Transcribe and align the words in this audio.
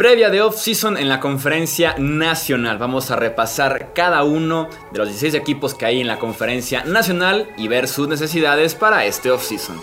Previa 0.00 0.30
de 0.30 0.40
off-season 0.40 0.96
en 0.96 1.10
la 1.10 1.20
conferencia 1.20 1.94
nacional. 1.98 2.78
Vamos 2.78 3.10
a 3.10 3.16
repasar 3.16 3.92
cada 3.92 4.24
uno 4.24 4.70
de 4.92 4.98
los 4.98 5.08
16 5.08 5.34
equipos 5.34 5.74
que 5.74 5.84
hay 5.84 6.00
en 6.00 6.06
la 6.06 6.18
conferencia 6.18 6.84
nacional 6.84 7.50
y 7.58 7.68
ver 7.68 7.86
sus 7.86 8.08
necesidades 8.08 8.74
para 8.74 9.04
este 9.04 9.30
off-season. 9.30 9.78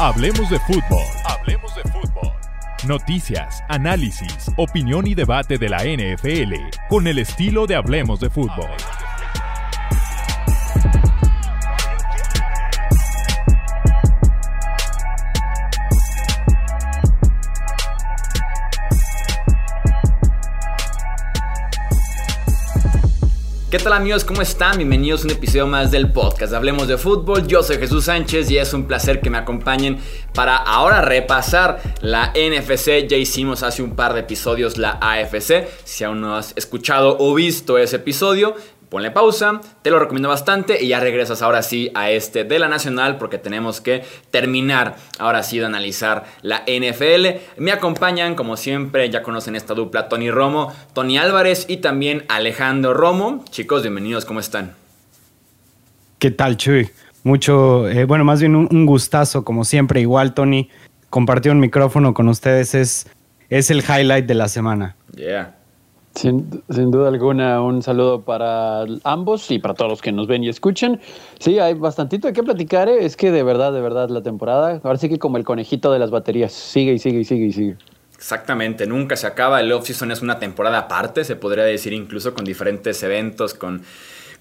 Hablemos 0.00 0.50
de 0.50 0.58
fútbol. 0.58 1.04
Hablemos 1.26 1.72
de 1.76 1.82
fútbol. 1.92 2.32
Noticias, 2.88 3.62
análisis, 3.68 4.50
opinión 4.56 5.06
y 5.06 5.14
debate 5.14 5.56
de 5.56 5.68
la 5.68 5.84
NFL 5.84 6.54
con 6.88 7.06
el 7.06 7.20
estilo 7.20 7.68
de 7.68 7.76
Hablemos 7.76 8.18
de 8.18 8.30
fútbol. 8.30 8.68
¿Qué 23.70 23.78
tal 23.78 23.92
amigos? 23.92 24.24
¿Cómo 24.24 24.40
están? 24.40 24.78
Bienvenidos 24.78 25.20
a 25.20 25.24
un 25.26 25.32
episodio 25.32 25.66
más 25.66 25.90
del 25.90 26.10
podcast. 26.10 26.54
Hablemos 26.54 26.88
de 26.88 26.96
fútbol. 26.96 27.46
Yo 27.46 27.62
soy 27.62 27.76
Jesús 27.76 28.06
Sánchez 28.06 28.50
y 28.50 28.56
es 28.56 28.72
un 28.72 28.86
placer 28.86 29.20
que 29.20 29.28
me 29.28 29.36
acompañen 29.36 29.98
para 30.32 30.56
ahora 30.56 31.02
repasar 31.02 31.78
la 32.00 32.32
NFC. 32.32 33.06
Ya 33.06 33.18
hicimos 33.18 33.62
hace 33.62 33.82
un 33.82 33.94
par 33.94 34.14
de 34.14 34.20
episodios 34.20 34.78
la 34.78 34.92
AFC. 35.02 35.68
Si 35.84 36.02
aún 36.02 36.22
no 36.22 36.34
has 36.34 36.54
escuchado 36.56 37.18
o 37.20 37.34
visto 37.34 37.76
ese 37.76 37.96
episodio, 37.96 38.56
ponle 38.88 39.10
pausa, 39.10 39.60
te 39.82 39.90
lo 39.90 39.98
recomiendo 39.98 40.28
bastante 40.28 40.82
y 40.82 40.88
ya 40.88 41.00
regresas 41.00 41.42
ahora 41.42 41.62
sí 41.62 41.90
a 41.94 42.10
este 42.10 42.44
de 42.44 42.58
la 42.58 42.68
Nacional 42.68 43.18
porque 43.18 43.38
tenemos 43.38 43.80
que 43.80 44.02
terminar 44.30 44.96
ahora 45.18 45.42
sí 45.42 45.58
de 45.58 45.66
analizar 45.66 46.24
la 46.42 46.64
NFL. 46.66 47.40
Me 47.58 47.72
acompañan 47.72 48.34
como 48.34 48.56
siempre, 48.56 49.08
ya 49.10 49.22
conocen 49.22 49.56
esta 49.56 49.74
dupla 49.74 50.08
Tony 50.08 50.30
Romo, 50.30 50.72
Tony 50.94 51.18
Álvarez 51.18 51.66
y 51.68 51.78
también 51.78 52.24
Alejandro 52.28 52.94
Romo. 52.94 53.44
Chicos, 53.50 53.82
bienvenidos, 53.82 54.24
¿cómo 54.24 54.40
están? 54.40 54.74
¿Qué 56.18 56.30
tal, 56.30 56.56
Chuy? 56.56 56.90
Mucho, 57.22 57.88
eh, 57.88 58.04
bueno, 58.04 58.24
más 58.24 58.40
bien 58.40 58.56
un, 58.56 58.86
gustazo, 58.86 59.44
como 59.44 59.64
siempre, 59.64 60.00
igual 60.00 60.34
Tony, 60.34 60.70
compartir 61.10 61.52
un 61.52 61.60
micrófono 61.60 62.14
con 62.14 62.28
ustedes 62.28 62.74
es, 62.74 63.06
es 63.50 63.70
el 63.70 63.80
highlight 63.80 64.26
de 64.26 64.34
la 64.34 64.48
semana. 64.48 64.96
Yeah. 65.14 65.57
Sin, 66.18 66.50
duda 66.90 67.06
alguna, 67.06 67.62
un 67.62 67.80
saludo 67.80 68.22
para 68.22 68.84
ambos 69.04 69.52
y 69.52 69.60
para 69.60 69.74
todos 69.74 69.88
los 69.88 70.02
que 70.02 70.10
nos 70.10 70.26
ven 70.26 70.42
y 70.42 70.48
escuchan. 70.48 71.00
Sí, 71.38 71.60
hay 71.60 71.74
bastantito 71.74 72.26
de 72.26 72.32
qué 72.32 72.42
platicar. 72.42 72.88
¿eh? 72.88 73.04
Es 73.04 73.16
que 73.16 73.30
de 73.30 73.44
verdad, 73.44 73.72
de 73.72 73.80
verdad, 73.80 74.08
la 74.08 74.20
temporada, 74.20 74.80
ahora 74.82 74.98
sí 74.98 75.08
que 75.08 75.20
como 75.20 75.36
el 75.36 75.44
conejito 75.44 75.92
de 75.92 76.00
las 76.00 76.10
baterías, 76.10 76.52
sigue 76.52 76.92
y 76.92 76.98
sigue 76.98 77.20
y 77.20 77.24
sigue 77.24 77.46
y 77.46 77.52
sigue. 77.52 77.76
Exactamente, 78.16 78.84
nunca 78.84 79.14
se 79.14 79.28
acaba. 79.28 79.60
El 79.60 79.70
off-season 79.70 80.10
es 80.10 80.20
una 80.20 80.40
temporada 80.40 80.78
aparte, 80.78 81.22
se 81.22 81.36
podría 81.36 81.62
decir 81.62 81.92
incluso 81.92 82.34
con 82.34 82.44
diferentes 82.44 83.00
eventos, 83.04 83.54
con 83.54 83.84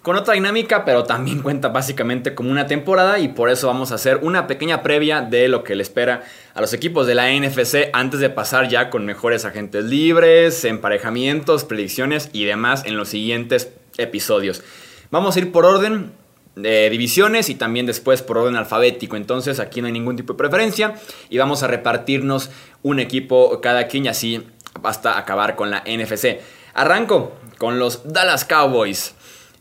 con 0.08 0.16
otra 0.16 0.36
dinámica, 0.36 0.86
pero 0.86 1.04
también 1.04 1.42
cuenta 1.44 1.68
básicamente 1.68 2.34
como 2.34 2.50
una 2.50 2.66
temporada 2.66 3.20
y 3.20 3.28
por 3.28 3.50
eso 3.50 3.68
vamos 3.68 3.92
a 3.92 3.96
hacer 3.96 4.20
una 4.22 4.48
pequeña 4.48 4.82
previa 4.82 5.20
de 5.20 5.50
lo 5.50 5.66
que 5.66 5.76
le 5.76 5.84
espera 5.84 6.24
a 6.54 6.62
los 6.62 6.72
equipos 6.72 7.08
de 7.08 7.14
la 7.14 7.30
NFC 7.30 7.90
antes 7.92 8.22
de 8.22 8.30
pasar 8.30 8.70
ya 8.70 8.90
con 8.90 9.06
mejores 9.06 9.44
agentes 9.44 9.84
libres, 9.84 10.64
emparejamientos, 10.64 11.66
predicciones 11.66 12.30
y 12.32 12.46
demás 12.46 12.86
en 12.86 12.96
los 12.96 13.10
siguientes 13.10 13.74
episodios. 13.98 14.64
Vamos 15.12 15.36
a 15.36 15.40
ir 15.40 15.52
por 15.52 15.66
orden 15.66 16.14
de 16.56 16.90
divisiones 16.90 17.50
y 17.50 17.56
también 17.56 17.86
después 17.86 18.22
por 18.22 18.38
orden 18.38 18.56
alfabético. 18.56 19.18
Entonces 19.18 19.60
aquí 19.60 19.82
no 19.82 19.88
hay 19.88 19.94
ningún 19.94 20.16
tipo 20.16 20.32
de 20.32 20.38
preferencia 20.38 20.96
y 21.30 21.38
vamos 21.38 21.64
a 21.64 21.68
repartirnos 21.68 22.50
un 22.82 23.02
equipo 23.02 23.60
cada 23.60 23.88
quien 23.88 24.06
y 24.06 24.08
así 24.08 24.48
hasta 24.84 25.18
acabar 25.18 25.58
con 25.58 25.70
la 25.70 25.84
NFC. 25.86 26.40
Arranco 26.74 27.34
con 27.58 27.78
los 27.78 28.14
Dallas 28.14 28.46
Cowboys. 28.46 29.17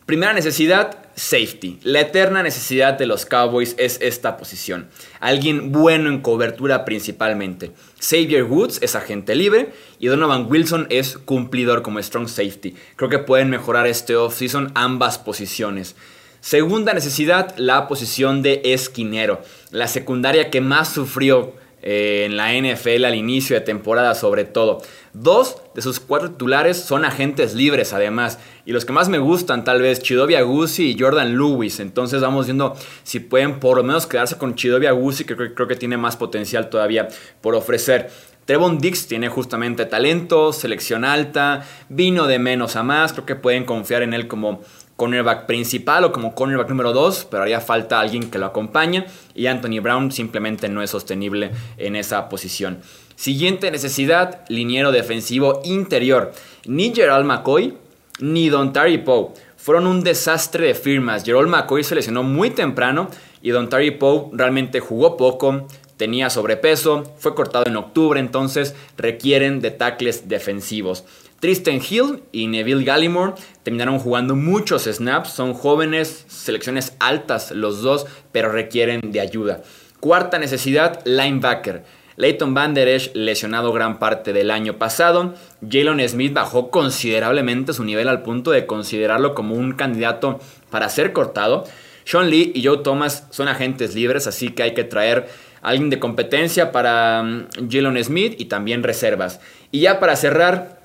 Primera 0.07 0.33
necesidad, 0.33 0.99
safety. 1.17 1.81
La 1.83 2.03
eterna 2.03 2.45
necesidad 2.45 2.97
de 2.97 3.07
los 3.07 3.27
Cowboys 3.27 3.75
es 3.77 3.99
esta 4.01 4.37
posición. 4.37 4.89
Alguien 5.19 5.73
bueno 5.73 6.09
en 6.09 6.21
cobertura 6.21 6.85
principalmente. 6.85 7.73
Xavier 7.99 8.45
Woods 8.45 8.79
es 8.83 8.95
agente 8.95 9.35
libre 9.35 9.73
y 9.99 10.07
Donovan 10.07 10.47
Wilson 10.49 10.87
es 10.91 11.19
cumplidor 11.19 11.83
como 11.83 12.01
strong 12.01 12.29
safety. 12.29 12.77
Creo 12.95 13.11
que 13.11 13.19
pueden 13.19 13.51
mejorar 13.51 13.89
este 13.89 14.15
offseason 14.15 14.71
ambas 14.77 15.19
posiciones. 15.19 15.97
Segunda 16.41 16.95
necesidad, 16.95 17.57
la 17.57 17.89
posición 17.89 18.43
de 18.43 18.61
esquinero. 18.63 19.43
La 19.73 19.89
secundaria 19.89 20.53
que 20.53 20.61
más 20.61 20.89
sufrió 20.89 21.55
eh, 21.89 22.25
en 22.25 22.37
la 22.37 22.53
NFL 22.53 23.05
al 23.05 23.15
inicio 23.15 23.55
de 23.55 23.61
temporada 23.61 24.17
sobre 24.17 24.45
todo. 24.45 24.83
Dos 25.13 25.59
de 25.73 25.83
sus 25.83 26.01
cuatro 26.01 26.33
titulares 26.33 26.79
son 26.79 27.05
agentes 27.05 27.55
libres 27.55 27.93
además. 27.93 28.41
Y 28.65 28.73
los 28.73 28.85
que 28.85 28.93
más 28.93 29.09
me 29.09 29.19
gustan 29.19 29.63
tal 29.63 29.81
vez 29.81 30.03
Chidovia 30.03 30.43
Guzzi 30.43 30.91
y 30.91 30.99
Jordan 30.99 31.37
Lewis. 31.37 31.79
Entonces 31.79 32.21
vamos 32.21 32.47
viendo 32.47 32.75
si 33.05 33.21
pueden 33.21 33.61
por 33.61 33.77
lo 33.77 33.85
menos 33.85 34.09
quedarse 34.09 34.37
con 34.37 34.57
Chidovia 34.57 34.91
Guzzi 34.91 35.25
que 35.25 35.37
creo, 35.37 35.55
creo 35.55 35.69
que 35.69 35.77
tiene 35.77 35.97
más 35.97 36.17
potencial 36.17 36.71
todavía 36.71 37.07
por 37.41 37.55
ofrecer. 37.55 38.11
Trevon 38.47 38.79
Dix 38.79 39.07
tiene 39.07 39.29
justamente 39.29 39.87
talento, 39.87 40.53
selección 40.53 41.05
alta, 41.05 41.65
vino 41.89 42.27
de 42.27 42.41
menos 42.41 42.75
a 42.75 42.83
más, 42.83 43.13
creo 43.13 43.27
que 43.27 43.37
pueden 43.37 43.65
confiar 43.65 44.03
en 44.03 44.13
él 44.13 44.27
como 44.27 44.61
cornerback 44.97 45.47
principal 45.47 46.05
o 46.05 46.13
como 46.13 46.35
cornerback 46.35 46.69
número 46.69 46.93
2, 46.93 47.29
pero 47.31 47.43
haría 47.43 47.61
falta 47.61 48.01
alguien 48.01 48.31
que 48.31 48.39
lo 48.39 48.47
acompañe 48.47 49.07
y 49.35 49.47
Anthony 49.47 49.81
Brown 49.81 50.11
simplemente 50.11 50.69
no 50.69 50.83
es 50.83 50.91
sostenible 50.91 51.53
en 51.77 51.97
esa 51.97 52.29
posición. 52.29 52.81
Siguiente 53.15 53.71
necesidad, 53.71 54.45
liniero 54.49 54.93
defensivo 54.93 55.63
interior. 55.65 56.33
Ni 56.67 56.95
Gerald 56.95 57.27
McCoy 57.27 57.75
ni 58.19 58.49
Don 58.49 58.73
Terry 58.73 58.99
Poe 58.99 59.29
fueron 59.57 59.87
un 59.87 60.03
desastre 60.03 60.67
de 60.69 60.75
firmas. 60.75 61.25
Gerald 61.25 61.49
McCoy 61.49 61.85
se 61.85 61.95
lesionó 61.95 62.23
muy 62.23 62.51
temprano 62.51 63.09
y 63.43 63.51
Don 63.51 63.69
Terry 63.69 63.91
Poe 63.91 64.29
realmente 64.33 64.81
jugó 64.81 65.17
poco, 65.17 65.67
tenía 65.97 66.31
sobrepeso, 66.31 67.05
fue 67.19 67.35
cortado 67.35 67.67
en 67.67 67.77
octubre, 67.77 68.21
entonces 68.21 68.75
requieren 68.97 69.61
de 69.61 69.71
tackles 69.71 70.29
defensivos. 70.29 71.05
Tristan 71.41 71.81
Hill 71.89 72.23
y 72.33 72.47
Neville 72.47 72.85
Gallimore 72.85 73.35
terminaron 73.63 73.99
jugando 73.99 74.37
muchos 74.37 74.85
snaps, 74.85 75.31
son 75.31 75.55
jóvenes, 75.55 76.25
selecciones 76.29 76.97
altas 76.99 77.51
los 77.51 77.83
dos, 77.83 78.07
pero 78.33 78.51
requieren 78.51 79.13
de 79.13 79.21
ayuda. 79.21 79.63
Cuarta 80.01 80.39
necesidad, 80.39 81.01
linebacker. 81.05 81.85
Leighton 82.17 82.55
Van 82.55 82.73
Der 82.73 82.89
Esch 82.89 83.11
lesionado 83.15 83.73
gran 83.73 83.99
parte 83.99 84.33
del 84.33 84.51
año 84.51 84.79
pasado. 84.79 85.35
Jalen 85.69 86.09
Smith 86.09 86.33
bajó 86.33 86.71
considerablemente 86.71 87.75
su 87.75 87.85
nivel 87.85 88.09
al 88.09 88.23
punto 88.23 88.51
de 88.51 88.67
considerarlo 88.67 89.35
como 89.35 89.55
un 89.55 89.73
candidato 89.73 90.41
para 90.71 90.89
ser 90.89 91.13
cortado. 91.13 91.65
Sean 92.05 92.31
Lee 92.31 92.53
y 92.55 92.65
Joe 92.65 92.79
Thomas 92.79 93.27
son 93.31 93.49
agentes 93.49 93.95
libres, 93.95 94.27
así 94.27 94.51
que 94.51 94.63
hay 94.63 94.75
que 94.75 94.85
traer 94.85 95.29
alguien 95.61 95.91
de 95.91 95.99
competencia 95.99 96.71
para 96.73 97.21
um, 97.23 97.47
Jalen 97.69 98.03
Smith 98.03 98.37
y 98.39 98.47
también 98.47 98.83
reservas. 98.83 99.41
Y 99.73 99.81
ya 99.81 99.99
para 99.99 100.17
cerrar, 100.17 100.76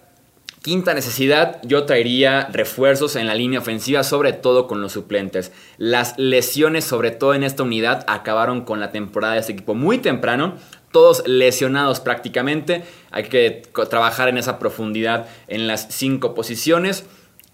Quinta 0.62 0.94
necesidad, 0.94 1.60
yo 1.64 1.86
traería 1.86 2.48
refuerzos 2.52 3.16
en 3.16 3.26
la 3.26 3.34
línea 3.34 3.58
ofensiva, 3.58 4.04
sobre 4.04 4.32
todo 4.32 4.68
con 4.68 4.80
los 4.80 4.92
suplentes. 4.92 5.52
Las 5.80 6.14
lesiones, 6.20 6.86
sobre 6.86 7.10
todo 7.10 7.34
en 7.34 7.42
esta 7.42 7.64
unidad, 7.64 8.06
acabaron 8.06 8.62
con 8.62 8.80
la 8.80 8.92
temporada 8.92 9.34
de 9.34 9.40
este 9.40 9.54
equipo 9.54 9.74
muy 9.74 9.98
temprano. 9.98 10.54
Todos 10.92 11.24
lesionados 11.26 12.00
prácticamente. 12.00 12.84
Hay 13.10 13.24
que 13.24 13.64
trabajar 13.90 14.30
en 14.30 14.38
esa 14.38 14.60
profundidad 14.60 15.26
en 15.48 15.66
las 15.66 15.88
cinco 15.90 16.36
posiciones. 16.36 17.06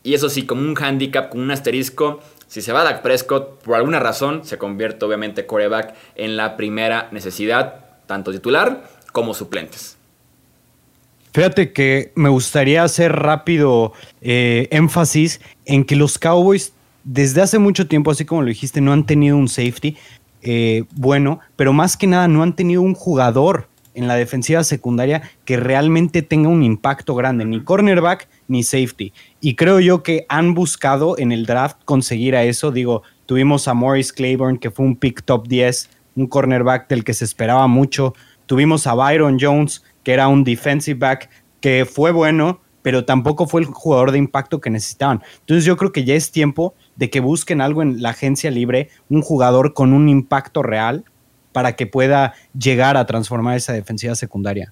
Y 0.04 0.14
eso 0.14 0.28
sí, 0.28 0.46
como 0.46 0.64
un 0.64 0.76
handicap, 0.78 1.30
con 1.30 1.40
un 1.40 1.52
asterisco, 1.52 2.20
si 2.48 2.62
se 2.62 2.74
va 2.74 2.84
Dak 2.84 3.04
Prescott, 3.04 3.64
por 3.64 3.76
alguna 3.76 4.02
razón, 4.02 4.44
se 4.44 4.58
convierte 4.58 5.06
obviamente 5.06 5.46
coreback 5.46 5.96
en 6.16 6.36
la 6.36 6.58
primera 6.58 7.08
necesidad, 7.14 7.86
tanto 8.06 8.34
titular 8.34 8.84
como 9.14 9.34
suplentes. 9.34 9.97
Fíjate 11.38 11.72
que 11.72 12.12
me 12.16 12.30
gustaría 12.30 12.82
hacer 12.82 13.12
rápido 13.12 13.94
eh, 14.22 14.68
énfasis 14.72 15.40
en 15.66 15.84
que 15.84 15.96
los 15.96 16.18
Cowboys 16.18 16.74
desde 17.04 17.44
hace 17.44 17.60
mucho 17.60 17.88
tiempo, 17.88 18.10
así 18.10 18.26
como 18.26 18.42
lo 18.42 18.48
dijiste, 18.48 18.82
no 18.82 18.92
han 18.92 19.06
tenido 19.06 19.38
un 19.38 19.48
safety 19.48 19.96
eh, 20.42 20.86
bueno, 20.96 21.40
pero 21.56 21.74
más 21.74 21.96
que 21.96 22.08
nada 22.08 22.28
no 22.28 22.42
han 22.42 22.56
tenido 22.56 22.82
un 22.82 22.96
jugador 22.96 23.68
en 23.94 24.08
la 24.08 24.16
defensiva 24.16 24.64
secundaria 24.64 25.30
que 25.46 25.58
realmente 25.58 26.24
tenga 26.24 26.50
un 26.50 26.64
impacto 26.64 27.14
grande, 27.14 27.46
ni 27.46 27.64
cornerback 27.64 28.28
ni 28.48 28.64
safety. 28.64 29.14
Y 29.40 29.54
creo 29.54 29.80
yo 29.80 30.02
que 30.02 30.26
han 30.30 30.56
buscado 30.56 31.20
en 31.20 31.32
el 31.32 31.46
draft 31.46 31.78
conseguir 31.86 32.36
a 32.36 32.46
eso. 32.46 32.72
Digo, 32.72 33.04
tuvimos 33.28 33.68
a 33.68 33.76
Morris 33.76 34.12
Claiborne, 34.12 34.58
que 34.58 34.72
fue 34.72 34.88
un 34.88 34.96
pick 34.96 35.22
top 35.22 35.48
10, 35.48 35.88
un 36.16 36.26
cornerback 36.26 36.88
del 36.90 37.04
que 37.04 37.14
se 37.14 37.26
esperaba 37.26 37.68
mucho. 37.68 38.16
Tuvimos 38.48 38.88
a 38.88 38.96
Byron 38.96 39.38
Jones, 39.40 39.84
que 40.08 40.14
era 40.14 40.30
un 40.30 40.46
defensive 40.46 40.98
back 40.98 41.30
que 41.60 41.84
fue 41.84 42.14
bueno, 42.14 42.62
pero 42.82 43.04
tampoco 43.04 43.46
fue 43.46 43.60
el 43.60 43.68
jugador 43.68 44.14
de 44.14 44.18
impacto 44.18 44.62
que 44.62 44.70
necesitaban. 44.70 45.22
Entonces 45.42 45.66
yo 45.66 45.76
creo 45.76 45.92
que 45.92 46.06
ya 46.06 46.16
es 46.16 46.32
tiempo 46.32 46.74
de 46.96 47.10
que 47.10 47.20
busquen 47.20 47.60
algo 47.60 47.82
en 47.82 48.02
la 48.02 48.12
agencia 48.12 48.50
libre, 48.50 48.88
un 49.10 49.22
jugador 49.22 49.74
con 49.74 49.92
un 49.92 50.08
impacto 50.08 50.64
real 50.64 51.04
para 51.52 51.76
que 51.76 51.88
pueda 51.88 52.36
llegar 52.58 52.96
a 52.96 53.06
transformar 53.06 53.58
esa 53.58 53.74
defensiva 53.74 54.16
secundaria. 54.16 54.72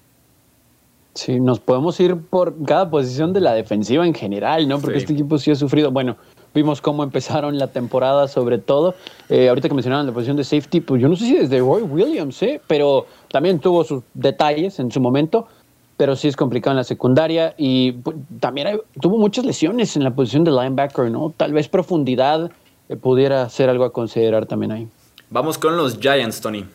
Sí, 1.12 1.38
nos 1.38 1.60
podemos 1.60 2.00
ir 2.00 2.16
por 2.16 2.54
cada 2.64 2.88
posición 2.88 3.34
de 3.34 3.42
la 3.42 3.52
defensiva 3.52 4.06
en 4.06 4.14
general, 4.14 4.66
¿no? 4.66 4.78
Porque 4.78 4.96
este 4.96 5.12
equipo 5.12 5.36
sí 5.36 5.50
ha 5.50 5.54
sufrido. 5.54 5.90
Bueno, 5.90 6.16
vimos 6.54 6.80
cómo 6.80 7.02
empezaron 7.02 7.58
la 7.58 7.68
temporada, 7.68 8.28
sobre 8.28 8.58
todo. 8.58 8.94
Eh, 9.28 9.48
ahorita 9.48 9.68
que 9.68 9.74
mencionaban 9.74 10.06
la 10.06 10.12
posición 10.12 10.36
de 10.36 10.44
safety, 10.44 10.80
pues 10.80 11.00
yo 11.00 11.08
no 11.08 11.16
sé 11.16 11.26
si 11.26 11.36
desde 11.36 11.58
Roy 11.60 11.82
Williams, 11.82 12.42
¿eh? 12.42 12.60
Pero 12.66 13.06
también 13.30 13.58
tuvo 13.58 13.84
sus 13.84 14.02
detalles 14.14 14.78
en 14.78 14.90
su 14.90 15.00
momento. 15.00 15.48
Pero 15.96 16.14
sí 16.14 16.28
es 16.28 16.36
complicado 16.36 16.72
en 16.72 16.76
la 16.76 16.84
secundaria 16.84 17.54
y 17.56 17.92
pues, 17.92 18.16
también 18.38 18.80
tuvo 19.00 19.16
muchas 19.16 19.46
lesiones 19.46 19.96
en 19.96 20.04
la 20.04 20.10
posición 20.14 20.44
de 20.44 20.50
linebacker, 20.50 21.10
¿no? 21.10 21.32
Tal 21.34 21.54
vez 21.54 21.68
profundidad 21.68 22.50
eh, 22.88 22.96
pudiera 22.96 23.48
ser 23.48 23.70
algo 23.70 23.84
a 23.84 23.92
considerar 23.92 24.44
también 24.44 24.72
ahí. 24.72 24.88
Vamos 25.30 25.56
con 25.56 25.76
los 25.76 25.98
Giants, 25.98 26.40
Tony. 26.40 26.66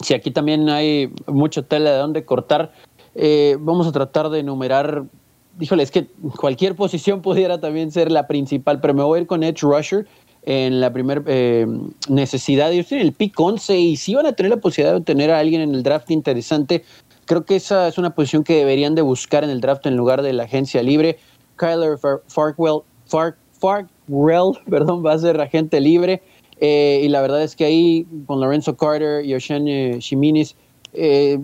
Sí, 0.00 0.14
aquí 0.14 0.30
también 0.30 0.68
hay 0.70 1.12
mucha 1.26 1.62
tela 1.62 1.90
de 1.90 1.98
dónde 1.98 2.24
cortar. 2.24 2.72
Eh, 3.14 3.56
vamos 3.60 3.86
a 3.86 3.92
tratar 3.92 4.30
de 4.30 4.40
enumerar. 4.40 5.04
Híjole, 5.60 5.82
es 5.82 5.90
que 5.90 6.06
cualquier 6.38 6.74
posición 6.74 7.22
pudiera 7.22 7.60
también 7.60 7.92
ser 7.92 8.10
la 8.10 8.26
principal, 8.26 8.80
pero 8.80 8.94
me 8.94 9.02
voy 9.02 9.18
a 9.18 9.22
ir 9.22 9.26
con 9.26 9.42
Edge 9.42 9.60
Rusher 9.62 10.06
en 10.42 10.80
la 10.80 10.92
primera 10.92 11.22
eh, 11.26 11.66
necesidad. 12.08 12.72
Ellos 12.72 12.86
tienen 12.86 13.06
el 13.06 13.12
pick 13.12 13.38
11 13.38 13.78
y 13.78 13.96
si 13.96 14.14
van 14.14 14.26
a 14.26 14.32
tener 14.32 14.50
la 14.50 14.56
posibilidad 14.56 14.94
de 14.94 15.04
tener 15.04 15.30
a 15.30 15.38
alguien 15.38 15.60
en 15.60 15.74
el 15.74 15.82
draft 15.82 16.10
interesante. 16.10 16.82
Creo 17.26 17.44
que 17.44 17.56
esa 17.56 17.86
es 17.86 17.98
una 17.98 18.14
posición 18.14 18.42
que 18.42 18.56
deberían 18.56 18.94
de 18.94 19.02
buscar 19.02 19.44
en 19.44 19.50
el 19.50 19.60
draft 19.60 19.86
en 19.86 19.96
lugar 19.96 20.22
de 20.22 20.32
la 20.32 20.44
agencia 20.44 20.82
libre. 20.82 21.18
Kyler 21.56 21.98
Farkwell, 22.26 22.80
Farkwell 23.06 24.58
perdón, 24.70 25.04
va 25.04 25.12
a 25.12 25.18
ser 25.18 25.40
agente 25.40 25.80
libre. 25.80 26.22
Eh, 26.62 27.00
y 27.04 27.08
la 27.08 27.22
verdad 27.22 27.42
es 27.42 27.56
que 27.56 27.64
ahí 27.64 28.06
con 28.26 28.40
Lorenzo 28.40 28.76
Carter 28.76 29.24
y 29.24 29.34
Ocean 29.34 29.64
Shiminis 29.64 30.56
eh, 30.92 31.38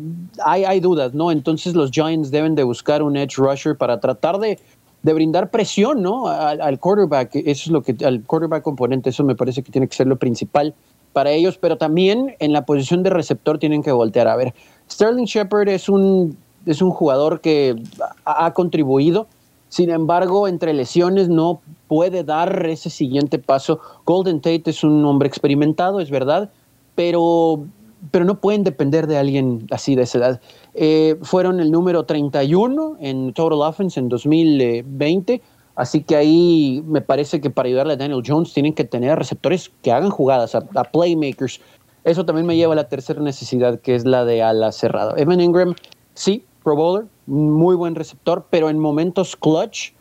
hay, 0.45 0.81
dudas, 0.81 1.15
¿no? 1.15 1.31
Entonces 1.31 1.75
los 1.75 1.91
Giants 1.91 2.31
deben 2.31 2.55
de 2.55 2.63
buscar 2.63 3.03
un 3.03 3.17
edge 3.17 3.37
rusher 3.37 3.77
para 3.77 4.01
tratar 4.01 4.39
de, 4.39 4.59
de 5.03 5.13
brindar 5.13 5.51
presión, 5.51 6.03
¿no? 6.03 6.29
Al, 6.29 6.79
quarterback, 6.79 7.37
eso 7.37 7.45
es 7.49 7.69
lo 7.69 7.83
que, 7.83 7.97
al 8.05 8.23
quarterback 8.23 8.63
componente, 8.63 9.11
eso 9.11 9.25
me 9.25 9.37
parece 9.37 9.63
que 9.63 9.71
tiene 9.71 9.89
que 9.89 9.95
ser 9.97 10.07
lo 10.07 10.17
principal 10.17 10.75
para 11.13 11.31
ellos, 11.31 11.59
pero 11.59 11.79
también 11.79 12.35
en 12.41 12.53
la 12.53 12.67
posición 12.67 13.03
de 13.03 13.11
receptor 13.11 13.59
tienen 13.59 13.83
que 13.83 13.93
voltear. 13.93 14.29
A 14.29 14.37
ver, 14.37 14.55
Sterling 14.91 15.25
Shepard 15.25 15.69
es 15.69 15.89
un, 15.89 16.37
es 16.67 16.83
un 16.83 16.91
jugador 16.91 17.41
que 17.41 17.77
ha, 18.25 18.47
ha 18.47 18.53
contribuido, 18.53 19.27
sin 19.69 19.91
embargo, 19.91 20.49
entre 20.49 20.73
lesiones 20.75 21.29
no 21.29 21.61
puede 21.89 22.25
dar 22.25 22.67
ese 22.67 22.91
siguiente 22.91 23.39
paso. 23.39 23.81
Golden 24.05 24.41
Tate 24.41 24.71
es 24.71 24.85
un 24.85 25.05
hombre 25.05 25.29
experimentado, 25.29 26.01
es 26.01 26.11
verdad, 26.11 26.51
pero 26.95 27.65
pero 28.11 28.25
no 28.25 28.41
pueden 28.41 28.65
depender 28.65 29.07
de 29.07 29.19
alguien 29.19 29.67
así 29.71 29.95
de 29.95 30.03
esa 30.03 30.19
edad. 30.19 30.41
Eh, 30.75 31.17
fueron 31.23 31.61
el 31.61 31.71
número 31.71 32.05
31 32.05 32.97
en 33.01 33.33
Total 33.33 33.61
Offense 33.61 33.99
en 33.99 34.09
2020, 34.09 35.43
así 35.75 36.03
que 36.03 36.17
ahí 36.17 36.83
me 36.87 37.01
parece 37.01 37.41
que 37.41 37.51
para 37.51 37.69
ayudarle 37.69 37.95
a 37.95 37.97
Daniel 37.97 38.23
Jones 38.25 38.53
tienen 38.53 38.75
que 38.75 38.85
tener 38.85 39.19
receptores 39.19 39.71
que 39.83 39.93
hagan 39.93 40.11
jugadas, 40.11 40.55
a, 40.55 40.61
playmakers. 40.61 41.61
Eso 42.05 42.25
también 42.25 42.47
me 42.47 42.57
lleva 42.57 42.75
a 42.75 42.77
la 42.77 42.89
tercera 42.89 43.21
necesidad, 43.21 43.81
que 43.81 43.95
es 43.95 44.05
la 44.05 44.25
de 44.25 44.43
ala 44.43 44.71
cerrada. 44.73 45.15
Evan 45.17 45.41
Ingram, 45.41 45.75
sí, 46.15 46.45
Pro 46.63 46.77
Bowler, 46.77 47.07
muy 47.27 47.75
buen 47.75 47.95
receptor, 47.95 48.47
pero 48.51 48.71
en 48.71 48.79
momentos 48.79 49.37
clutch 49.37 49.93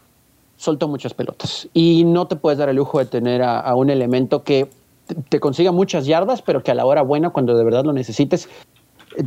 soltó 0.57 0.87
muchas 0.87 1.13
pelotas. 1.13 1.67
Y 1.73 2.03
no 2.05 2.27
te 2.27 2.35
puedes 2.35 2.59
dar 2.59 2.69
el 2.69 2.75
lujo 2.75 2.99
de 2.99 3.05
tener 3.05 3.41
a 3.41 3.73
un 3.75 3.89
elemento 3.89 4.43
que 4.43 4.69
te 5.29 5.39
consiga 5.39 5.71
muchas 5.71 6.05
yardas, 6.05 6.41
pero 6.41 6.63
que 6.63 6.71
a 6.71 6.75
la 6.75 6.85
hora 6.85 7.01
buena, 7.01 7.29
cuando 7.29 7.55
de 7.55 7.63
verdad 7.63 7.85
lo 7.85 7.93
necesites, 7.93 8.49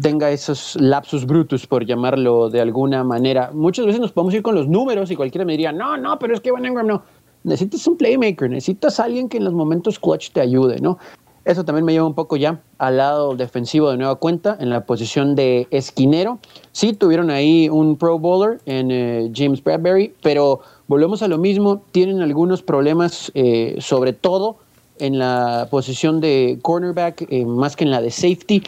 tenga 0.02 0.30
esos 0.30 0.76
lapsus 0.80 1.26
brutus, 1.26 1.66
por 1.66 1.86
llamarlo 1.86 2.50
de 2.50 2.60
alguna 2.60 3.04
manera. 3.04 3.50
Muchas 3.52 3.86
veces 3.86 4.00
nos 4.00 4.12
podemos 4.12 4.34
ir 4.34 4.42
con 4.42 4.54
los 4.54 4.68
números 4.68 5.10
y 5.10 5.16
cualquiera 5.16 5.44
me 5.44 5.52
diría, 5.52 5.72
no, 5.72 5.96
no, 5.96 6.18
pero 6.18 6.34
es 6.34 6.40
que 6.40 6.50
Van 6.50 6.64
Ingram 6.64 6.86
no. 6.86 7.02
Necesitas 7.44 7.86
un 7.86 7.96
playmaker, 7.96 8.50
necesitas 8.50 9.00
alguien 9.00 9.28
que 9.28 9.38
en 9.38 9.44
los 9.44 9.54
momentos 9.54 9.98
clutch 9.98 10.30
te 10.32 10.40
ayude, 10.40 10.80
¿no? 10.80 10.98
Eso 11.44 11.64
también 11.64 11.86
me 11.86 11.92
lleva 11.92 12.06
un 12.06 12.14
poco 12.14 12.36
ya 12.36 12.60
al 12.76 12.98
lado 12.98 13.34
defensivo 13.34 13.90
de 13.90 13.96
nueva 13.96 14.16
cuenta, 14.16 14.56
en 14.60 14.68
la 14.68 14.84
posición 14.84 15.34
de 15.34 15.66
esquinero. 15.70 16.38
Sí, 16.72 16.92
tuvieron 16.92 17.30
ahí 17.30 17.70
un 17.70 17.96
Pro 17.96 18.18
Bowler 18.18 18.60
en 18.66 18.90
eh, 18.90 19.30
James 19.34 19.64
Bradbury, 19.64 20.12
pero 20.22 20.60
volvemos 20.88 21.22
a 21.22 21.28
lo 21.28 21.38
mismo, 21.38 21.80
tienen 21.90 22.20
algunos 22.20 22.60
problemas, 22.62 23.32
eh, 23.34 23.76
sobre 23.78 24.12
todo 24.12 24.58
en 25.00 25.18
la 25.18 25.68
posición 25.70 26.20
de 26.20 26.58
cornerback, 26.62 27.26
eh, 27.30 27.44
más 27.44 27.76
que 27.76 27.84
en 27.84 27.90
la 27.90 28.00
de 28.00 28.10
safety. 28.10 28.62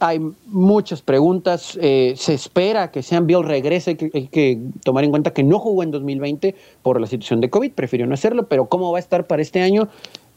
Hay 0.00 0.20
muchas 0.46 1.02
preguntas. 1.02 1.78
Eh, 1.80 2.14
se 2.16 2.34
espera 2.34 2.90
que 2.90 3.02
Sean 3.02 3.26
Bill 3.26 3.42
regrese. 3.42 3.96
Hay 4.12 4.26
que 4.28 4.60
tomar 4.84 5.04
en 5.04 5.10
cuenta 5.10 5.32
que 5.32 5.42
no 5.42 5.58
jugó 5.58 5.82
en 5.82 5.90
2020 5.90 6.54
por 6.82 7.00
la 7.00 7.06
situación 7.06 7.40
de 7.40 7.50
COVID, 7.50 7.72
prefirió 7.72 8.06
no 8.06 8.14
hacerlo, 8.14 8.48
pero 8.48 8.66
cómo 8.66 8.90
va 8.92 8.98
a 8.98 9.00
estar 9.00 9.26
para 9.26 9.40
este 9.40 9.62
año, 9.62 9.88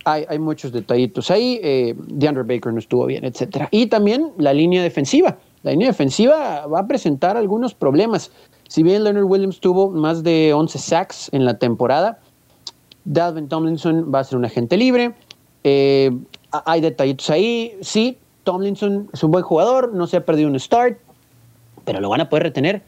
hay, 0.05 0.25
hay 0.29 0.39
muchos 0.39 0.71
detallitos 0.71 1.29
ahí. 1.31 1.59
Eh, 1.63 1.95
DeAndre 1.97 2.43
Baker 2.43 2.71
no 2.71 2.79
estuvo 2.79 3.05
bien, 3.05 3.25
etcétera. 3.25 3.67
Y 3.71 3.87
también 3.87 4.31
la 4.37 4.53
línea 4.53 4.81
defensiva. 4.81 5.37
La 5.63 5.71
línea 5.71 5.87
defensiva 5.87 6.65
va 6.67 6.79
a 6.79 6.87
presentar 6.87 7.35
algunos 7.35 7.73
problemas. 7.73 8.31
Si 8.69 8.83
bien 8.83 9.03
Leonard 9.03 9.25
Williams 9.25 9.59
tuvo 9.59 9.89
más 9.89 10.23
de 10.23 10.53
11 10.53 10.77
sacks 10.77 11.29
en 11.33 11.45
la 11.45 11.57
temporada, 11.57 12.19
Dalvin 13.05 13.47
Tomlinson 13.47 14.13
va 14.13 14.19
a 14.19 14.23
ser 14.23 14.37
un 14.37 14.45
agente 14.45 14.77
libre. 14.77 15.13
Eh, 15.63 16.11
hay 16.65 16.81
detallitos 16.81 17.29
ahí. 17.29 17.77
Sí, 17.81 18.17
Tomlinson 18.43 19.09
es 19.13 19.23
un 19.23 19.31
buen 19.31 19.43
jugador, 19.43 19.93
no 19.93 20.07
se 20.07 20.17
ha 20.17 20.25
perdido 20.25 20.49
un 20.49 20.59
start, 20.59 20.97
pero 21.85 21.99
lo 21.99 22.09
van 22.09 22.21
a 22.21 22.29
poder 22.29 22.43
retener. 22.43 22.81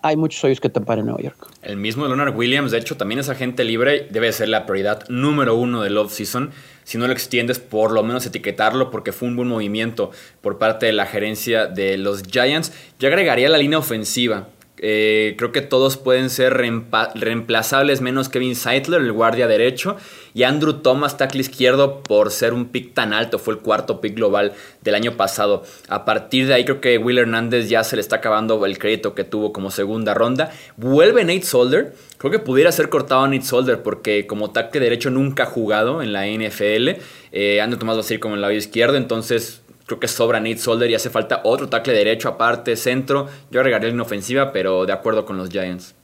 Hay 0.00 0.16
muchos 0.16 0.42
hoyos 0.42 0.60
que 0.60 0.70
tapar 0.70 0.98
en 0.98 1.06
Nueva 1.06 1.20
York. 1.20 1.46
El 1.60 1.76
mismo 1.76 2.06
Leonard 2.06 2.34
Williams, 2.34 2.70
de 2.70 2.78
hecho, 2.78 2.96
también 2.96 3.18
es 3.18 3.28
agente 3.28 3.64
libre, 3.64 4.08
debe 4.10 4.32
ser 4.32 4.48
la 4.48 4.64
prioridad 4.64 5.06
número 5.08 5.56
uno 5.56 5.82
del 5.82 5.98
off-season. 5.98 6.52
Si 6.84 6.96
no 6.96 7.06
lo 7.06 7.12
extiendes, 7.12 7.58
por 7.58 7.92
lo 7.92 8.02
menos 8.02 8.24
etiquetarlo 8.24 8.90
porque 8.90 9.12
fue 9.12 9.28
un 9.28 9.36
buen 9.36 9.48
movimiento 9.48 10.10
por 10.40 10.56
parte 10.56 10.86
de 10.86 10.92
la 10.92 11.04
gerencia 11.04 11.66
de 11.66 11.98
los 11.98 12.22
Giants. 12.22 12.72
Yo 12.98 13.08
agregaría 13.08 13.50
la 13.50 13.58
línea 13.58 13.78
ofensiva. 13.78 14.48
Eh, 14.78 15.34
creo 15.38 15.52
que 15.52 15.60
todos 15.60 15.96
pueden 15.96 16.30
ser 16.30 16.52
reemplazables 16.54 18.00
menos 18.00 18.28
Kevin 18.28 18.56
Seidler, 18.56 19.00
el 19.00 19.12
guardia 19.12 19.46
derecho, 19.46 19.96
y 20.34 20.42
Andrew 20.42 20.74
Thomas, 20.74 21.16
tackle 21.16 21.40
izquierdo, 21.40 22.02
por 22.02 22.32
ser 22.32 22.52
un 22.52 22.66
pick 22.66 22.92
tan 22.92 23.12
alto. 23.12 23.38
Fue 23.38 23.54
el 23.54 23.60
cuarto 23.60 24.00
pick 24.00 24.16
global 24.16 24.52
del 24.82 24.96
año 24.96 25.16
pasado. 25.16 25.62
A 25.88 26.04
partir 26.04 26.48
de 26.48 26.54
ahí 26.54 26.64
creo 26.64 26.80
que 26.80 26.98
Will 26.98 27.18
Hernández 27.18 27.68
ya 27.68 27.84
se 27.84 27.96
le 27.96 28.02
está 28.02 28.16
acabando 28.16 28.66
el 28.66 28.78
crédito 28.78 29.14
que 29.14 29.24
tuvo 29.24 29.52
como 29.52 29.70
segunda 29.70 30.12
ronda. 30.12 30.52
Vuelve 30.76 31.24
Nate 31.24 31.42
Solder. 31.42 31.94
Creo 32.18 32.32
que 32.32 32.38
pudiera 32.38 32.72
ser 32.72 32.88
cortado 32.88 33.26
Nate 33.26 33.44
Solder 33.44 33.82
porque 33.82 34.26
como 34.26 34.50
tackle 34.50 34.80
derecho 34.80 35.10
nunca 35.10 35.44
ha 35.44 35.46
jugado 35.46 36.02
en 36.02 36.12
la 36.12 36.26
NFL. 36.26 37.00
Eh, 37.32 37.60
Andrew 37.60 37.78
Thomas 37.78 37.96
va 37.96 38.00
a 38.00 38.04
ser 38.04 38.18
como 38.18 38.34
el 38.34 38.40
lado 38.40 38.52
izquierdo, 38.52 38.96
entonces 38.96 39.63
Creo 39.86 40.00
que 40.00 40.08
sobra 40.08 40.40
Nate 40.40 40.58
Solder 40.58 40.90
y 40.90 40.94
hace 40.94 41.10
falta 41.10 41.42
otro 41.44 41.68
tackle 41.68 41.92
derecho 41.92 42.28
aparte, 42.28 42.74
centro. 42.76 43.28
Yo 43.50 43.60
agregaría 43.60 43.90
en 43.90 44.00
ofensiva, 44.00 44.52
pero 44.52 44.86
de 44.86 44.92
acuerdo 44.92 45.26
con 45.26 45.36
los 45.36 45.50
Giants. 45.50 45.94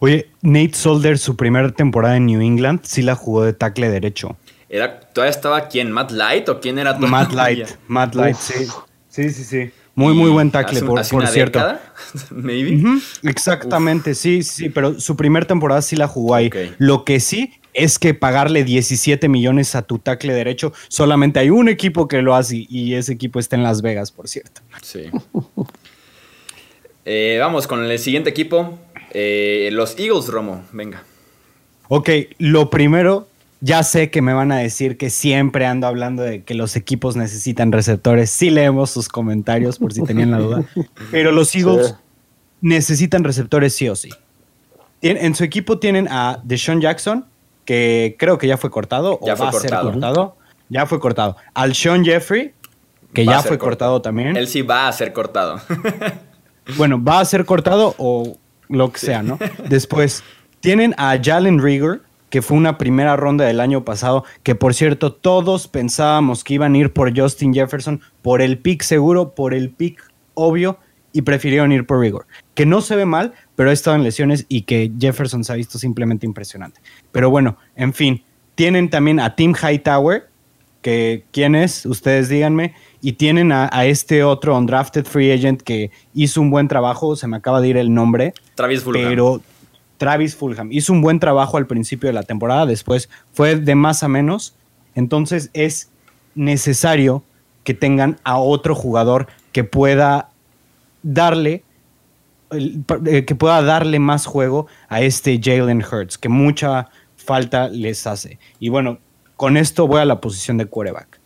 Oye, 0.00 0.30
Nate 0.42 0.74
Solder, 0.74 1.18
su 1.18 1.34
primera 1.34 1.70
temporada 1.70 2.16
en 2.16 2.26
New 2.26 2.40
England, 2.40 2.80
sí 2.84 3.02
la 3.02 3.14
jugó 3.14 3.44
de 3.44 3.52
tackle 3.52 3.88
derecho. 3.88 4.36
Era, 4.68 5.00
¿Todavía 5.00 5.30
estaba 5.30 5.68
quién? 5.68 5.90
¿Matt 5.90 6.10
Light 6.12 6.48
o 6.50 6.60
quién 6.60 6.78
era? 6.78 6.94
Matt 6.98 7.32
Light, 7.32 7.66
Matt 7.88 8.14
Light, 8.14 8.36
sí. 8.36 8.66
Sí, 9.08 9.30
sí, 9.30 9.44
sí. 9.44 9.70
Muy, 9.94 10.14
muy 10.14 10.30
buen 10.30 10.52
tackle, 10.52 10.80
por, 10.82 11.08
por 11.08 11.26
cierto. 11.26 11.60
Maybe. 12.30 12.80
exactamente, 13.24 14.14
sí, 14.14 14.44
sí, 14.44 14.68
pero 14.68 15.00
su 15.00 15.16
primera 15.16 15.44
temporada 15.44 15.82
sí 15.82 15.96
la 15.96 16.06
jugó 16.06 16.36
ahí. 16.36 16.50
Lo 16.78 17.04
que 17.04 17.18
sí 17.18 17.58
es 17.78 17.98
que 17.98 18.14
pagarle 18.14 18.64
17 18.64 19.28
millones 19.28 19.74
a 19.74 19.82
tu 19.82 19.98
tackle 19.98 20.34
derecho, 20.34 20.72
solamente 20.88 21.38
hay 21.40 21.50
un 21.50 21.68
equipo 21.68 22.08
que 22.08 22.22
lo 22.22 22.34
hace 22.34 22.66
y 22.68 22.94
ese 22.94 23.12
equipo 23.12 23.38
está 23.38 23.56
en 23.56 23.62
Las 23.62 23.82
Vegas, 23.82 24.10
por 24.12 24.28
cierto. 24.28 24.60
Sí. 24.82 25.04
Eh, 27.10 27.38
vamos 27.40 27.66
con 27.66 27.82
el 27.82 27.98
siguiente 27.98 28.28
equipo, 28.28 28.78
eh, 29.14 29.70
los 29.72 29.98
Eagles, 29.98 30.26
Romo, 30.26 30.62
venga. 30.72 31.04
Ok, 31.88 32.10
lo 32.36 32.68
primero, 32.68 33.26
ya 33.62 33.82
sé 33.82 34.10
que 34.10 34.20
me 34.20 34.34
van 34.34 34.52
a 34.52 34.58
decir 34.58 34.98
que 34.98 35.08
siempre 35.08 35.64
ando 35.64 35.86
hablando 35.86 36.22
de 36.22 36.42
que 36.42 36.52
los 36.52 36.76
equipos 36.76 37.16
necesitan 37.16 37.72
receptores. 37.72 38.28
Sí 38.28 38.50
leemos 38.50 38.90
sus 38.90 39.08
comentarios 39.08 39.78
por 39.78 39.94
si 39.94 40.02
tenían 40.02 40.32
la 40.32 40.38
duda. 40.38 40.64
Pero 41.10 41.32
los 41.32 41.54
Eagles 41.54 41.94
necesitan 42.60 43.24
receptores 43.24 43.74
sí 43.74 43.88
o 43.88 43.96
sí. 43.96 44.10
En 45.00 45.34
su 45.34 45.44
equipo 45.44 45.78
tienen 45.78 46.08
a 46.10 46.42
Deshaun 46.44 46.82
Jackson, 46.82 47.24
que 47.68 48.16
creo 48.18 48.38
que 48.38 48.46
ya 48.46 48.56
fue 48.56 48.70
cortado 48.70 49.20
ya 49.22 49.34
o 49.34 49.36
va 49.36 49.50
a 49.50 49.52
ser 49.52 49.70
cortado. 49.70 50.36
Ya 50.70 50.86
fue 50.86 50.98
cortado. 50.98 51.36
Al 51.52 51.74
Sean 51.74 52.02
Jeffrey, 52.02 52.54
que 53.12 53.26
ya 53.26 53.42
fue 53.42 53.58
cortado. 53.58 54.00
también. 54.00 54.38
Él 54.38 54.48
sí 54.48 54.62
va 54.62 54.88
a 54.88 54.92
ser 54.94 55.12
cortado. 55.12 55.60
bueno, 56.78 57.04
va 57.04 57.20
a 57.20 57.24
ser 57.26 57.44
cortado 57.44 57.94
o 57.98 58.38
lo 58.70 58.90
que 58.90 58.98
sea, 58.98 59.22
¿no? 59.22 59.38
Después 59.68 60.24
tienen 60.60 60.94
a 60.96 61.18
Jalen 61.22 61.62
Rieger, 61.62 62.00
que 62.30 62.40
fue 62.40 62.56
una 62.56 62.78
primera 62.78 63.16
ronda 63.16 63.44
del 63.44 63.60
año 63.60 63.84
pasado, 63.84 64.24
que 64.42 64.54
por 64.54 64.72
cierto 64.72 65.12
todos 65.12 65.68
pensábamos 65.68 66.44
que 66.44 66.54
iban 66.54 66.72
a 66.72 66.78
ir 66.78 66.94
por 66.94 67.14
Justin 67.14 67.52
Jefferson, 67.52 68.00
por 68.22 68.40
el 68.40 68.56
pick 68.56 68.80
seguro, 68.80 69.34
por 69.34 69.52
el 69.52 69.68
pick 69.68 70.02
obvio, 70.32 70.78
y 71.12 71.20
prefirieron 71.20 71.70
ir 71.72 71.84
por 71.84 72.00
Rigor, 72.00 72.26
que 72.58 72.66
no 72.66 72.80
se 72.80 72.96
ve 72.96 73.04
mal, 73.04 73.34
pero 73.54 73.70
ha 73.70 73.72
estado 73.72 73.94
en 73.94 74.02
lesiones 74.02 74.44
y 74.48 74.62
que 74.62 74.90
Jefferson 74.98 75.44
se 75.44 75.52
ha 75.52 75.54
visto 75.54 75.78
simplemente 75.78 76.26
impresionante. 76.26 76.80
Pero 77.12 77.30
bueno, 77.30 77.56
en 77.76 77.94
fin, 77.94 78.24
tienen 78.56 78.90
también 78.90 79.20
a 79.20 79.36
Tim 79.36 79.54
Hightower, 79.54 80.28
que 80.82 81.22
quién 81.30 81.54
es, 81.54 81.86
ustedes 81.86 82.28
díganme, 82.28 82.74
y 83.00 83.12
tienen 83.12 83.52
a, 83.52 83.68
este 83.84 84.24
otro 84.24 84.58
undrafted 84.58 85.04
free 85.04 85.30
agent 85.30 85.62
que 85.62 85.92
hizo 86.14 86.40
un 86.40 86.50
buen 86.50 86.66
trabajo, 86.66 87.14
se 87.14 87.28
me 87.28 87.36
acaba 87.36 87.60
de 87.60 87.68
ir 87.68 87.76
el 87.76 87.94
nombre. 87.94 88.34
Travis 88.56 88.82
Fulham. 88.82 89.04
Pero 89.04 89.40
Travis 89.96 90.34
Fulham 90.34 90.72
hizo 90.72 90.92
un 90.92 91.00
buen 91.00 91.20
trabajo 91.20 91.58
al 91.58 91.68
principio 91.68 92.08
de 92.08 92.14
la 92.14 92.24
temporada, 92.24 92.66
después 92.66 93.08
fue 93.34 93.54
de 93.54 93.76
más 93.76 94.02
a 94.02 94.08
menos, 94.08 94.56
entonces 94.96 95.50
es 95.52 95.90
necesario 96.34 97.22
que 97.62 97.74
tengan 97.74 98.18
a 98.24 98.38
otro 98.38 98.74
jugador 98.74 99.28
que 99.52 99.62
pueda 99.62 100.30
darle 101.04 101.62
eh, 102.50 103.24
que 103.24 103.34
pueda 103.34 103.62
darle 103.62 103.98
más 103.98 104.26
juego 104.26 104.66
a 104.88 105.02
este 105.02 105.40
Jalen 105.42 105.82
Hurts, 105.82 106.18
que 106.18 106.28
mucha 106.28 106.88
falta 107.16 107.68
les 107.68 108.06
hace. 108.06 108.38
Y 108.58 108.70
bueno, 108.70 108.98
con 109.36 109.56
esto 109.56 109.86
voy 109.86 110.00
a 110.00 110.04
la 110.04 110.20
posición 110.20 110.56
de 110.56 110.66
quarterback. 110.66 111.20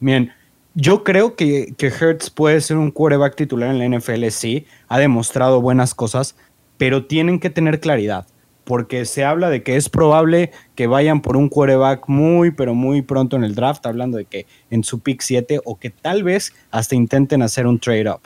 Miren, 0.00 0.32
yo 0.74 1.04
creo 1.04 1.36
que, 1.36 1.74
que 1.76 1.88
Hurts 1.88 2.30
puede 2.30 2.60
ser 2.60 2.76
un 2.76 2.90
quarterback 2.90 3.36
titular 3.36 3.70
en 3.70 3.78
la 3.78 3.98
NFL, 3.98 4.28
sí, 4.28 4.66
ha 4.88 4.98
demostrado 4.98 5.60
buenas 5.60 5.94
cosas, 5.94 6.36
pero 6.78 7.06
tienen 7.06 7.40
que 7.40 7.50
tener 7.50 7.80
claridad, 7.80 8.26
porque 8.64 9.04
se 9.04 9.24
habla 9.24 9.50
de 9.50 9.62
que 9.62 9.76
es 9.76 9.88
probable 9.88 10.50
que 10.74 10.86
vayan 10.86 11.20
por 11.20 11.36
un 11.36 11.48
quarterback 11.48 12.08
muy, 12.08 12.52
pero 12.52 12.74
muy 12.74 13.02
pronto 13.02 13.36
en 13.36 13.44
el 13.44 13.54
draft, 13.54 13.84
hablando 13.84 14.16
de 14.16 14.24
que 14.24 14.46
en 14.70 14.82
su 14.82 15.00
pick 15.00 15.20
7 15.20 15.60
o 15.64 15.78
que 15.78 15.90
tal 15.90 16.22
vez 16.22 16.54
hasta 16.70 16.94
intenten 16.94 17.42
hacer 17.42 17.66
un 17.66 17.78
trade-up. 17.78 18.20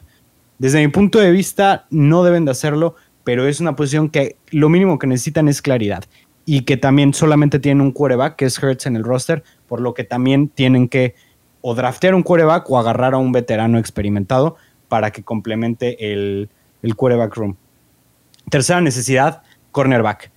Desde 0.58 0.80
mi 0.80 0.88
punto 0.88 1.18
de 1.18 1.30
vista, 1.30 1.86
no 1.90 2.24
deben 2.24 2.44
de 2.44 2.50
hacerlo, 2.50 2.96
pero 3.24 3.46
es 3.46 3.60
una 3.60 3.76
posición 3.76 4.08
que 4.08 4.36
lo 4.50 4.68
mínimo 4.68 4.98
que 4.98 5.06
necesitan 5.06 5.48
es 5.48 5.60
claridad 5.60 6.04
y 6.44 6.62
que 6.62 6.76
también 6.76 7.12
solamente 7.12 7.58
tienen 7.58 7.80
un 7.80 7.92
quarterback, 7.92 8.36
que 8.36 8.44
es 8.46 8.62
Hertz 8.62 8.86
en 8.86 8.96
el 8.96 9.04
roster, 9.04 9.42
por 9.66 9.80
lo 9.80 9.94
que 9.94 10.04
también 10.04 10.48
tienen 10.48 10.88
que 10.88 11.14
o 11.60 11.74
draftear 11.74 12.14
un 12.14 12.22
quarterback 12.22 12.70
o 12.70 12.78
agarrar 12.78 13.14
a 13.14 13.18
un 13.18 13.32
veterano 13.32 13.78
experimentado 13.78 14.56
para 14.88 15.10
que 15.10 15.24
complemente 15.24 16.12
el, 16.12 16.48
el 16.82 16.94
quarterback 16.94 17.34
room. 17.34 17.56
Tercera 18.48 18.80
necesidad, 18.80 19.42
cornerback. 19.72 20.30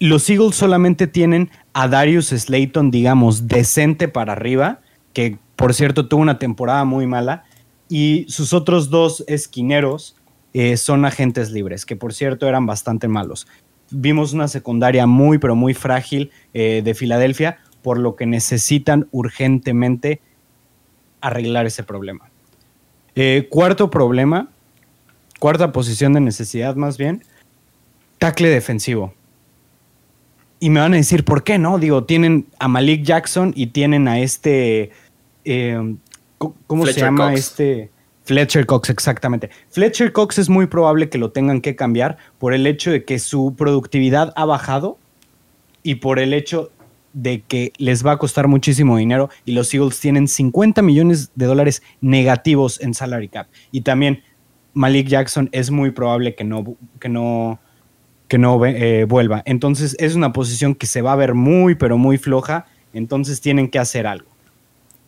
Los 0.00 0.28
Eagles 0.30 0.56
solamente 0.56 1.06
tienen 1.06 1.50
a 1.74 1.88
Darius 1.88 2.28
Slayton, 2.28 2.90
digamos, 2.90 3.46
decente 3.46 4.08
para 4.08 4.32
arriba, 4.32 4.80
que 5.12 5.38
por 5.56 5.74
cierto 5.74 6.08
tuvo 6.08 6.22
una 6.22 6.38
temporada 6.38 6.84
muy 6.84 7.06
mala, 7.06 7.44
y 7.94 8.26
sus 8.28 8.52
otros 8.52 8.90
dos 8.90 9.22
esquineros 9.28 10.16
eh, 10.52 10.76
son 10.76 11.04
agentes 11.04 11.50
libres, 11.50 11.84
que 11.86 11.96
por 11.96 12.12
cierto 12.12 12.48
eran 12.48 12.66
bastante 12.66 13.08
malos 13.08 13.46
vimos 13.90 14.32
una 14.32 14.48
secundaria 14.48 15.06
muy, 15.06 15.38
pero 15.38 15.54
muy 15.54 15.74
frágil 15.74 16.30
eh, 16.52 16.82
de 16.84 16.94
Filadelfia, 16.94 17.58
por 17.82 17.98
lo 17.98 18.16
que 18.16 18.26
necesitan 18.26 19.08
urgentemente 19.10 20.20
arreglar 21.20 21.66
ese 21.66 21.82
problema. 21.82 22.30
Eh, 23.14 23.46
cuarto 23.50 23.90
problema, 23.90 24.48
cuarta 25.38 25.72
posición 25.72 26.12
de 26.12 26.20
necesidad 26.20 26.76
más 26.76 26.98
bien, 26.98 27.24
tackle 28.18 28.48
defensivo. 28.48 29.14
Y 30.60 30.70
me 30.70 30.80
van 30.80 30.94
a 30.94 30.96
decir, 30.96 31.24
¿por 31.24 31.44
qué 31.44 31.58
no? 31.58 31.78
Digo, 31.78 32.04
tienen 32.04 32.46
a 32.58 32.68
Malik 32.68 33.02
Jackson 33.02 33.52
y 33.54 33.68
tienen 33.68 34.08
a 34.08 34.20
este, 34.20 34.92
¿cómo 36.66 36.86
se 36.86 37.00
llama 37.00 37.32
este? 37.34 37.90
Fletcher 38.24 38.64
Cox, 38.66 38.90
exactamente. 38.90 39.50
Fletcher 39.70 40.12
Cox 40.12 40.38
es 40.38 40.48
muy 40.48 40.66
probable 40.66 41.08
que 41.10 41.18
lo 41.18 41.30
tengan 41.30 41.60
que 41.60 41.76
cambiar 41.76 42.16
por 42.38 42.54
el 42.54 42.66
hecho 42.66 42.90
de 42.90 43.04
que 43.04 43.18
su 43.18 43.54
productividad 43.56 44.32
ha 44.34 44.46
bajado 44.46 44.98
y 45.82 45.96
por 45.96 46.18
el 46.18 46.32
hecho 46.32 46.70
de 47.12 47.42
que 47.42 47.72
les 47.78 48.04
va 48.04 48.12
a 48.12 48.18
costar 48.18 48.48
muchísimo 48.48 48.96
dinero 48.96 49.30
y 49.44 49.52
los 49.52 49.72
Eagles 49.72 50.00
tienen 50.00 50.26
50 50.26 50.82
millones 50.82 51.30
de 51.34 51.46
dólares 51.46 51.82
negativos 52.00 52.80
en 52.80 52.94
salary 52.94 53.28
cap. 53.28 53.46
Y 53.70 53.82
también 53.82 54.22
Malik 54.72 55.06
Jackson 55.06 55.48
es 55.52 55.70
muy 55.70 55.92
probable 55.92 56.34
que 56.34 56.44
no, 56.44 56.76
que 56.98 57.08
no, 57.08 57.60
que 58.26 58.38
no 58.38 58.64
eh, 58.66 59.04
vuelva. 59.04 59.42
Entonces 59.46 59.96
es 60.00 60.14
una 60.14 60.32
posición 60.32 60.74
que 60.74 60.86
se 60.86 61.02
va 61.02 61.12
a 61.12 61.16
ver 61.16 61.34
muy, 61.34 61.76
pero 61.76 61.98
muy 61.98 62.18
floja. 62.18 62.66
Entonces 62.92 63.40
tienen 63.40 63.68
que 63.68 63.78
hacer 63.78 64.06
algo. 64.06 64.28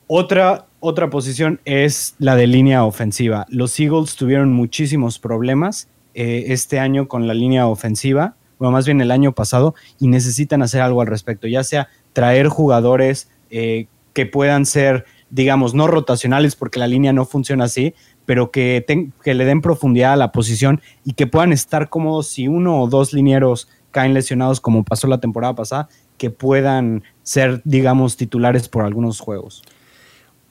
Otra, 0.07 0.66
otra 0.81 1.11
posición 1.11 1.61
es 1.65 2.15
la 2.19 2.37
de 2.37 2.47
línea 2.47 2.85
ofensiva. 2.85 3.47
Los 3.49 3.79
Eagles 3.81 4.17
tuvieron 4.17 4.53
muchísimos 4.53 5.19
problemas 5.19 5.89
eh, 6.15 6.47
este 6.49 6.79
año 6.79 7.09
con 7.09 7.27
la 7.27 7.35
línea 7.35 7.67
ofensiva, 7.67 8.37
bueno, 8.59 8.73
más 8.73 8.87
bien 8.87 9.01
el 9.01 9.11
año 9.11 9.33
pasado, 9.33 9.75
y 9.99 10.09
necesitan 10.09 10.63
hacer 10.63 10.81
algo 10.81 11.01
al 11.01 11.07
respecto, 11.07 11.47
ya 11.47 11.63
sea 11.63 11.89
traer 12.13 12.49
jugadores 12.49 13.29
eh, 13.51 13.87
que 14.15 14.25
puedan 14.25 14.65
ser, 14.65 15.05
digamos, 15.29 15.75
no 15.75 15.87
rotacionales 15.87 16.57
porque 16.57 16.79
la 16.79 16.87
línea 16.87 17.13
no 17.13 17.27
funciona 17.27 17.65
así, 17.65 17.95
pero 18.25 18.51
que, 18.51 19.13
que 19.23 19.35
le 19.35 19.45
den 19.45 19.61
profundidad 19.61 20.15
a 20.15 20.17
la 20.17 20.33
posición 20.33 20.81
y 21.05 21.13
que 21.13 21.27
puedan 21.27 21.53
estar 21.53 21.91
cómodos 21.91 22.29
si 22.29 22.49
uno 22.49 22.81
o 22.81 22.89
dos 22.89 23.13
linieros 23.13 23.69
caen 23.91 24.15
lesionados 24.15 24.61
como 24.61 24.85
pasó 24.85 25.07
la 25.07 25.21
temporada 25.21 25.55
pasada, 25.55 25.89
que 26.17 26.31
puedan 26.31 27.03
ser, 27.23 27.61
digamos, 27.65 28.17
titulares 28.17 28.69
por 28.69 28.85
algunos 28.85 29.21
juegos. 29.21 29.63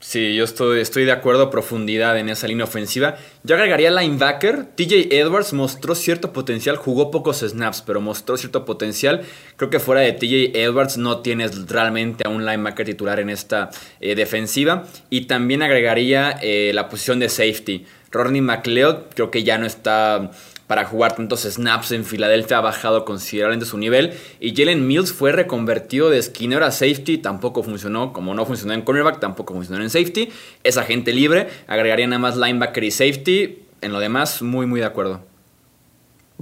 Sí, 0.08 0.36
yo 0.36 0.44
estoy, 0.44 0.82
estoy 0.82 1.04
de 1.04 1.12
acuerdo 1.12 1.50
profundidad 1.50 2.20
en 2.20 2.30
esa 2.30 2.48
línea 2.48 2.66
ofensiva. 2.66 3.16
Yo 3.42 3.56
agregaría 3.56 3.90
linebacker. 3.90 4.68
TJ 4.76 5.08
Edwards 5.10 5.52
mostró 5.52 5.96
cierto 5.96 6.32
potencial, 6.32 6.76
jugó 6.76 7.10
pocos 7.10 7.40
snaps, 7.40 7.82
pero 7.82 8.02
mostró 8.02 8.38
cierto 8.38 8.66
potencial. 8.66 9.24
Creo 9.56 9.72
que 9.72 9.80
fuera 9.80 10.02
de 10.02 10.12
TJ 10.14 10.56
Edwards 10.60 10.98
no 10.98 11.22
tienes 11.22 11.68
realmente 11.68 12.24
a 12.28 12.30
un 12.30 12.46
linebacker 12.46 12.86
titular 12.86 13.20
en 13.20 13.32
esta 13.32 13.72
eh, 14.00 14.14
defensiva. 14.14 14.84
Y 15.10 15.22
también 15.22 15.64
agregaría 15.64 16.38
eh, 16.40 16.70
la 16.76 16.88
posición 16.88 17.18
de 17.18 17.28
safety. 17.28 17.88
Rodney 18.12 18.42
McLeod 18.42 19.08
creo 19.16 19.32
que 19.32 19.44
ya 19.44 19.58
no 19.58 19.66
está 19.66 20.30
para 20.68 20.86
jugar 20.86 21.16
tantos 21.16 21.42
snaps 21.44 21.92
en 21.92 22.06
Filadelfia 22.06 22.58
ha 22.58 22.62
bajado 22.62 23.06
considerablemente 23.06 23.66
su 23.66 23.78
nivel. 23.78 24.14
Y 24.40 24.56
Jalen 24.56 24.86
Mills 24.88 25.14
fue 25.14 25.32
reconvertido 25.32 26.10
de 26.10 26.22
skinner 26.22 26.64
a 26.64 26.72
safety, 26.72 27.20
tampoco 27.20 27.62
funcionó, 27.64 28.14
como 28.14 28.34
no 28.34 28.46
funcionó 28.46 28.74
en 28.74 28.82
cornerback, 28.82 29.20
tampoco 29.20 29.54
funcionó 29.54 29.84
en 29.84 29.90
safety. 29.90 30.30
Es 30.64 30.78
agente 30.78 31.14
libre, 31.14 31.48
agregaría 31.68 32.08
nada 32.08 32.20
más 32.20 32.38
linebacker 32.38 32.84
y 32.84 32.92
safety. 32.92 33.64
En 33.82 33.92
lo 33.92 34.00
demás, 34.00 34.42
muy, 34.42 34.66
muy 34.66 34.80
de 34.80 34.88
acuerdo. 34.88 35.22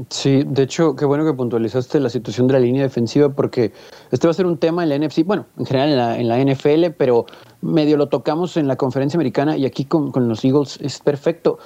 Sí, 0.10 0.44
de 0.44 0.63
hecho, 0.63 0.96
qué 0.96 1.06
bueno 1.06 1.24
que 1.24 1.34
puntualizaste 1.34 2.00
la 2.00 2.10
situación 2.10 2.48
de 2.48 2.53
la 2.53 2.60
línea 2.60 2.82
defensiva 2.82 3.30
porque 3.30 3.74
este 4.10 4.25
va 4.25 4.32
a 4.32 4.34
ser 4.34 4.48
un 4.48 4.58
tema 4.58 4.82
en 4.82 4.89
la 4.89 4.98
NFC, 4.98 5.24
bueno, 5.24 5.46
en 5.58 5.68
general 5.68 6.20
en 6.20 6.27
la, 6.27 6.39
NFL, 6.39 6.96
pero 6.98 7.27
medio 7.62 7.96
lo 7.98 8.08
tocamos 8.10 8.58
en 8.58 8.68
la 8.68 8.75
conferencia 8.75 9.18
americana 9.18 9.56
y 9.56 9.68
aquí 9.68 9.86
con 9.86 10.12
los 10.27 10.44
Eagles 10.44 10.80
es 10.82 10.98
perfecto 10.98 11.60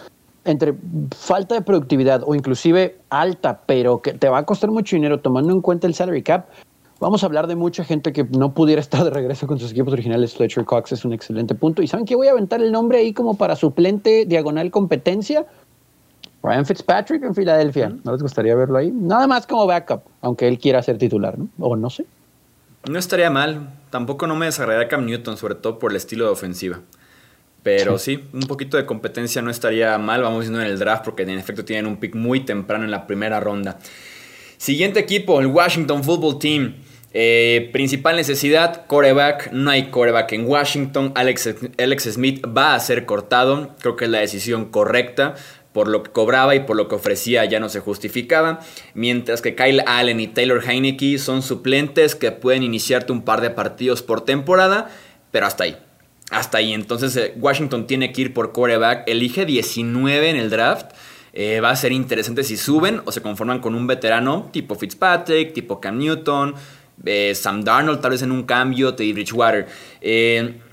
entre 0.47 0.73
falta 1.15 1.55
de 1.55 1.61
productividad 1.61 2.23
o 2.25 2.33
inclusive 2.33 2.97
alta, 3.09 3.61
pero 3.65 4.01
que 4.01 4.13
te 4.13 4.29
va 4.29 4.39
a 4.39 4.43
costar 4.43 4.71
mucho 4.71 4.95
dinero 4.95 5.19
tomando 5.19 5.51
en 5.51 5.61
cuenta 5.61 5.87
el 5.87 5.93
salary 5.93 6.23
cap, 6.23 6.47
vamos 6.99 7.21
a 7.21 7.25
hablar 7.25 7.47
de 7.47 7.55
mucha 7.55 7.83
gente 7.83 8.13
que 8.13 8.23
no 8.23 8.53
pudiera 8.53 8.79
estar 8.87 9.03
de 9.03 9.09
regreso 9.09 9.45
con 9.45 9.59
sus 9.59 9.71
equipos 9.71 9.93
originales. 9.93 10.35
Fletcher 10.35 10.65
Cox 10.65 10.93
es 10.93 11.05
un 11.05 11.13
excelente 11.13 11.53
punto. 11.53 11.81
¿Y 11.81 11.87
saben 11.87 12.05
qué? 12.05 12.15
Voy 12.15 12.27
a 12.27 12.31
aventar 12.31 12.61
el 12.61 12.71
nombre 12.71 12.99
ahí 12.99 13.13
como 13.13 13.35
para 13.35 13.55
suplente 13.55 14.25
diagonal 14.25 14.71
competencia. 14.71 15.45
Ryan 16.41 16.65
Fitzpatrick 16.65 17.23
en 17.23 17.35
Filadelfia. 17.35 17.89
¿No 18.05 18.13
les 18.13 18.21
gustaría 18.21 18.55
verlo 18.55 18.77
ahí? 18.77 18.89
Nada 18.91 19.27
más 19.27 19.45
como 19.45 19.67
backup, 19.67 20.03
aunque 20.21 20.47
él 20.47 20.57
quiera 20.57 20.81
ser 20.81 20.97
titular, 20.97 21.37
¿no? 21.37 21.49
O 21.59 21.75
no 21.75 21.89
sé. 21.89 22.05
No 22.89 22.97
estaría 22.97 23.29
mal. 23.29 23.73
Tampoco 23.89 24.27
no 24.27 24.35
me 24.35 24.45
desagradaría 24.45 24.87
Cam 24.87 25.05
Newton, 25.05 25.35
sobre 25.35 25.55
todo 25.55 25.77
por 25.77 25.91
el 25.91 25.97
estilo 25.97 26.25
de 26.25 26.31
ofensiva. 26.31 26.79
Pero 27.67 27.99
sí. 27.99 28.23
un 28.31 28.47
poquito 28.47 28.77
de 28.77 28.85
competencia 28.85 29.41
no 29.41 29.51
estaría 29.51 29.97
mal, 29.97 30.21
vamos 30.21 30.45
viendo 30.45 30.61
en 30.61 30.67
el 30.67 30.79
draft, 30.79 31.03
porque 31.03 31.23
en 31.23 31.31
efecto 31.31 31.65
tienen 31.65 31.85
un 31.85 31.97
pick 31.97 32.15
muy 32.15 32.45
temprano 32.45 32.85
en 32.85 32.91
la 32.91 33.05
primera 33.05 33.41
ronda. 33.41 33.77
Siguiente 34.55 35.01
equipo, 35.01 35.41
el 35.41 35.47
Washington 35.47 36.01
Football 36.01 36.39
Team. 36.39 36.75
Eh, 37.13 37.69
principal 37.73 38.15
necesidad, 38.15 38.85
coreback. 38.85 39.51
No 39.51 39.69
hay 39.69 39.89
coreback 39.89 40.31
en 40.31 40.45
Washington. 40.45 41.11
Alex, 41.15 41.55
Alex 41.77 42.03
Smith 42.13 42.45
va 42.45 42.73
a 42.73 42.79
ser 42.79 43.05
cortado. 43.05 43.75
Creo 43.81 43.97
que 43.97 44.05
es 44.05 44.11
la 44.11 44.19
decisión 44.19 44.71
correcta. 44.71 45.35
Por 45.73 45.89
lo 45.89 46.03
que 46.03 46.11
cobraba 46.11 46.55
y 46.55 46.61
por 46.61 46.77
lo 46.77 46.87
que 46.87 46.95
ofrecía 46.95 47.43
ya 47.43 47.59
no 47.59 47.67
se 47.67 47.81
justificaba. 47.81 48.61
Mientras 48.93 49.41
que 49.41 49.55
Kyle 49.55 49.83
Allen 49.85 50.21
y 50.21 50.27
Taylor 50.27 50.63
Heineke 50.65 51.19
son 51.19 51.41
suplentes 51.41 52.15
que 52.15 52.31
pueden 52.31 52.63
iniciarte 52.63 53.11
un 53.11 53.23
par 53.23 53.41
de 53.41 53.49
partidos 53.49 54.03
por 54.03 54.23
temporada. 54.23 54.89
Pero 55.31 55.45
hasta 55.45 55.65
ahí 55.65 55.77
hasta 56.31 56.59
ahí. 56.59 56.73
Entonces 56.73 57.15
eh, 57.15 57.33
Washington 57.37 57.87
tiene 57.87 58.11
que 58.11 58.21
ir 58.21 58.33
por 58.33 58.51
quarterback. 58.51 59.03
Elige 59.07 59.45
19 59.45 60.29
en 60.29 60.35
el 60.35 60.49
draft. 60.49 60.91
Eh, 61.33 61.59
va 61.61 61.69
a 61.69 61.75
ser 61.75 61.91
interesante 61.91 62.43
si 62.43 62.57
suben 62.57 63.01
o 63.05 63.11
se 63.11 63.21
conforman 63.21 63.59
con 63.59 63.75
un 63.75 63.85
veterano 63.85 64.49
tipo 64.51 64.73
Fitzpatrick, 64.75 65.53
tipo 65.53 65.79
Cam 65.79 65.99
Newton, 65.99 66.55
eh, 67.05 67.35
Sam 67.35 67.63
Darnold 67.63 68.01
tal 68.01 68.11
vez 68.11 68.23
en 68.23 68.31
un 68.31 68.43
cambio, 68.43 68.95
Teddy 68.95 69.13
Bridgewater. 69.13 69.67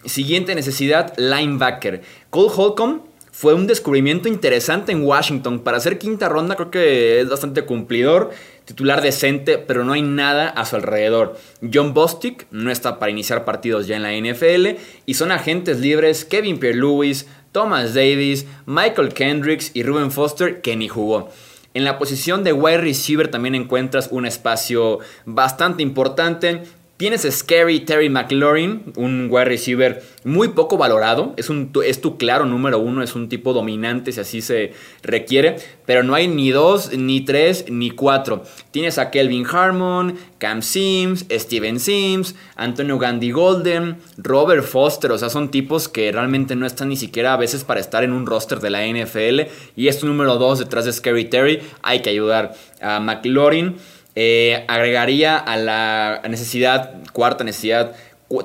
siguiente 0.06 0.54
necesidad, 0.54 1.12
linebacker. 1.18 2.02
Cole 2.30 2.50
Holcomb 2.54 3.02
fue 3.36 3.52
un 3.52 3.66
descubrimiento 3.66 4.28
interesante 4.28 4.92
en 4.92 5.02
Washington. 5.02 5.58
Para 5.58 5.80
ser 5.80 5.98
quinta 5.98 6.28
ronda 6.28 6.54
creo 6.54 6.70
que 6.70 7.20
es 7.20 7.28
bastante 7.28 7.64
cumplidor, 7.64 8.30
titular 8.64 9.02
decente, 9.02 9.58
pero 9.58 9.82
no 9.82 9.92
hay 9.92 10.02
nada 10.02 10.48
a 10.48 10.64
su 10.64 10.76
alrededor. 10.76 11.36
John 11.60 11.94
Bostic 11.94 12.46
no 12.52 12.70
está 12.70 13.00
para 13.00 13.10
iniciar 13.10 13.44
partidos 13.44 13.88
ya 13.88 13.96
en 13.96 14.04
la 14.04 14.12
NFL 14.12 14.80
y 15.04 15.14
son 15.14 15.32
agentes 15.32 15.80
libres 15.80 16.24
Kevin 16.24 16.60
Pierre-Louis, 16.60 17.26
Thomas 17.50 17.92
Davis, 17.92 18.46
Michael 18.66 19.12
Kendricks 19.12 19.72
y 19.74 19.82
Ruben 19.82 20.12
Foster 20.12 20.60
que 20.60 20.76
ni 20.76 20.86
jugó. 20.86 21.28
En 21.74 21.82
la 21.82 21.98
posición 21.98 22.44
de 22.44 22.52
wide 22.52 22.78
receiver 22.78 23.26
también 23.26 23.56
encuentras 23.56 24.10
un 24.12 24.26
espacio 24.26 25.00
bastante 25.24 25.82
importante. 25.82 26.62
Tienes 26.96 27.24
a 27.24 27.32
Scary 27.32 27.80
Terry 27.80 28.08
McLaurin, 28.08 28.92
un 28.94 29.26
wide 29.28 29.46
receiver 29.46 30.00
muy 30.22 30.50
poco 30.50 30.76
valorado. 30.76 31.34
Es, 31.36 31.50
es 31.84 32.00
tu 32.00 32.18
claro 32.18 32.46
número 32.46 32.78
uno, 32.78 33.02
es 33.02 33.16
un 33.16 33.28
tipo 33.28 33.52
dominante 33.52 34.12
si 34.12 34.20
así 34.20 34.40
se 34.40 34.74
requiere. 35.02 35.56
Pero 35.86 36.04
no 36.04 36.14
hay 36.14 36.28
ni 36.28 36.52
dos, 36.52 36.96
ni 36.96 37.22
tres, 37.22 37.64
ni 37.68 37.90
cuatro. 37.90 38.44
Tienes 38.70 38.98
a 38.98 39.10
Kelvin 39.10 39.44
Harmon, 39.44 40.14
Cam 40.38 40.62
Sims, 40.62 41.26
Steven 41.32 41.80
Sims, 41.80 42.36
Antonio 42.54 42.96
Gandhi 42.96 43.32
Golden, 43.32 43.96
Robert 44.16 44.64
Foster. 44.64 45.10
O 45.10 45.18
sea, 45.18 45.30
son 45.30 45.50
tipos 45.50 45.88
que 45.88 46.12
realmente 46.12 46.54
no 46.54 46.64
están 46.64 46.90
ni 46.90 46.96
siquiera 46.96 47.32
a 47.32 47.36
veces 47.36 47.64
para 47.64 47.80
estar 47.80 48.04
en 48.04 48.12
un 48.12 48.24
roster 48.24 48.60
de 48.60 48.70
la 48.70 48.86
NFL. 48.86 49.50
Y 49.74 49.88
es 49.88 49.98
tu 49.98 50.06
número 50.06 50.36
dos 50.36 50.60
detrás 50.60 50.84
de 50.84 50.92
Scary 50.92 51.24
Terry. 51.24 51.60
Hay 51.82 52.02
que 52.02 52.10
ayudar 52.10 52.54
a 52.80 53.00
McLaurin. 53.00 53.74
Eh, 54.16 54.64
agregaría 54.68 55.36
a 55.36 55.56
la 55.56 56.22
necesidad, 56.28 57.02
cuarta 57.12 57.44
necesidad, 57.44 57.94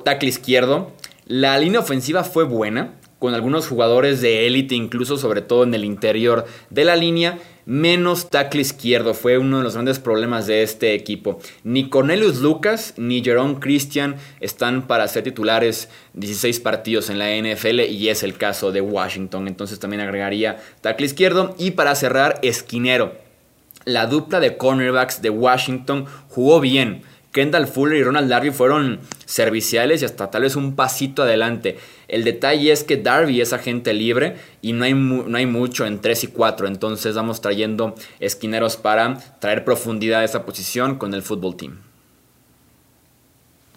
tackle 0.04 0.28
izquierdo. 0.28 0.92
La 1.26 1.58
línea 1.58 1.80
ofensiva 1.80 2.24
fue 2.24 2.44
buena, 2.44 2.94
con 3.20 3.34
algunos 3.34 3.68
jugadores 3.68 4.20
de 4.20 4.46
élite, 4.46 4.74
incluso 4.74 5.16
sobre 5.16 5.42
todo 5.42 5.62
en 5.62 5.74
el 5.74 5.84
interior 5.84 6.46
de 6.70 6.84
la 6.84 6.96
línea. 6.96 7.38
Menos 7.66 8.30
tackle 8.30 8.62
izquierdo 8.62 9.14
fue 9.14 9.38
uno 9.38 9.58
de 9.58 9.62
los 9.62 9.74
grandes 9.74 10.00
problemas 10.00 10.48
de 10.48 10.62
este 10.62 10.94
equipo. 10.94 11.38
Ni 11.62 11.88
Cornelius 11.88 12.38
Lucas 12.38 12.94
ni 12.96 13.22
Jerome 13.22 13.60
Christian 13.60 14.16
están 14.40 14.88
para 14.88 15.06
ser 15.06 15.22
titulares 15.22 15.88
16 16.14 16.58
partidos 16.60 17.10
en 17.10 17.18
la 17.18 17.28
NFL 17.36 17.80
y 17.80 18.08
es 18.08 18.24
el 18.24 18.36
caso 18.36 18.72
de 18.72 18.80
Washington. 18.80 19.46
Entonces 19.46 19.78
también 19.78 20.00
agregaría 20.00 20.58
tackle 20.80 21.06
izquierdo. 21.06 21.54
Y 21.58 21.72
para 21.72 21.94
cerrar, 21.94 22.40
esquinero 22.42 23.29
la 23.84 24.06
dupla 24.06 24.40
de 24.40 24.56
cornerbacks 24.56 25.22
de 25.22 25.30
Washington 25.30 26.06
jugó 26.28 26.60
bien. 26.60 27.02
Kendall 27.32 27.68
Fuller 27.68 27.98
y 27.98 28.02
Ronald 28.02 28.28
Darby 28.28 28.50
fueron 28.50 28.98
serviciales 29.24 30.02
y 30.02 30.04
hasta 30.04 30.30
tal 30.30 30.42
vez 30.42 30.56
un 30.56 30.74
pasito 30.74 31.22
adelante. 31.22 31.78
El 32.08 32.24
detalle 32.24 32.72
es 32.72 32.82
que 32.82 32.96
Darby 32.96 33.40
es 33.40 33.52
agente 33.52 33.92
libre 33.92 34.36
y 34.62 34.72
no 34.72 34.84
hay, 34.84 34.94
no 34.94 35.36
hay 35.36 35.46
mucho 35.46 35.86
en 35.86 36.00
3 36.00 36.24
y 36.24 36.26
4. 36.28 36.66
Entonces 36.66 37.14
vamos 37.14 37.40
trayendo 37.40 37.94
esquineros 38.18 38.76
para 38.76 39.16
traer 39.38 39.64
profundidad 39.64 40.20
a 40.20 40.24
esa 40.24 40.44
posición 40.44 40.98
con 40.98 41.14
el 41.14 41.22
fútbol 41.22 41.54
team. 41.56 41.78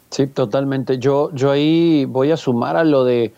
Sí, 0.09 0.25
totalmente. 0.27 0.97
Yo, 0.97 1.29
yo 1.33 1.51
ahí 1.51 2.05
voy 2.05 2.31
a 2.31 2.37
sumar 2.37 2.75
a 2.75 2.83
lo 2.83 3.03
de 3.03 3.33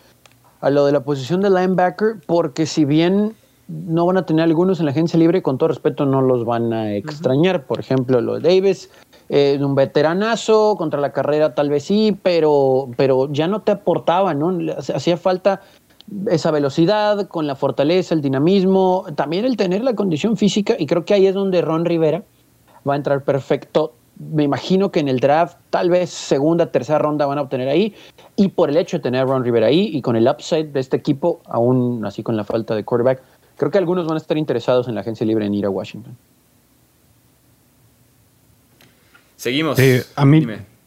a 0.60 0.70
lo 0.70 0.86
de 0.86 0.92
la 0.92 1.00
posición 1.00 1.42
de 1.42 1.50
linebacker, 1.50 2.16
porque 2.26 2.64
si 2.66 2.86
bien 2.86 3.36
no 3.68 4.06
van 4.06 4.16
a 4.16 4.26
tener 4.26 4.44
algunos 4.44 4.78
en 4.78 4.86
la 4.86 4.92
agencia 4.92 5.18
libre, 5.18 5.42
con 5.42 5.58
todo 5.58 5.68
respeto 5.68 6.06
no 6.06 6.22
los 6.22 6.44
van 6.44 6.72
a 6.72 6.94
extrañar. 6.94 7.66
Por 7.66 7.80
ejemplo, 7.80 8.20
lo 8.20 8.38
de 8.38 8.48
Davis, 8.48 8.90
eh, 9.28 9.58
un 9.60 9.74
veteranazo, 9.74 10.76
contra 10.76 11.00
la 11.00 11.12
carrera 11.12 11.54
tal 11.54 11.70
vez 11.70 11.84
sí, 11.84 12.16
pero, 12.22 12.88
pero 12.96 13.32
ya 13.32 13.48
no 13.48 13.62
te 13.62 13.72
aportaba, 13.72 14.34
¿no? 14.34 14.56
Hacía 14.76 15.16
falta 15.16 15.62
esa 16.30 16.52
velocidad, 16.52 17.26
con 17.26 17.48
la 17.48 17.56
fortaleza, 17.56 18.14
el 18.14 18.20
dinamismo, 18.20 19.06
también 19.16 19.44
el 19.44 19.56
tener 19.56 19.82
la 19.82 19.94
condición 19.94 20.36
física, 20.36 20.76
y 20.78 20.86
creo 20.86 21.04
que 21.04 21.14
ahí 21.14 21.26
es 21.26 21.34
donde 21.34 21.62
Ron 21.62 21.84
Rivera 21.84 22.22
va 22.88 22.94
a 22.94 22.96
entrar 22.96 23.24
perfecto. 23.24 23.94
Me 24.18 24.44
imagino 24.44 24.90
que 24.92 25.00
en 25.00 25.08
el 25.08 25.18
draft, 25.18 25.58
tal 25.68 25.90
vez 25.90 26.08
segunda, 26.08 26.70
tercera 26.70 27.00
ronda 27.00 27.26
van 27.26 27.38
a 27.38 27.42
obtener 27.42 27.68
ahí, 27.68 27.94
y 28.36 28.48
por 28.48 28.70
el 28.70 28.76
hecho 28.76 28.98
de 28.98 29.02
tener 29.02 29.22
a 29.22 29.24
Ron 29.24 29.42
Rivera 29.42 29.66
ahí 29.66 29.90
y 29.92 30.00
con 30.00 30.14
el 30.14 30.28
upside 30.28 30.72
de 30.72 30.78
este 30.78 30.96
equipo, 30.96 31.40
aún 31.46 32.06
así 32.06 32.22
con 32.22 32.36
la 32.36 32.44
falta 32.44 32.76
de 32.76 32.84
quarterback, 32.84 33.20
Creo 33.56 33.70
que 33.70 33.78
algunos 33.78 34.06
van 34.06 34.16
a 34.16 34.18
estar 34.18 34.36
interesados 34.36 34.88
en 34.88 34.94
la 34.94 35.00
agencia 35.00 35.26
libre 35.26 35.46
en 35.46 35.54
ir 35.54 35.64
a 35.64 35.70
Washington. 35.70 36.16
Seguimos. 39.36 39.76
Sí, 39.76 40.00
a 40.14 40.24
mí. 40.24 40.46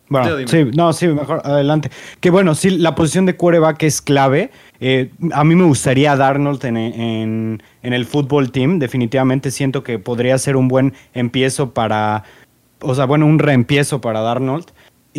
Bueno, 0.10 0.48
sí, 0.48 0.66
no, 0.74 0.92
sí, 0.92 1.08
mejor 1.08 1.42
adelante. 1.44 1.92
Que 2.20 2.32
bueno, 2.32 2.56
sí, 2.56 2.72
la 2.72 2.96
posición 2.96 3.28
de 3.28 3.36
quarterback 3.36 3.84
es 3.84 4.02
clave. 4.02 4.50
Eh, 4.80 5.12
a 5.34 5.44
mí 5.44 5.56
me 5.56 5.66
gustaría 5.66 6.16
Darnold 6.16 6.66
en, 6.66 6.78
en, 6.78 7.64
en, 7.84 7.94
el 7.94 8.06
fútbol 8.06 8.52
team. 8.52 8.80
Definitivamente 8.80 9.52
siento 9.52 9.84
que 9.84 10.00
podría 10.00 10.38
ser 10.40 10.56
un 10.56 10.68
buen 10.68 10.94
empiezo 11.14 11.74
para. 11.76 12.24
O 12.82 12.96
sea, 12.96 13.06
bueno, 13.06 13.28
un 13.28 13.38
reempiezo 13.38 14.02
para 14.02 14.22
Darnold 14.22 14.66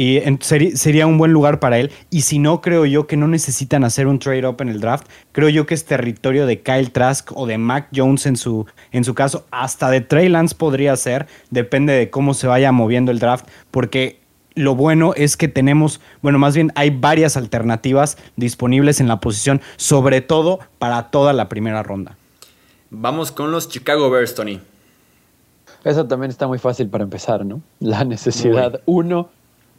y 0.00 0.22
sería 0.40 1.06
un 1.06 1.18
buen 1.18 1.30
lugar 1.30 1.60
para 1.60 1.78
él. 1.78 1.92
Y 2.08 2.22
si 2.22 2.38
no, 2.38 2.62
creo 2.62 2.86
yo 2.86 3.06
que 3.06 3.18
no 3.18 3.28
necesitan 3.28 3.84
hacer 3.84 4.06
un 4.06 4.18
trade-up 4.18 4.56
en 4.62 4.70
el 4.70 4.80
draft. 4.80 5.06
Creo 5.32 5.50
yo 5.50 5.66
que 5.66 5.74
es 5.74 5.84
territorio 5.84 6.46
de 6.46 6.62
Kyle 6.62 6.90
Trask 6.90 7.30
o 7.36 7.46
de 7.46 7.58
Mac 7.58 7.88
Jones 7.94 8.24
en 8.24 8.38
su, 8.38 8.64
en 8.92 9.04
su 9.04 9.12
caso. 9.12 9.44
Hasta 9.50 9.90
de 9.90 10.00
Trey 10.00 10.30
Lance 10.30 10.54
podría 10.54 10.96
ser. 10.96 11.26
Depende 11.50 11.92
de 11.92 12.08
cómo 12.08 12.32
se 12.32 12.46
vaya 12.46 12.72
moviendo 12.72 13.12
el 13.12 13.18
draft. 13.18 13.46
Porque 13.70 14.20
lo 14.54 14.74
bueno 14.74 15.12
es 15.16 15.36
que 15.36 15.48
tenemos, 15.48 16.00
bueno, 16.22 16.38
más 16.38 16.54
bien 16.54 16.72
hay 16.76 16.88
varias 16.88 17.36
alternativas 17.36 18.16
disponibles 18.36 19.02
en 19.02 19.08
la 19.08 19.20
posición, 19.20 19.60
sobre 19.76 20.22
todo 20.22 20.60
para 20.78 21.10
toda 21.10 21.34
la 21.34 21.50
primera 21.50 21.82
ronda. 21.82 22.16
Vamos 22.88 23.32
con 23.32 23.50
los 23.50 23.68
Chicago 23.68 24.08
Bears, 24.08 24.34
Tony. 24.34 24.60
Eso 25.84 26.06
también 26.06 26.30
está 26.30 26.46
muy 26.46 26.58
fácil 26.58 26.88
para 26.88 27.04
empezar, 27.04 27.44
¿no? 27.44 27.60
La 27.80 28.04
necesidad, 28.04 28.80
uno, 28.86 29.28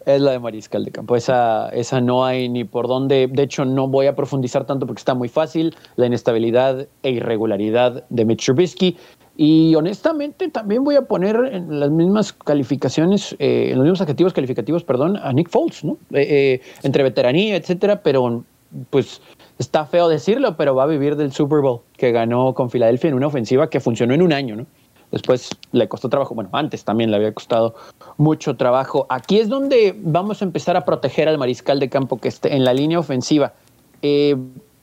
es 0.06 0.22
la 0.22 0.32
de 0.32 0.40
Mariscal 0.40 0.84
de 0.84 0.92
Campo. 0.92 1.16
Esa, 1.16 1.70
esa 1.70 2.02
no 2.02 2.26
hay 2.26 2.50
ni 2.50 2.64
por 2.64 2.88
dónde. 2.88 3.28
De 3.32 3.44
hecho, 3.44 3.66
no 3.66 3.88
voy 3.88 4.08
a 4.08 4.16
profundizar 4.16 4.66
tanto 4.66 4.86
porque 4.86 5.00
está 5.00 5.14
muy 5.14 5.30
fácil. 5.30 5.76
La 5.96 6.08
inestabilidad 6.08 6.88
e 7.04 7.12
irregularidad 7.12 8.04
de 8.10 8.26
Mitch 8.26 8.46
Trubisky. 8.46 8.98
Y 9.38 9.74
honestamente, 9.76 10.50
también 10.50 10.84
voy 10.84 10.96
a 10.96 11.04
poner 11.04 11.36
en 11.52 11.80
las 11.80 11.90
mismas 11.90 12.34
calificaciones, 12.34 13.36
eh, 13.40 13.70
en 13.72 13.78
los 13.78 13.84
mismos 13.84 14.02
adjetivos 14.02 14.34
calificativos, 14.34 14.84
perdón, 14.84 15.18
a 15.18 15.32
Nick 15.34 15.50
Foles, 15.50 15.84
¿no? 15.84 15.94
Eh, 16.12 16.28
eh, 16.30 16.62
entre 16.84 17.04
veteranía, 17.04 17.56
etcétera, 17.56 18.02
pero 18.04 18.44
pues 18.90 19.22
está 19.58 19.86
feo 19.86 20.08
decirlo, 20.10 20.56
pero 20.58 20.76
va 20.76 20.84
a 20.84 20.88
vivir 20.88 21.16
del 21.16 21.32
Super 21.32 21.62
Bowl 21.62 21.82
que 21.98 22.12
ganó 22.12 22.54
con 22.54 22.70
Filadelfia 22.70 23.10
en 23.10 23.16
una 23.16 23.28
ofensiva 23.28 23.70
que 23.70 23.80
funcionó 23.80 24.14
en 24.14 24.22
un 24.22 24.34
año, 24.34 24.56
¿no? 24.56 24.66
Después 25.12 25.50
le 25.72 25.88
costó 25.88 26.10
trabajo, 26.10 26.34
bueno, 26.34 26.50
antes 26.54 26.84
también 26.86 27.12
le 27.12 27.18
había 27.18 27.34
costado 27.34 27.76
mucho 28.18 28.56
trabajo. 28.56 29.06
Aquí 29.10 29.40
es 29.40 29.50
donde 29.50 29.94
vamos 29.98 30.42
a 30.42 30.46
empezar 30.46 30.78
a 30.78 30.86
proteger 30.86 31.28
al 31.28 31.38
mariscal 31.38 31.80
de 31.80 31.90
campo 31.90 32.18
que 32.18 32.30
esté 32.30 32.56
en 32.56 32.64
la 32.64 32.74
línea 32.74 33.00
ofensiva. 33.00 33.54
Eh, 34.02 34.38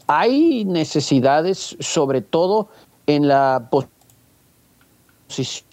hay 0.07 0.65
necesidades, 0.65 1.77
sobre 1.81 2.21
todo 2.21 2.69
en 3.07 3.29
la 3.29 3.69
posición. 3.71 5.69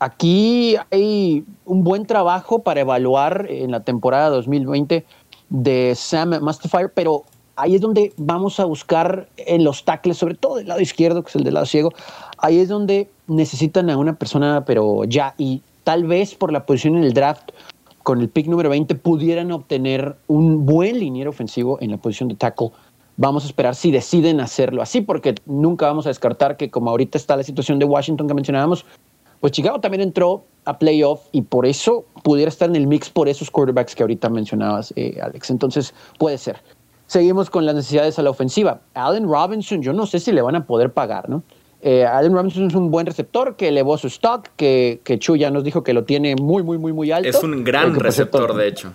Aquí 0.00 0.76
hay 0.90 1.44
un 1.64 1.84
buen 1.84 2.06
trabajo 2.06 2.62
para 2.62 2.80
evaluar 2.80 3.46
en 3.48 3.70
la 3.70 3.80
temporada 3.80 4.28
2020 4.30 5.04
de 5.50 5.94
Sam 5.96 6.40
Mustafair, 6.40 6.92
pero 6.92 7.24
ahí 7.56 7.74
es 7.74 7.80
donde 7.80 8.12
vamos 8.16 8.60
a 8.60 8.64
buscar 8.64 9.28
en 9.36 9.64
los 9.64 9.84
tackles, 9.84 10.16
sobre 10.16 10.34
todo 10.34 10.56
del 10.56 10.68
lado 10.68 10.80
izquierdo, 10.80 11.22
que 11.22 11.30
es 11.30 11.36
el 11.36 11.44
del 11.44 11.54
lado 11.54 11.66
ciego, 11.66 11.92
ahí 12.38 12.58
es 12.58 12.68
donde 12.68 13.08
necesitan 13.28 13.90
a 13.90 13.96
una 13.96 14.14
persona, 14.14 14.64
pero 14.64 15.04
ya, 15.04 15.34
y 15.38 15.62
tal 15.84 16.04
vez 16.04 16.34
por 16.34 16.52
la 16.52 16.66
posición 16.66 16.96
en 16.96 17.04
el 17.04 17.12
draft, 17.12 17.50
con 18.02 18.20
el 18.20 18.28
pick 18.28 18.46
número 18.46 18.70
20, 18.70 18.94
pudieran 18.96 19.52
obtener 19.52 20.16
un 20.26 20.66
buen 20.66 20.98
liniero 20.98 21.30
ofensivo 21.30 21.78
en 21.80 21.90
la 21.90 21.98
posición 21.98 22.28
de 22.28 22.34
tackle. 22.34 22.70
Vamos 23.16 23.44
a 23.44 23.46
esperar 23.48 23.74
si 23.74 23.90
deciden 23.90 24.40
hacerlo 24.40 24.80
así, 24.80 25.00
porque 25.00 25.34
nunca 25.46 25.86
vamos 25.86 26.06
a 26.06 26.10
descartar 26.10 26.56
que 26.56 26.70
como 26.70 26.90
ahorita 26.90 27.18
está 27.18 27.36
la 27.36 27.42
situación 27.42 27.78
de 27.78 27.84
Washington 27.84 28.28
que 28.28 28.34
mencionábamos, 28.34 28.84
pues 29.40 29.52
Chicago 29.52 29.80
también 29.80 30.02
entró 30.02 30.44
a 30.64 30.78
playoff 30.78 31.22
y 31.32 31.42
por 31.42 31.66
eso 31.66 32.04
pudiera 32.22 32.48
estar 32.48 32.68
en 32.68 32.76
el 32.76 32.86
mix 32.86 33.08
por 33.08 33.28
esos 33.28 33.50
quarterbacks 33.50 33.94
que 33.94 34.02
ahorita 34.02 34.28
mencionabas, 34.28 34.92
eh, 34.96 35.18
Alex. 35.22 35.50
Entonces 35.50 35.94
puede 36.18 36.38
ser. 36.38 36.60
Seguimos 37.06 37.48
con 37.48 37.64
las 37.64 37.74
necesidades 37.74 38.18
a 38.18 38.22
la 38.22 38.30
ofensiva. 38.30 38.80
Allen 38.94 39.24
Robinson, 39.24 39.80
yo 39.80 39.92
no 39.92 40.06
sé 40.06 40.20
si 40.20 40.30
le 40.32 40.42
van 40.42 40.56
a 40.56 40.66
poder 40.66 40.92
pagar, 40.92 41.28
¿no? 41.28 41.42
Eh, 41.80 42.04
Allen 42.04 42.32
Robinson 42.32 42.66
es 42.66 42.74
un 42.74 42.90
buen 42.90 43.06
receptor 43.06 43.54
que 43.56 43.68
elevó 43.68 43.96
su 43.98 44.08
stock, 44.08 44.48
que, 44.56 45.00
que 45.04 45.18
Chu 45.18 45.36
ya 45.36 45.50
nos 45.50 45.62
dijo 45.62 45.84
que 45.84 45.92
lo 45.92 46.04
tiene 46.04 46.34
muy, 46.34 46.62
muy, 46.62 46.76
muy, 46.76 46.92
muy 46.92 47.12
alto. 47.12 47.28
Es 47.28 47.42
un 47.42 47.62
gran 47.62 47.94
receptor, 47.94 48.54
de 48.54 48.66
hecho. 48.66 48.92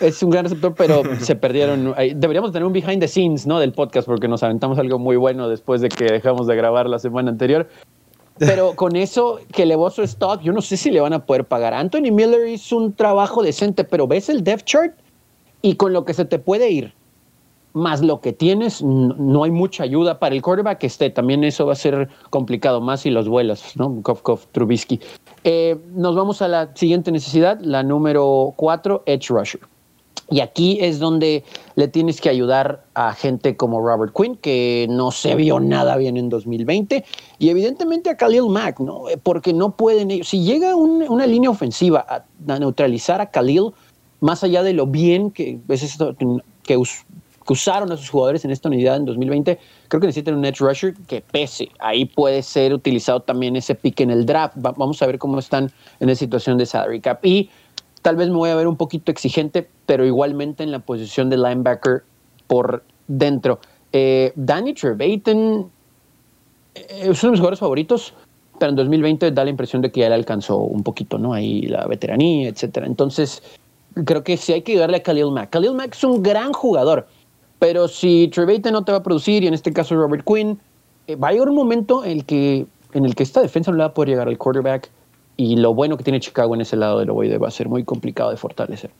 Es 0.00 0.22
un 0.22 0.30
gran 0.30 0.44
receptor, 0.44 0.74
pero 0.76 1.02
se 1.20 1.34
perdieron. 1.34 1.94
Deberíamos 2.14 2.52
tener 2.52 2.64
un 2.64 2.72
behind 2.72 3.00
the 3.00 3.08
scenes, 3.08 3.46
¿no? 3.46 3.58
Del 3.58 3.72
podcast, 3.72 4.06
porque 4.06 4.28
nos 4.28 4.42
aventamos 4.42 4.78
algo 4.78 4.98
muy 4.98 5.16
bueno 5.16 5.48
después 5.48 5.80
de 5.80 5.88
que 5.88 6.04
dejamos 6.04 6.46
de 6.46 6.54
grabar 6.54 6.88
la 6.88 6.98
semana 6.98 7.30
anterior. 7.30 7.68
Pero 8.38 8.74
con 8.76 8.94
eso 8.94 9.40
que 9.52 9.64
elevó 9.64 9.90
su 9.90 10.02
stock, 10.02 10.40
yo 10.42 10.52
no 10.52 10.62
sé 10.62 10.76
si 10.76 10.90
le 10.90 11.00
van 11.00 11.12
a 11.12 11.26
poder 11.26 11.44
pagar. 11.44 11.74
Anthony 11.74 12.12
Miller 12.12 12.46
hizo 12.48 12.76
un 12.76 12.94
trabajo 12.94 13.42
decente, 13.42 13.82
pero 13.82 14.06
ves 14.06 14.28
el 14.28 14.44
depth 14.44 14.64
chart 14.64 14.94
y 15.60 15.74
con 15.74 15.92
lo 15.92 16.04
que 16.04 16.14
se 16.14 16.24
te 16.24 16.38
puede 16.38 16.70
ir 16.70 16.94
más 17.72 18.02
lo 18.02 18.20
que 18.20 18.32
tienes, 18.32 18.82
no, 18.82 19.44
hay 19.44 19.50
mucha 19.50 19.84
ayuda 19.84 20.18
para 20.18 20.34
el 20.34 20.42
quarterback 20.42 20.78
que 20.78 20.86
esté. 20.86 21.10
También 21.10 21.44
eso 21.44 21.66
va 21.66 21.72
a 21.72 21.76
ser 21.76 22.08
complicado, 22.30 22.80
más 22.80 23.00
si 23.00 23.10
los 23.10 23.28
vuelas, 23.28 23.76
¿no? 23.76 24.02
Kof, 24.02 24.46
Trubisky. 24.52 25.00
Eh, 25.44 25.78
nos 25.94 26.14
vamos 26.16 26.42
a 26.42 26.48
la 26.48 26.74
siguiente 26.74 27.12
necesidad, 27.12 27.60
la 27.60 27.82
número 27.82 28.52
cuatro, 28.56 29.02
Edge 29.06 29.28
Rusher. 29.28 29.60
Y 30.30 30.40
aquí 30.40 30.78
es 30.80 31.00
donde 31.00 31.42
le 31.74 31.88
tienes 31.88 32.20
que 32.20 32.28
ayudar 32.28 32.84
a 32.94 33.12
gente 33.14 33.56
como 33.56 33.80
Robert 33.80 34.14
Quinn, 34.16 34.36
que 34.36 34.86
no 34.88 35.10
se 35.10 35.34
vio 35.34 35.58
nada 35.58 35.96
bien 35.96 36.16
en 36.16 36.28
2020, 36.28 37.04
y 37.40 37.48
evidentemente 37.48 38.10
a 38.10 38.16
Khalil 38.16 38.46
Mack, 38.48 38.78
¿no? 38.78 39.04
Porque 39.24 39.52
no 39.52 39.72
pueden. 39.72 40.22
Si 40.22 40.44
llega 40.44 40.76
una 40.76 41.26
línea 41.26 41.50
ofensiva 41.50 42.06
a, 42.08 42.58
neutralizar 42.60 43.20
a 43.20 43.30
Khalil, 43.32 43.72
más 44.20 44.44
allá 44.44 44.62
de 44.62 44.72
lo 44.72 44.86
bien 44.86 45.32
que, 45.32 45.58
es 45.68 45.82
esto, 45.82 46.14
que 46.62 46.76
usaron 47.48 47.90
a 47.92 47.96
sus 47.96 48.10
jugadores 48.10 48.44
en 48.44 48.50
esta 48.50 48.68
unidad 48.68 48.96
en 48.96 49.04
2020, 49.04 49.58
creo 49.88 50.00
que 50.00 50.06
necesitan 50.06 50.34
un 50.34 50.44
edge 50.44 50.60
rusher 50.60 50.94
que 51.06 51.20
pese. 51.20 51.68
Ahí 51.78 52.04
puede 52.04 52.42
ser 52.42 52.72
utilizado 52.72 53.20
también 53.20 53.56
ese 53.56 53.74
pick 53.74 54.00
en 54.00 54.10
el 54.10 54.26
draft. 54.26 54.54
vamos 54.56 55.02
a 55.02 55.06
ver 55.06 55.18
cómo 55.18 55.38
están 55.38 55.70
en 55.98 56.08
la 56.08 56.14
situación 56.14 56.58
de 56.58 56.66
salary 56.66 57.00
cap. 57.00 57.24
Y 57.24 57.50
tal 58.02 58.16
vez 58.16 58.28
me 58.28 58.36
voy 58.36 58.50
a 58.50 58.54
ver 58.54 58.68
un 58.68 58.76
poquito 58.76 59.10
exigente, 59.10 59.68
pero 59.86 60.06
igualmente 60.06 60.62
en 60.62 60.70
la 60.70 60.78
posición 60.78 61.30
de 61.30 61.36
linebacker 61.36 62.02
por 62.46 62.84
dentro. 63.08 63.60
Eh, 63.92 64.32
Danny 64.36 64.74
Trevathan 64.74 65.70
eh, 66.74 66.86
es 67.02 67.22
uno 67.22 67.30
de 67.30 67.32
mis 67.32 67.40
jugadores 67.40 67.58
favoritos, 67.58 68.14
pero 68.58 68.70
en 68.70 68.76
2020 68.76 69.30
da 69.32 69.44
la 69.44 69.50
impresión 69.50 69.82
de 69.82 69.90
que 69.90 70.00
ya 70.00 70.08
le 70.08 70.14
alcanzó 70.14 70.58
un 70.58 70.82
poquito, 70.82 71.18
¿no? 71.18 71.32
Ahí 71.32 71.62
la 71.62 71.86
veteranía, 71.86 72.48
etcétera. 72.48 72.86
Entonces, 72.86 73.42
creo 74.04 74.22
que 74.22 74.36
sí 74.36 74.52
hay 74.52 74.62
que 74.62 74.76
darle 74.76 74.98
a 74.98 75.02
Khalil 75.02 75.30
Mack. 75.32 75.50
Khalil 75.50 75.74
Mack 75.74 75.94
es 75.94 76.04
un 76.04 76.22
gran 76.22 76.52
jugador, 76.52 77.06
pero 77.60 77.86
si 77.86 78.26
Trevathan 78.28 78.72
no 78.72 78.84
te 78.84 78.90
va 78.90 78.98
a 78.98 79.02
producir, 79.02 79.44
y 79.44 79.46
en 79.46 79.54
este 79.54 79.72
caso 79.72 79.94
Robert 79.94 80.24
Quinn, 80.26 80.58
eh, 81.06 81.14
va 81.14 81.28
a 81.28 81.32
llegar 81.32 81.50
un 81.50 81.54
momento 81.54 82.04
en 82.04 82.12
el, 82.12 82.24
que, 82.24 82.66
en 82.94 83.04
el 83.04 83.14
que 83.14 83.22
esta 83.22 83.40
defensa 83.42 83.70
no 83.70 83.76
le 83.76 83.84
va 83.84 83.90
a 83.90 83.94
poder 83.94 84.08
llegar 84.08 84.26
al 84.26 84.38
quarterback. 84.38 84.88
Y 85.36 85.56
lo 85.56 85.74
bueno 85.74 85.96
que 85.96 86.02
tiene 86.02 86.20
Chicago 86.20 86.54
en 86.54 86.62
ese 86.62 86.76
lado 86.76 86.98
del 86.98 87.10
ovoide 87.10 87.38
va 87.38 87.48
a 87.48 87.50
ser 87.50 87.68
muy 87.68 87.84
complicado 87.84 88.30
de 88.30 88.36
fortalecer. 88.36 88.90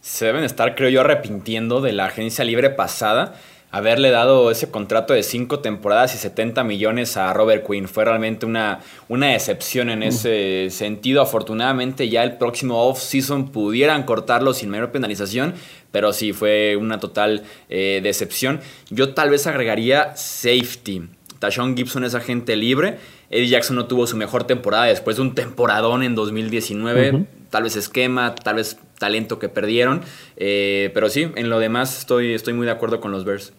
Se 0.00 0.24
deben 0.24 0.44
estar, 0.44 0.74
creo 0.74 0.88
yo, 0.88 1.02
arrepintiendo 1.02 1.82
de 1.82 1.92
la 1.92 2.06
agencia 2.06 2.42
libre 2.42 2.70
pasada 2.70 3.34
haberle 3.72 4.10
dado 4.10 4.50
ese 4.50 4.70
contrato 4.70 5.14
de 5.14 5.22
cinco 5.22 5.60
temporadas 5.60 6.14
y 6.14 6.18
70 6.18 6.64
millones 6.64 7.16
a 7.16 7.32
Robert 7.32 7.66
Quinn. 7.66 7.88
Fue 7.88 8.04
realmente 8.04 8.46
una, 8.46 8.80
una 9.08 9.28
decepción 9.28 9.90
en 9.90 10.02
ese 10.02 10.68
sentido. 10.70 11.22
Afortunadamente 11.22 12.08
ya 12.08 12.22
el 12.24 12.36
próximo 12.36 12.88
off-season 12.88 13.50
pudieran 13.50 14.02
cortarlo 14.02 14.54
sin 14.54 14.70
mayor 14.70 14.90
penalización, 14.90 15.54
pero 15.92 16.12
sí 16.12 16.32
fue 16.32 16.76
una 16.76 16.98
total 16.98 17.44
eh, 17.68 18.00
decepción. 18.02 18.60
Yo 18.90 19.14
tal 19.14 19.30
vez 19.30 19.46
agregaría 19.46 20.16
safety. 20.16 21.08
Tashon 21.38 21.76
Gibson 21.76 22.04
es 22.04 22.14
agente 22.14 22.56
libre. 22.56 22.98
Eddie 23.30 23.48
Jackson 23.48 23.76
no 23.76 23.86
tuvo 23.86 24.06
su 24.06 24.16
mejor 24.16 24.44
temporada 24.44 24.86
después 24.86 25.16
de 25.16 25.22
un 25.22 25.34
temporadón 25.34 26.02
en 26.02 26.14
2019. 26.14 27.26
Tal 27.48 27.62
vez 27.62 27.76
esquema, 27.76 28.34
tal 28.34 28.56
vez 28.56 28.78
talento 29.00 29.40
que 29.40 29.48
perdieron. 29.48 30.02
Eh, 30.36 30.92
pero 30.94 31.08
sí, 31.08 31.32
en 31.34 31.48
lo 31.48 31.58
demás 31.58 31.98
estoy, 31.98 32.34
estoy 32.34 32.52
muy 32.52 32.66
de 32.66 32.72
acuerdo 32.72 33.00
con 33.00 33.10
los 33.10 33.24
Bears. 33.24 33.52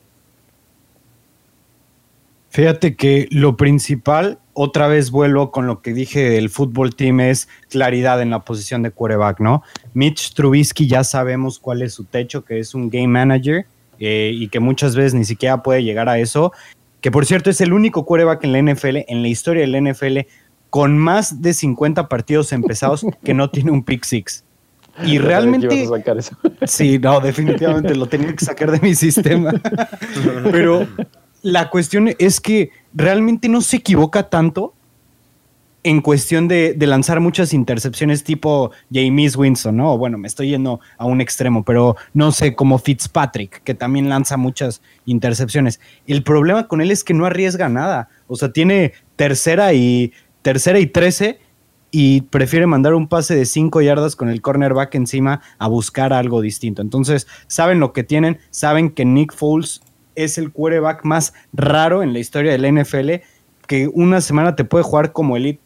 Fíjate 2.50 2.96
que 2.96 3.28
lo 3.32 3.58
principal, 3.58 4.40
otra 4.54 4.88
vez 4.88 5.10
vuelvo 5.10 5.52
con 5.52 5.68
lo 5.68 5.82
que 5.82 5.94
dije 5.94 6.30
del 6.30 6.50
fútbol 6.50 6.96
team, 6.96 7.22
es 7.22 7.48
claridad 7.70 8.22
en 8.22 8.30
la 8.30 8.42
posición 8.42 8.84
de 8.84 8.92
quarterback, 8.92 9.40
¿no? 9.40 9.64
Mitch 9.94 10.34
Trubisky 10.34 10.88
ya 10.88 11.04
sabemos 11.04 11.60
cuál 11.60 11.82
es 11.82 11.94
su 11.94 12.04
techo, 12.04 12.44
que 12.44 12.60
es 12.60 12.76
un 12.76 12.90
game 12.90 13.08
manager 13.08 13.66
eh, 14.00 14.32
y 14.34 14.50
que 14.50 14.60
muchas 14.60 14.96
veces 14.96 15.14
ni 15.14 15.24
siquiera 15.24 15.64
puede 15.64 15.84
llegar 15.84 16.10
a 16.10 16.20
eso. 16.20 16.52
Que 17.00 17.10
por 17.10 17.26
cierto 17.26 17.50
es 17.50 17.62
el 17.62 17.74
único 17.74 18.06
quarterback 18.06 18.44
en 18.44 18.52
la 18.52 18.74
NFL, 18.74 18.98
en 19.08 19.22
la 19.22 19.30
historia 19.30 19.66
del 19.66 19.92
NFL, 19.92 20.20
con 20.70 20.98
más 20.98 21.42
de 21.42 21.54
50 21.54 22.10
partidos 22.10 22.52
empezados 22.52 23.06
que 23.24 23.34
no 23.34 23.50
tiene 23.50 23.72
un 23.72 23.84
pick 23.84 24.04
six. 24.04 24.44
Y 25.06 25.18
realmente. 25.18 25.68
Sí, 26.66 27.00
no, 27.00 27.20
definitivamente 27.20 27.96
lo 27.96 28.08
tenía 28.08 28.36
que 28.36 28.46
sacar 28.46 28.72
de 28.72 28.80
mi 28.80 28.96
sistema. 28.96 29.52
Pero 30.52 30.88
la 31.42 31.70
cuestión 31.70 32.14
es 32.20 32.40
que 32.40 32.72
realmente 32.94 33.50
no 33.50 33.62
se 33.62 33.78
equivoca 33.78 34.30
tanto 34.30 34.74
en 35.84 36.02
cuestión 36.02 36.48
de, 36.48 36.76
lanzar 36.80 37.20
muchas 37.20 37.54
intercepciones 37.54 38.24
tipo 38.24 38.72
James 38.94 39.36
Winston, 39.36 39.76
¿no? 39.76 39.98
Bueno, 39.98 40.18
me 40.18 40.28
estoy 40.28 40.50
yendo 40.50 40.80
a 40.98 41.06
un 41.06 41.22
extremo, 41.22 41.64
pero 41.64 41.96
no 42.14 42.32
sé, 42.32 42.54
como 42.54 42.78
Fitzpatrick, 42.78 43.64
que 43.64 43.74
también 43.74 44.08
lanza 44.08 44.38
muchas 44.38 44.82
intercepciones. 45.06 45.80
El 46.06 46.24
problema 46.24 46.68
con 46.68 46.82
él 46.82 46.92
es 46.92 47.04
que 47.04 47.14
no 47.14 47.26
arriesga 47.26 47.68
nada. 47.68 48.10
O 48.28 48.36
sea, 48.36 48.52
tiene 48.52 48.94
tercera 49.16 49.74
y 49.74 50.14
tercera 50.44 50.80
y 50.80 50.86
trece 50.86 51.40
y 51.92 52.22
prefiere 52.22 52.66
mandar 52.66 52.94
un 52.94 53.08
pase 53.08 53.36
de 53.36 53.46
cinco 53.46 53.82
yardas 53.82 54.16
con 54.16 54.30
el 54.30 54.42
cornerback 54.42 54.96
encima 54.96 55.42
a 55.60 55.68
buscar 55.68 56.14
algo 56.14 56.42
distinto. 56.42 56.82
Entonces, 56.82 57.28
saben 57.48 57.80
lo 57.80 57.92
que 57.92 58.04
tienen, 58.04 58.40
saben 58.50 58.90
que 58.90 59.04
Nick 59.04 59.34
Foles 59.34 59.82
es 60.16 60.38
el 60.38 60.52
quarterback 60.52 61.04
más 61.04 61.34
raro 61.54 62.02
en 62.02 62.14
la 62.14 62.20
historia 62.20 62.54
del 62.54 62.74
NFL, 62.74 63.12
que 63.68 63.90
una 63.94 64.22
semana 64.22 64.56
te 64.56 64.64
puede 64.64 64.84
jugar 64.84 65.12
como 65.12 65.36
elite 65.36 65.62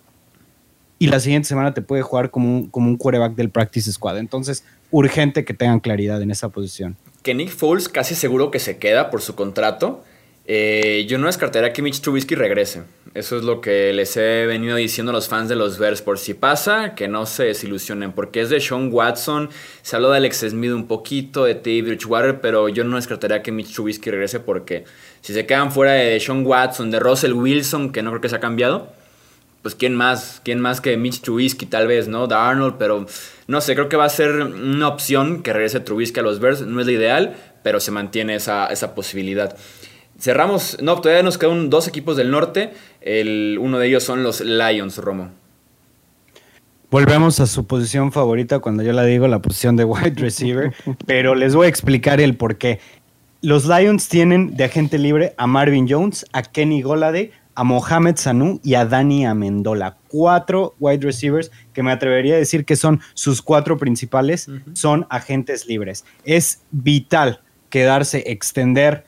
y 0.97 1.07
la 1.07 1.19
siguiente 1.19 1.47
semana 1.47 1.73
te 1.73 1.81
puede 1.81 2.01
jugar 2.01 2.31
como 2.31 2.57
un, 2.57 2.67
como 2.69 2.89
un 2.89 2.97
quarterback 2.97 3.35
del 3.35 3.49
practice 3.49 3.91
squad. 3.91 4.17
Entonces, 4.17 4.63
urgente 4.91 5.45
que 5.45 5.53
tengan 5.53 5.79
claridad 5.79 6.21
en 6.21 6.31
esa 6.31 6.49
posición. 6.49 6.95
Que 7.21 7.33
Nick 7.33 7.49
Foles 7.49 7.89
casi 7.89 8.15
seguro 8.15 8.49
que 8.49 8.59
se 8.59 8.77
queda 8.77 9.11
por 9.11 9.21
su 9.21 9.35
contrato. 9.35 10.03
Eh, 10.45 11.05
yo 11.07 11.17
no 11.17 11.27
descartaría 11.27 11.73
que 11.73 11.81
Mitch 11.81 12.01
Trubisky 12.01 12.35
regrese. 12.35 12.83
Eso 13.15 13.37
es 13.37 13.43
lo 13.43 13.61
que 13.61 13.93
les 13.93 14.17
he 14.17 14.45
venido 14.45 14.75
diciendo 14.75 15.11
a 15.11 15.15
los 15.15 15.29
fans 15.29 15.47
de 15.47 15.55
los 15.55 15.77
Bears. 15.77 16.01
Por 16.01 16.19
si 16.19 16.33
pasa, 16.33 16.95
que 16.95 17.07
no 17.07 17.25
se 17.25 17.45
desilusionen. 17.45 18.11
Porque 18.11 18.41
es 18.41 18.49
de 18.49 18.59
Sean 18.59 18.89
Watson. 18.91 19.49
Se 19.83 19.95
habló 19.95 20.11
de 20.11 20.17
Alex 20.17 20.45
Smith 20.49 20.73
un 20.73 20.85
poquito, 20.85 21.45
de 21.45 21.55
Teddy 21.55 21.81
Bridgewater. 21.81 22.41
Pero 22.41 22.67
yo 22.67 22.83
no 22.83 22.97
descartaría 22.97 23.41
que 23.41 23.53
Mitch 23.53 23.73
Trubisky 23.73 24.11
regrese. 24.11 24.41
Porque 24.41 24.83
si 25.21 25.33
se 25.33 25.45
quedan 25.45 25.71
fuera 25.71 25.93
de 25.93 26.19
Sean 26.19 26.45
Watson, 26.45 26.91
de 26.91 26.99
Russell 26.99 27.31
Wilson, 27.31 27.93
que 27.93 28.03
no 28.03 28.09
creo 28.09 28.19
que 28.19 28.27
se 28.27 28.35
ha 28.35 28.41
cambiado. 28.41 28.91
Pues 29.61 29.75
quién 29.75 29.95
más, 29.95 30.41
quién 30.43 30.59
más 30.59 30.81
que 30.81 30.97
Mitch 30.97 31.21
Trubisky 31.21 31.67
tal 31.67 31.87
vez, 31.87 32.09
¿no? 32.09 32.27
De 32.27 32.35
Arnold, 32.35 32.75
pero 32.77 33.05
no 33.47 33.61
sé, 33.61 33.75
creo 33.75 33.87
que 33.87 33.95
va 33.95 34.05
a 34.05 34.09
ser 34.09 34.31
una 34.31 34.89
opción 34.89 35.41
que 35.41 35.53
regrese 35.53 35.79
Trubisky 35.79 36.19
a 36.19 36.23
los 36.23 36.41
Bears. 36.41 36.61
No 36.63 36.81
es 36.81 36.85
la 36.85 36.91
ideal, 36.91 37.37
pero 37.63 37.79
se 37.79 37.91
mantiene 37.91 38.35
esa, 38.35 38.67
esa 38.67 38.93
posibilidad. 38.93 39.55
Cerramos, 40.17 40.77
no, 40.81 41.01
todavía 41.01 41.23
nos 41.23 41.37
quedan 41.37 41.69
dos 41.69 41.89
equipos 41.89 42.15
del 42.15 42.31
norte. 42.31 42.71
El, 43.05 43.57
uno 43.61 43.77
de 43.77 43.87
ellos 43.87 44.03
son 44.03 44.23
los 44.23 44.41
Lions, 44.41 44.97
Romo. 44.97 45.29
Volvemos 46.89 47.39
a 47.39 47.45
su 47.45 47.65
posición 47.67 48.11
favorita 48.11 48.59
cuando 48.59 48.81
yo 48.81 48.93
la 48.93 49.03
digo, 49.03 49.27
la 49.27 49.41
posición 49.41 49.75
de 49.75 49.83
wide 49.85 50.15
receiver, 50.15 50.73
pero 51.05 51.35
les 51.35 51.55
voy 51.55 51.67
a 51.67 51.69
explicar 51.69 52.19
el 52.19 52.35
por 52.35 52.57
qué. 52.57 52.79
Los 53.41 53.67
Lions 53.67 54.09
tienen 54.09 54.55
de 54.55 54.63
agente 54.63 54.97
libre 54.97 55.35
a 55.37 55.45
Marvin 55.45 55.87
Jones, 55.87 56.25
a 56.33 56.41
Kenny 56.41 56.81
Golade, 56.81 57.31
a 57.53 57.63
Mohamed 57.63 58.15
Sanu 58.15 58.59
y 58.63 58.73
a 58.73 58.85
Dani 58.85 59.25
Amendola. 59.25 59.97
Cuatro 60.07 60.73
wide 60.79 61.05
receivers 61.05 61.51
que 61.73 61.83
me 61.83 61.91
atrevería 61.91 62.35
a 62.35 62.39
decir 62.39 62.65
que 62.65 62.75
son 62.75 63.01
sus 63.13 63.41
cuatro 63.43 63.77
principales, 63.77 64.49
son 64.73 65.05
agentes 65.11 65.67
libres. 65.67 66.05
Es 66.23 66.63
vital 66.71 67.41
quedarse, 67.69 68.23
extender 68.27 69.05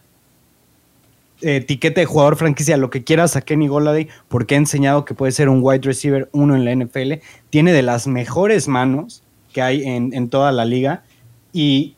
etiqueta 1.42 2.02
de 2.02 2.06
jugador 2.06 2.36
franquicia, 2.36 2.78
lo 2.78 2.90
que 2.90 3.04
quieras 3.04 3.36
a 3.36 3.42
Kenny 3.42 3.68
Goladay, 3.68 4.08
porque 4.28 4.56
ha 4.56 4.58
enseñado 4.58 5.06
que 5.06 5.14
puede 5.14 5.32
ser 5.32 5.50
un 5.50 5.60
wide 5.62 5.82
receiver 5.84 6.30
uno 6.32 6.56
en 6.56 6.66
la 6.66 6.76
NFL. 6.76 7.14
Tiene 7.50 7.74
de 7.74 7.84
las 7.84 8.08
mejores 8.08 8.68
manos 8.68 9.24
que 9.54 9.62
hay 9.62 9.84
en, 9.84 10.30
toda 10.30 10.52
la 10.52 10.66
liga 10.66 11.04
y 11.54 11.96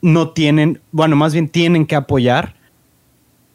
no 0.00 0.30
tienen, 0.30 0.80
bueno, 0.92 1.16
más 1.16 1.32
bien 1.32 1.48
tienen 1.48 1.86
que 1.86 1.96
apoyar 1.96 2.54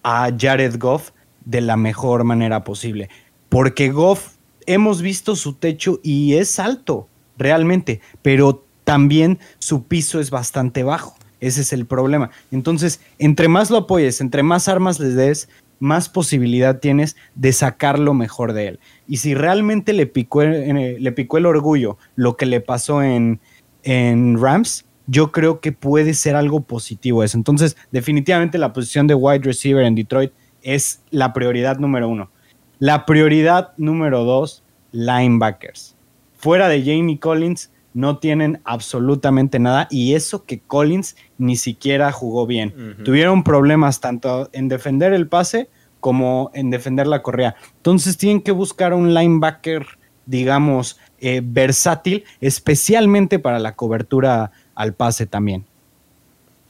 a 0.03 0.29
Jared 0.37 0.77
Goff 0.79 1.11
de 1.45 1.61
la 1.61 1.77
mejor 1.77 2.23
manera 2.23 2.63
posible. 2.63 3.09
Porque 3.49 3.89
Goff, 3.89 4.35
hemos 4.65 5.01
visto 5.01 5.35
su 5.35 5.53
techo 5.53 5.99
y 6.03 6.35
es 6.35 6.59
alto, 6.59 7.07
realmente, 7.37 8.01
pero 8.21 8.63
también 8.83 9.39
su 9.59 9.83
piso 9.83 10.19
es 10.19 10.29
bastante 10.29 10.83
bajo. 10.83 11.18
Ese 11.39 11.61
es 11.61 11.73
el 11.73 11.85
problema. 11.85 12.31
Entonces, 12.51 13.01
entre 13.17 13.47
más 13.47 13.69
lo 13.69 13.77
apoyes, 13.77 14.21
entre 14.21 14.43
más 14.43 14.67
armas 14.67 14.99
les 14.99 15.15
des, 15.15 15.49
más 15.79 16.09
posibilidad 16.09 16.79
tienes 16.79 17.15
de 17.35 17.53
sacar 17.53 17.99
lo 17.99 18.13
mejor 18.13 18.53
de 18.53 18.67
él. 18.67 18.79
Y 19.07 19.17
si 19.17 19.33
realmente 19.33 19.93
le 19.93 20.05
picó, 20.05 20.43
le 20.43 21.11
picó 21.13 21.37
el 21.37 21.45
orgullo 21.45 21.97
lo 22.15 22.35
que 22.35 22.45
le 22.45 22.61
pasó 22.61 23.01
en, 23.01 23.39
en 23.83 24.39
Rams, 24.39 24.85
yo 25.07 25.31
creo 25.31 25.59
que 25.59 25.71
puede 25.71 26.13
ser 26.13 26.35
algo 26.35 26.61
positivo 26.61 27.23
eso. 27.23 27.37
Entonces, 27.37 27.77
definitivamente 27.91 28.57
la 28.57 28.73
posición 28.73 29.07
de 29.07 29.15
wide 29.15 29.43
receiver 29.43 29.83
en 29.83 29.95
Detroit 29.95 30.31
es 30.61 31.01
la 31.09 31.33
prioridad 31.33 31.77
número 31.77 32.07
uno. 32.07 32.29
La 32.77 33.05
prioridad 33.05 33.71
número 33.77 34.23
dos, 34.23 34.63
linebackers. 34.91 35.95
Fuera 36.37 36.69
de 36.69 36.81
Jamie 36.81 37.19
Collins, 37.19 37.71
no 37.93 38.17
tienen 38.17 38.61
absolutamente 38.63 39.59
nada 39.59 39.87
y 39.89 40.13
eso 40.13 40.45
que 40.45 40.59
Collins 40.59 41.15
ni 41.37 41.55
siquiera 41.55 42.11
jugó 42.11 42.45
bien. 42.45 42.97
Tuvieron 43.03 43.43
problemas 43.43 43.99
tanto 43.99 44.49
en 44.53 44.67
defender 44.67 45.13
el 45.13 45.27
pase 45.27 45.69
como 45.99 46.51
en 46.53 46.69
defender 46.69 47.07
la 47.07 47.21
correa. 47.21 47.55
Entonces 47.77 48.17
tienen 48.17 48.41
que 48.41 48.51
buscar 48.51 48.93
un 48.93 49.13
linebacker, 49.13 49.85
digamos, 50.25 50.99
eh, 51.19 51.41
versátil, 51.43 52.23
especialmente 52.39 53.39
para 53.39 53.59
la 53.59 53.75
cobertura 53.75 54.51
al 54.75 54.93
pase 54.93 55.25
también. 55.25 55.65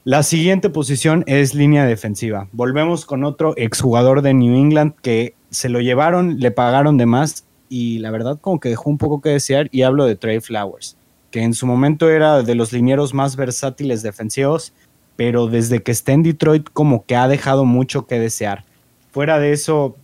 La 0.02 0.22
siguiente 0.22 0.70
posición 0.70 1.24
es 1.26 1.54
línea 1.54 1.84
defensiva. 1.84 2.48
Volvemos 2.52 3.04
con 3.04 3.22
otro 3.22 3.52
exjugador 3.56 4.22
de 4.22 4.32
New 4.32 4.56
England 4.56 4.94
que 5.02 5.34
se 5.50 5.68
lo 5.68 5.80
llevaron, 5.80 6.40
le 6.40 6.50
pagaron 6.50 6.96
de 6.96 7.06
más 7.06 7.44
y 7.68 7.98
la 7.98 8.10
verdad 8.10 8.40
como 8.40 8.58
que 8.58 8.70
dejó 8.70 8.88
un 8.88 8.98
poco 8.98 9.20
que 9.20 9.28
desear 9.28 9.68
y 9.70 9.82
hablo 9.82 10.06
de 10.06 10.16
Trey 10.16 10.40
Flowers 10.40 10.96
que 11.30 11.42
en 11.42 11.54
su 11.54 11.66
momento 11.66 12.10
era 12.10 12.42
de 12.42 12.54
los 12.54 12.72
linieros 12.72 13.14
más 13.14 13.36
versátiles 13.36 14.02
defensivos, 14.02 14.72
pero 15.16 15.46
desde 15.46 15.82
que 15.82 15.92
está 15.92 16.12
en 16.12 16.22
Detroit 16.22 16.68
como 16.72 17.04
que 17.04 17.16
ha 17.16 17.28
dejado 17.28 17.64
mucho 17.64 18.06
que 18.06 18.18
desear. 18.18 18.64
Fuera 19.12 19.38
de 19.38 19.52
eso, 19.52 19.96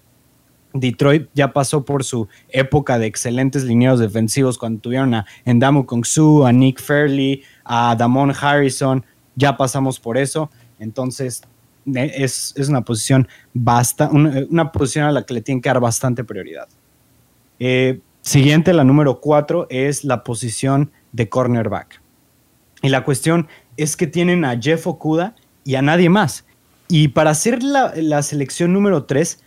Detroit 0.74 1.28
ya 1.34 1.52
pasó 1.52 1.84
por 1.84 2.04
su 2.04 2.28
época 2.48 2.98
de 2.98 3.06
excelentes 3.06 3.64
linieros 3.64 3.98
defensivos 3.98 4.58
cuando 4.58 4.80
tuvieron 4.80 5.14
a 5.14 5.26
Endamu 5.44 5.86
Kongsu, 5.86 6.44
a 6.44 6.52
Nick 6.52 6.80
Fairley, 6.80 7.42
a 7.64 7.96
Damon 7.96 8.32
Harrison, 8.38 9.04
ya 9.34 9.56
pasamos 9.56 10.00
por 10.00 10.16
eso, 10.16 10.50
entonces 10.78 11.42
es, 11.94 12.54
una 12.68 12.82
posición 12.82 13.28
basta, 13.54 14.10
una, 14.10 14.72
posición 14.72 15.06
a 15.06 15.12
la 15.12 15.24
que 15.24 15.34
le 15.34 15.42
tienen 15.42 15.60
que 15.60 15.68
dar 15.68 15.80
bastante 15.80 16.24
prioridad. 16.24 16.68
Eh, 17.58 18.00
siguiente, 18.22 18.72
la 18.72 18.84
número 18.84 19.20
cuatro, 19.20 19.66
es 19.70 20.04
la 20.04 20.24
posición 20.24 20.90
de 21.16 21.28
cornerback. 21.28 22.00
Y 22.82 22.90
la 22.90 23.02
cuestión 23.02 23.48
es 23.76 23.96
que 23.96 24.06
tienen 24.06 24.44
a 24.44 24.60
Jeff 24.60 24.86
Okuda 24.86 25.34
y 25.64 25.74
a 25.74 25.82
nadie 25.82 26.10
más. 26.10 26.44
Y 26.88 27.08
para 27.08 27.30
hacer 27.30 27.62
la, 27.62 28.22
selección 28.22 28.72
número 28.72 29.04
3, 29.04 29.42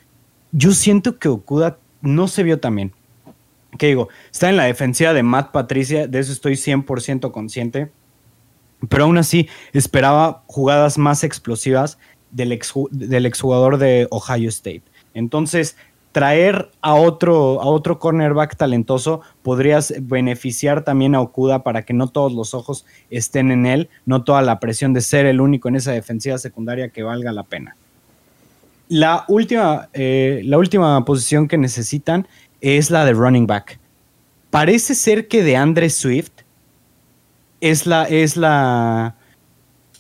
yo 0.51 0.71
siento 0.71 1.19
que 1.19 1.29
Okuda 1.29 1.77
no 2.01 2.27
se 2.27 2.43
vio 2.43 2.59
tan 2.59 2.75
bien. 2.75 2.93
¿Qué 3.77 3.87
digo? 3.87 4.09
Está 4.31 4.49
en 4.49 4.57
la 4.57 4.63
defensiva 4.63 5.13
de 5.13 5.21
Matt 5.21 5.51
Patricia, 5.51 6.07
de 6.07 6.19
eso 6.19 6.33
estoy 6.33 6.53
100% 6.53 7.31
consciente. 7.31 7.91
Pero 8.89 9.03
aún 9.03 9.17
así, 9.19 9.47
esperaba 9.71 10.43
jugadas 10.47 10.97
más 10.97 11.23
explosivas 11.23 11.99
del, 12.31 12.59
del 12.91 13.25
exjugador 13.25 13.77
de 13.77 14.07
Ohio 14.09 14.49
State. 14.49 14.83
Entonces, 15.13 15.77
traer 16.11 16.71
a 16.81 16.95
otro, 16.95 17.61
a 17.61 17.65
otro 17.65 17.99
cornerback 17.99 18.55
talentoso 18.55 19.21
podrías 19.43 19.93
beneficiar 20.01 20.83
también 20.83 21.15
a 21.15 21.21
Okuda 21.21 21.63
para 21.63 21.83
que 21.83 21.93
no 21.93 22.07
todos 22.07 22.33
los 22.33 22.53
ojos 22.53 22.85
estén 23.09 23.51
en 23.51 23.65
él, 23.65 23.89
no 24.05 24.23
toda 24.23 24.41
la 24.41 24.59
presión 24.59 24.93
de 24.93 25.01
ser 25.01 25.25
el 25.25 25.39
único 25.39 25.69
en 25.69 25.75
esa 25.75 25.91
defensiva 25.91 26.37
secundaria 26.37 26.89
que 26.89 27.03
valga 27.03 27.31
la 27.31 27.43
pena. 27.43 27.75
La 28.87 29.25
última, 29.27 29.89
eh, 29.93 30.41
la 30.45 30.57
última 30.57 31.05
posición 31.05 31.47
que 31.47 31.59
necesitan 31.59 32.27
es 32.59 32.89
la 32.89 33.05
de 33.05 33.13
running 33.13 33.45
back. 33.45 33.79
Parece 34.49 34.95
ser 34.95 35.27
que 35.27 35.43
de 35.43 35.55
Andre 35.55 35.91
Swift 35.91 36.31
es 37.61 37.85
la, 37.85 38.05
es 38.05 38.35
la, 38.35 39.15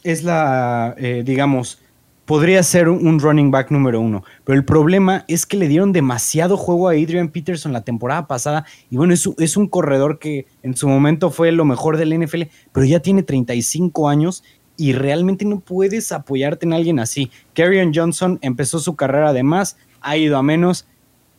es 0.03 0.23
la, 0.23 0.95
eh, 0.97 1.21
digamos, 1.23 1.79
podría 2.29 2.61
ser 2.61 2.89
un 2.89 3.19
running 3.19 3.49
back 3.49 3.71
número 3.71 3.99
uno. 3.99 4.23
Pero 4.43 4.55
el 4.55 4.63
problema 4.63 5.25
es 5.27 5.47
que 5.47 5.57
le 5.57 5.67
dieron 5.67 5.91
demasiado 5.91 6.57
juego 6.57 6.87
a 6.87 6.91
Adrian 6.91 7.29
Peterson 7.29 7.73
la 7.73 7.81
temporada 7.81 8.27
pasada. 8.27 8.67
Y 8.91 8.97
bueno, 8.97 9.15
es, 9.15 9.27
es 9.39 9.57
un 9.57 9.65
corredor 9.65 10.19
que 10.19 10.45
en 10.61 10.77
su 10.77 10.87
momento 10.87 11.31
fue 11.31 11.51
lo 11.51 11.65
mejor 11.65 11.97
del 11.97 12.15
NFL, 12.15 12.43
pero 12.71 12.85
ya 12.85 12.99
tiene 12.99 13.23
35 13.23 14.09
años 14.09 14.43
y 14.77 14.93
realmente 14.93 15.43
no 15.43 15.59
puedes 15.59 16.11
apoyarte 16.11 16.67
en 16.67 16.73
alguien 16.73 16.99
así. 16.99 17.31
Carrion 17.55 17.93
Johnson 17.95 18.37
empezó 18.43 18.77
su 18.77 18.95
carrera 18.95 19.33
de 19.33 19.41
más, 19.41 19.77
ha 19.99 20.15
ido 20.15 20.37
a 20.37 20.43
menos. 20.43 20.85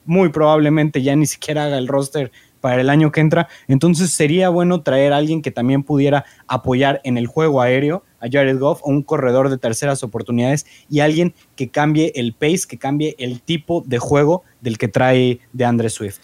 Muy 0.06 0.30
probablemente 0.30 1.02
ya 1.02 1.14
ni 1.14 1.26
siquiera 1.26 1.66
haga 1.66 1.78
el 1.78 1.86
roster 1.86 2.32
para 2.60 2.80
el 2.80 2.90
año 2.90 3.12
que 3.12 3.20
entra. 3.20 3.48
Entonces 3.68 4.10
sería 4.10 4.48
bueno 4.48 4.82
traer 4.82 5.12
a 5.12 5.16
alguien 5.16 5.42
que 5.42 5.50
también 5.50 5.82
pudiera 5.82 6.24
apoyar 6.46 7.00
en 7.04 7.18
el 7.18 7.26
juego 7.26 7.60
aéreo 7.60 8.04
a 8.20 8.28
Jared 8.30 8.58
Goff, 8.58 8.80
un 8.84 9.02
corredor 9.02 9.48
de 9.48 9.58
terceras 9.58 10.02
oportunidades 10.02 10.66
y 10.88 11.00
alguien 11.00 11.34
que 11.56 11.68
cambie 11.68 12.12
el 12.14 12.34
pace, 12.34 12.66
que 12.68 12.78
cambie 12.78 13.16
el 13.18 13.40
tipo 13.40 13.82
de 13.86 13.98
juego 13.98 14.44
del 14.60 14.78
que 14.78 14.88
trae 14.88 15.40
de 15.52 15.64
Andre 15.64 15.90
Swift. 15.90 16.18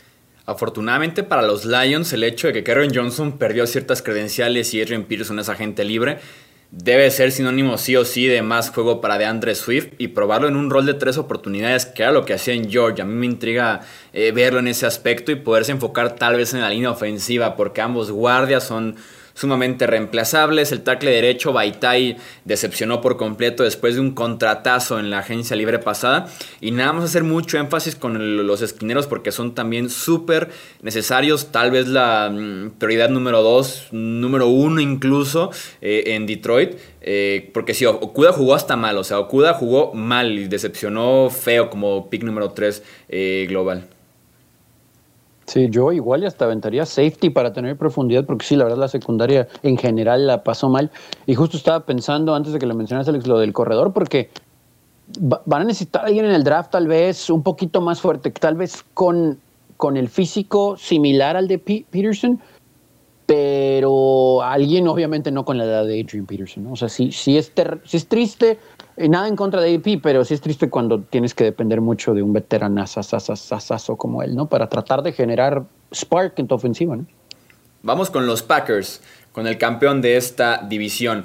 Afortunadamente 0.44 1.24
para 1.24 1.42
los 1.42 1.64
Lions, 1.64 2.12
el 2.12 2.22
hecho 2.22 2.46
de 2.46 2.52
que 2.52 2.62
Karen 2.62 2.92
Johnson 2.94 3.32
perdió 3.32 3.66
ciertas 3.66 4.00
credenciales 4.00 4.72
y 4.74 4.80
Adrian 4.80 5.02
Peterson 5.02 5.40
es 5.40 5.48
agente 5.48 5.84
libre, 5.84 6.18
debe 6.76 7.10
ser 7.10 7.32
sinónimo 7.32 7.78
sí 7.78 7.96
o 7.96 8.04
sí 8.04 8.26
de 8.26 8.42
más 8.42 8.70
juego 8.70 9.00
para 9.00 9.16
DeAndre 9.16 9.54
Swift 9.54 9.88
y 9.98 10.08
probarlo 10.08 10.46
en 10.46 10.56
un 10.56 10.68
rol 10.68 10.84
de 10.84 10.94
tres 10.94 11.16
oportunidades, 11.16 11.86
que 11.86 12.02
era 12.02 12.12
lo 12.12 12.24
que 12.24 12.34
hacía 12.34 12.54
en 12.54 12.70
Georgia. 12.70 13.04
A 13.04 13.06
mí 13.06 13.14
me 13.14 13.26
intriga 13.26 13.80
eh, 14.12 14.30
verlo 14.32 14.58
en 14.58 14.68
ese 14.68 14.84
aspecto 14.84 15.32
y 15.32 15.36
poderse 15.36 15.72
enfocar 15.72 16.16
tal 16.16 16.36
vez 16.36 16.52
en 16.52 16.60
la 16.60 16.68
línea 16.68 16.90
ofensiva, 16.90 17.56
porque 17.56 17.80
ambos 17.80 18.10
guardias 18.10 18.64
son 18.64 18.96
sumamente 19.36 19.86
reemplazables. 19.86 20.72
El 20.72 20.80
tackle 20.80 21.12
derecho, 21.12 21.52
Baitai, 21.52 22.16
decepcionó 22.44 23.00
por 23.00 23.16
completo 23.16 23.62
después 23.62 23.94
de 23.94 24.00
un 24.00 24.12
contratazo 24.12 24.98
en 24.98 25.10
la 25.10 25.18
agencia 25.20 25.54
libre 25.54 25.78
pasada. 25.78 26.26
Y 26.60 26.72
nada 26.72 26.94
más 26.94 27.04
hacer 27.04 27.22
mucho 27.22 27.58
énfasis 27.58 27.94
con 27.94 28.46
los 28.46 28.62
esquineros 28.62 29.06
porque 29.06 29.30
son 29.30 29.54
también 29.54 29.90
súper 29.90 30.48
necesarios. 30.82 31.52
Tal 31.52 31.70
vez 31.70 31.86
la 31.86 32.30
mm, 32.32 32.70
prioridad 32.78 33.10
número 33.10 33.42
dos, 33.42 33.88
número 33.92 34.48
uno 34.48 34.80
incluso 34.80 35.50
eh, 35.80 36.04
en 36.06 36.26
Detroit. 36.26 36.76
Eh, 37.02 37.50
porque 37.54 37.74
si 37.74 37.84
Okuda 37.84 38.32
jugó 38.32 38.54
hasta 38.54 38.74
mal, 38.74 38.96
o 38.96 39.04
sea, 39.04 39.20
Okuda 39.20 39.54
jugó 39.54 39.94
mal 39.94 40.32
y 40.32 40.48
decepcionó 40.48 41.30
feo 41.30 41.70
como 41.70 42.10
pick 42.10 42.24
número 42.24 42.50
3 42.50 42.82
eh, 43.08 43.46
global. 43.48 43.86
Sí, 45.46 45.68
yo 45.70 45.92
igual 45.92 46.24
hasta 46.24 46.44
aventaría 46.44 46.84
safety 46.84 47.30
para 47.30 47.52
tener 47.52 47.76
profundidad, 47.76 48.24
porque 48.24 48.44
sí, 48.44 48.56
la 48.56 48.64
verdad 48.64 48.78
la 48.78 48.88
secundaria 48.88 49.46
en 49.62 49.78
general 49.78 50.26
la 50.26 50.42
pasó 50.42 50.68
mal. 50.68 50.90
Y 51.26 51.34
justo 51.34 51.56
estaba 51.56 51.86
pensando 51.86 52.34
antes 52.34 52.52
de 52.52 52.58
que 52.58 52.66
lo 52.66 52.74
mencionas, 52.74 53.08
Alex, 53.08 53.26
lo 53.28 53.38
del 53.38 53.52
corredor, 53.52 53.92
porque 53.92 54.28
van 55.20 55.62
a 55.62 55.64
necesitar 55.64 56.04
alguien 56.04 56.24
en 56.24 56.32
el 56.32 56.42
draft 56.42 56.72
tal 56.72 56.88
vez 56.88 57.30
un 57.30 57.44
poquito 57.44 57.80
más 57.80 58.00
fuerte, 58.00 58.32
tal 58.32 58.56
vez 58.56 58.84
con, 58.92 59.38
con 59.76 59.96
el 59.96 60.08
físico 60.08 60.76
similar 60.76 61.36
al 61.36 61.46
de 61.46 61.58
Peterson, 61.58 62.40
pero 63.26 64.42
alguien 64.42 64.88
obviamente 64.88 65.30
no 65.30 65.44
con 65.44 65.58
la 65.58 65.64
edad 65.64 65.84
de 65.84 66.00
Adrian 66.00 66.26
Peterson. 66.26 66.66
O 66.66 66.76
sea, 66.76 66.88
sí, 66.88 67.12
sí, 67.12 67.38
es, 67.38 67.52
sí 67.84 67.96
es 67.96 68.08
triste 68.08 68.58
nada 68.96 69.28
en 69.28 69.36
contra 69.36 69.60
de 69.60 69.74
AP, 69.76 70.00
pero 70.02 70.24
sí 70.24 70.34
es 70.34 70.40
triste 70.40 70.70
cuando 70.70 71.00
tienes 71.00 71.34
que 71.34 71.44
depender 71.44 71.80
mucho 71.80 72.14
de 72.14 72.22
un 72.22 72.32
veteranazo 72.32 73.02
como 73.96 74.22
él, 74.22 74.34
¿no? 74.34 74.46
Para 74.46 74.68
tratar 74.68 75.02
de 75.02 75.12
generar 75.12 75.64
spark 75.92 76.38
en 76.38 76.48
tu 76.48 76.54
ofensiva, 76.54 76.96
¿no? 76.96 77.06
Vamos 77.82 78.10
con 78.10 78.26
los 78.26 78.42
Packers, 78.42 79.02
con 79.32 79.46
el 79.46 79.58
campeón 79.58 80.00
de 80.00 80.16
esta 80.16 80.62
división. 80.66 81.24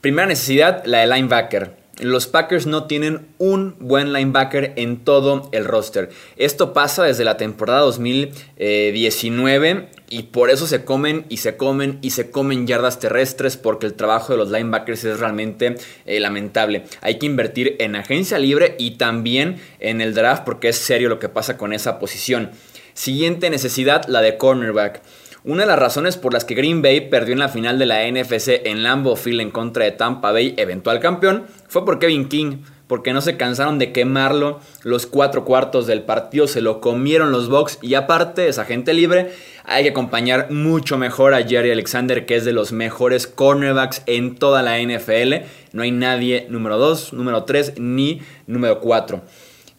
Primera 0.00 0.26
necesidad, 0.26 0.84
la 0.84 0.98
de 0.98 1.06
linebacker. 1.06 1.81
Los 2.00 2.26
Packers 2.26 2.66
no 2.66 2.86
tienen 2.86 3.26
un 3.36 3.76
buen 3.78 4.14
linebacker 4.14 4.72
en 4.76 5.04
todo 5.04 5.50
el 5.52 5.66
roster. 5.66 6.08
Esto 6.36 6.72
pasa 6.72 7.04
desde 7.04 7.24
la 7.24 7.36
temporada 7.36 7.80
2019 7.80 9.90
y 10.08 10.22
por 10.24 10.48
eso 10.48 10.66
se 10.66 10.86
comen 10.86 11.26
y 11.28 11.36
se 11.36 11.58
comen 11.58 11.98
y 12.00 12.08
se 12.10 12.30
comen 12.30 12.66
yardas 12.66 12.98
terrestres 12.98 13.58
porque 13.58 13.84
el 13.84 13.92
trabajo 13.92 14.32
de 14.32 14.38
los 14.38 14.50
linebackers 14.50 15.04
es 15.04 15.20
realmente 15.20 15.74
eh, 16.06 16.18
lamentable. 16.18 16.84
Hay 17.02 17.18
que 17.18 17.26
invertir 17.26 17.76
en 17.78 17.94
agencia 17.94 18.38
libre 18.38 18.74
y 18.78 18.92
también 18.92 19.60
en 19.78 20.00
el 20.00 20.14
draft 20.14 20.44
porque 20.44 20.70
es 20.70 20.76
serio 20.76 21.10
lo 21.10 21.18
que 21.18 21.28
pasa 21.28 21.58
con 21.58 21.74
esa 21.74 21.98
posición. 21.98 22.52
Siguiente 22.94 23.50
necesidad, 23.50 24.06
la 24.06 24.22
de 24.22 24.38
cornerback. 24.38 25.02
Una 25.44 25.62
de 25.62 25.66
las 25.66 25.78
razones 25.80 26.16
por 26.16 26.32
las 26.32 26.44
que 26.44 26.54
Green 26.54 26.82
Bay 26.82 27.08
perdió 27.08 27.32
en 27.32 27.40
la 27.40 27.48
final 27.48 27.76
de 27.76 27.86
la 27.86 28.08
NFC 28.08 28.64
en 28.64 28.84
Lambeau 28.84 29.16
Field 29.16 29.40
en 29.40 29.50
contra 29.50 29.84
de 29.84 29.90
Tampa 29.90 30.30
Bay, 30.30 30.54
eventual 30.56 31.00
campeón, 31.00 31.46
fue 31.66 31.84
por 31.84 31.98
Kevin 31.98 32.28
King, 32.28 32.58
porque 32.86 33.12
no 33.12 33.20
se 33.20 33.36
cansaron 33.36 33.80
de 33.80 33.90
quemarlo 33.90 34.60
los 34.84 35.06
cuatro 35.06 35.44
cuartos 35.44 35.88
del 35.88 36.02
partido, 36.02 36.46
se 36.46 36.60
lo 36.60 36.80
comieron 36.80 37.32
los 37.32 37.48
Bucks 37.48 37.80
y 37.82 37.94
aparte 37.94 38.46
esa 38.46 38.64
gente 38.64 38.94
libre, 38.94 39.32
hay 39.64 39.82
que 39.82 39.90
acompañar 39.90 40.52
mucho 40.52 40.96
mejor 40.96 41.34
a 41.34 41.42
Jerry 41.42 41.72
Alexander, 41.72 42.24
que 42.24 42.36
es 42.36 42.44
de 42.44 42.52
los 42.52 42.70
mejores 42.70 43.26
cornerbacks 43.26 44.02
en 44.06 44.36
toda 44.36 44.62
la 44.62 44.78
NFL. 44.78 45.44
No 45.72 45.82
hay 45.82 45.90
nadie 45.90 46.46
número 46.50 46.78
2, 46.78 47.14
número 47.14 47.42
3 47.42 47.80
ni 47.80 48.20
número 48.46 48.78
4. 48.78 49.20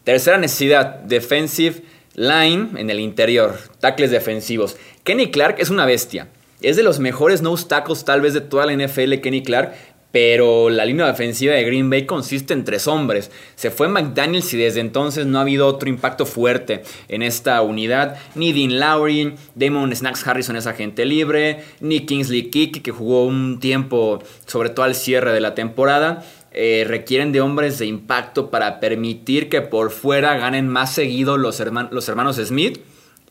Tercera 0.04 0.36
necesidad, 0.36 0.96
defensive 1.04 1.82
line 2.14 2.70
en 2.76 2.90
el 2.90 3.00
interior, 3.00 3.58
tackles 3.80 4.10
defensivos. 4.10 4.76
Kenny 5.04 5.30
Clark 5.30 5.56
es 5.58 5.68
una 5.68 5.84
bestia. 5.84 6.28
Es 6.62 6.76
de 6.76 6.82
los 6.82 6.98
mejores 6.98 7.42
no 7.42 7.54
tackles 7.56 8.06
tal 8.06 8.22
vez 8.22 8.32
de 8.32 8.40
toda 8.40 8.64
la 8.64 8.72
NFL, 8.72 9.20
Kenny 9.20 9.42
Clark. 9.42 9.74
pero 10.12 10.70
la 10.70 10.84
línea 10.84 11.06
defensiva 11.06 11.54
de 11.54 11.64
Green 11.64 11.90
Bay 11.90 12.06
consiste 12.06 12.54
en 12.54 12.64
tres 12.64 12.86
hombres. 12.86 13.30
Se 13.56 13.70
fue 13.70 13.88
McDaniels 13.88 14.54
y 14.54 14.56
desde 14.56 14.80
entonces 14.80 15.26
no 15.26 15.38
ha 15.38 15.42
habido 15.42 15.66
otro 15.66 15.88
impacto 15.90 16.24
fuerte 16.24 16.84
en 17.08 17.22
esta 17.22 17.60
unidad. 17.60 18.16
Ni 18.34 18.52
Dean 18.52 18.78
Lowry, 18.78 19.34
Damon 19.56 19.94
Snacks 19.94 20.26
Harrison 20.26 20.56
es 20.56 20.66
agente 20.66 21.04
libre, 21.04 21.64
ni 21.80 22.06
Kingsley 22.06 22.48
Kick 22.48 22.80
que 22.80 22.92
jugó 22.92 23.26
un 23.26 23.58
tiempo 23.60 24.22
sobre 24.46 24.70
todo 24.70 24.86
al 24.86 24.94
cierre 24.94 25.32
de 25.32 25.40
la 25.40 25.54
temporada. 25.54 26.24
Eh, 26.52 26.84
requieren 26.86 27.32
de 27.32 27.42
hombres 27.42 27.78
de 27.78 27.86
impacto 27.86 28.48
para 28.50 28.80
permitir 28.80 29.50
que 29.50 29.60
por 29.60 29.90
fuera 29.90 30.38
ganen 30.38 30.68
más 30.68 30.94
seguido 30.94 31.36
los, 31.36 31.60
los 31.90 32.08
hermanos 32.08 32.36
Smith 32.36 32.80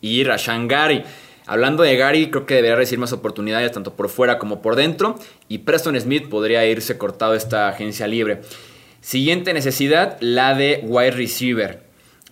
y 0.02 0.22
Rashan 0.22 0.68
Gary. 0.68 1.02
Hablando 1.46 1.82
de 1.82 1.96
Gary, 1.96 2.30
creo 2.30 2.46
que 2.46 2.54
debería 2.54 2.76
recibir 2.76 3.00
más 3.00 3.12
oportunidades 3.12 3.72
tanto 3.72 3.94
por 3.94 4.08
fuera 4.08 4.38
como 4.38 4.62
por 4.62 4.76
dentro. 4.76 5.16
Y 5.48 5.58
Preston 5.58 6.00
Smith 6.00 6.28
podría 6.28 6.64
irse 6.66 6.96
cortado 6.96 7.34
esta 7.34 7.68
agencia 7.68 8.06
libre. 8.06 8.40
Siguiente 9.00 9.52
necesidad, 9.52 10.16
la 10.20 10.54
de 10.54 10.80
wide 10.84 11.10
receiver. 11.10 11.82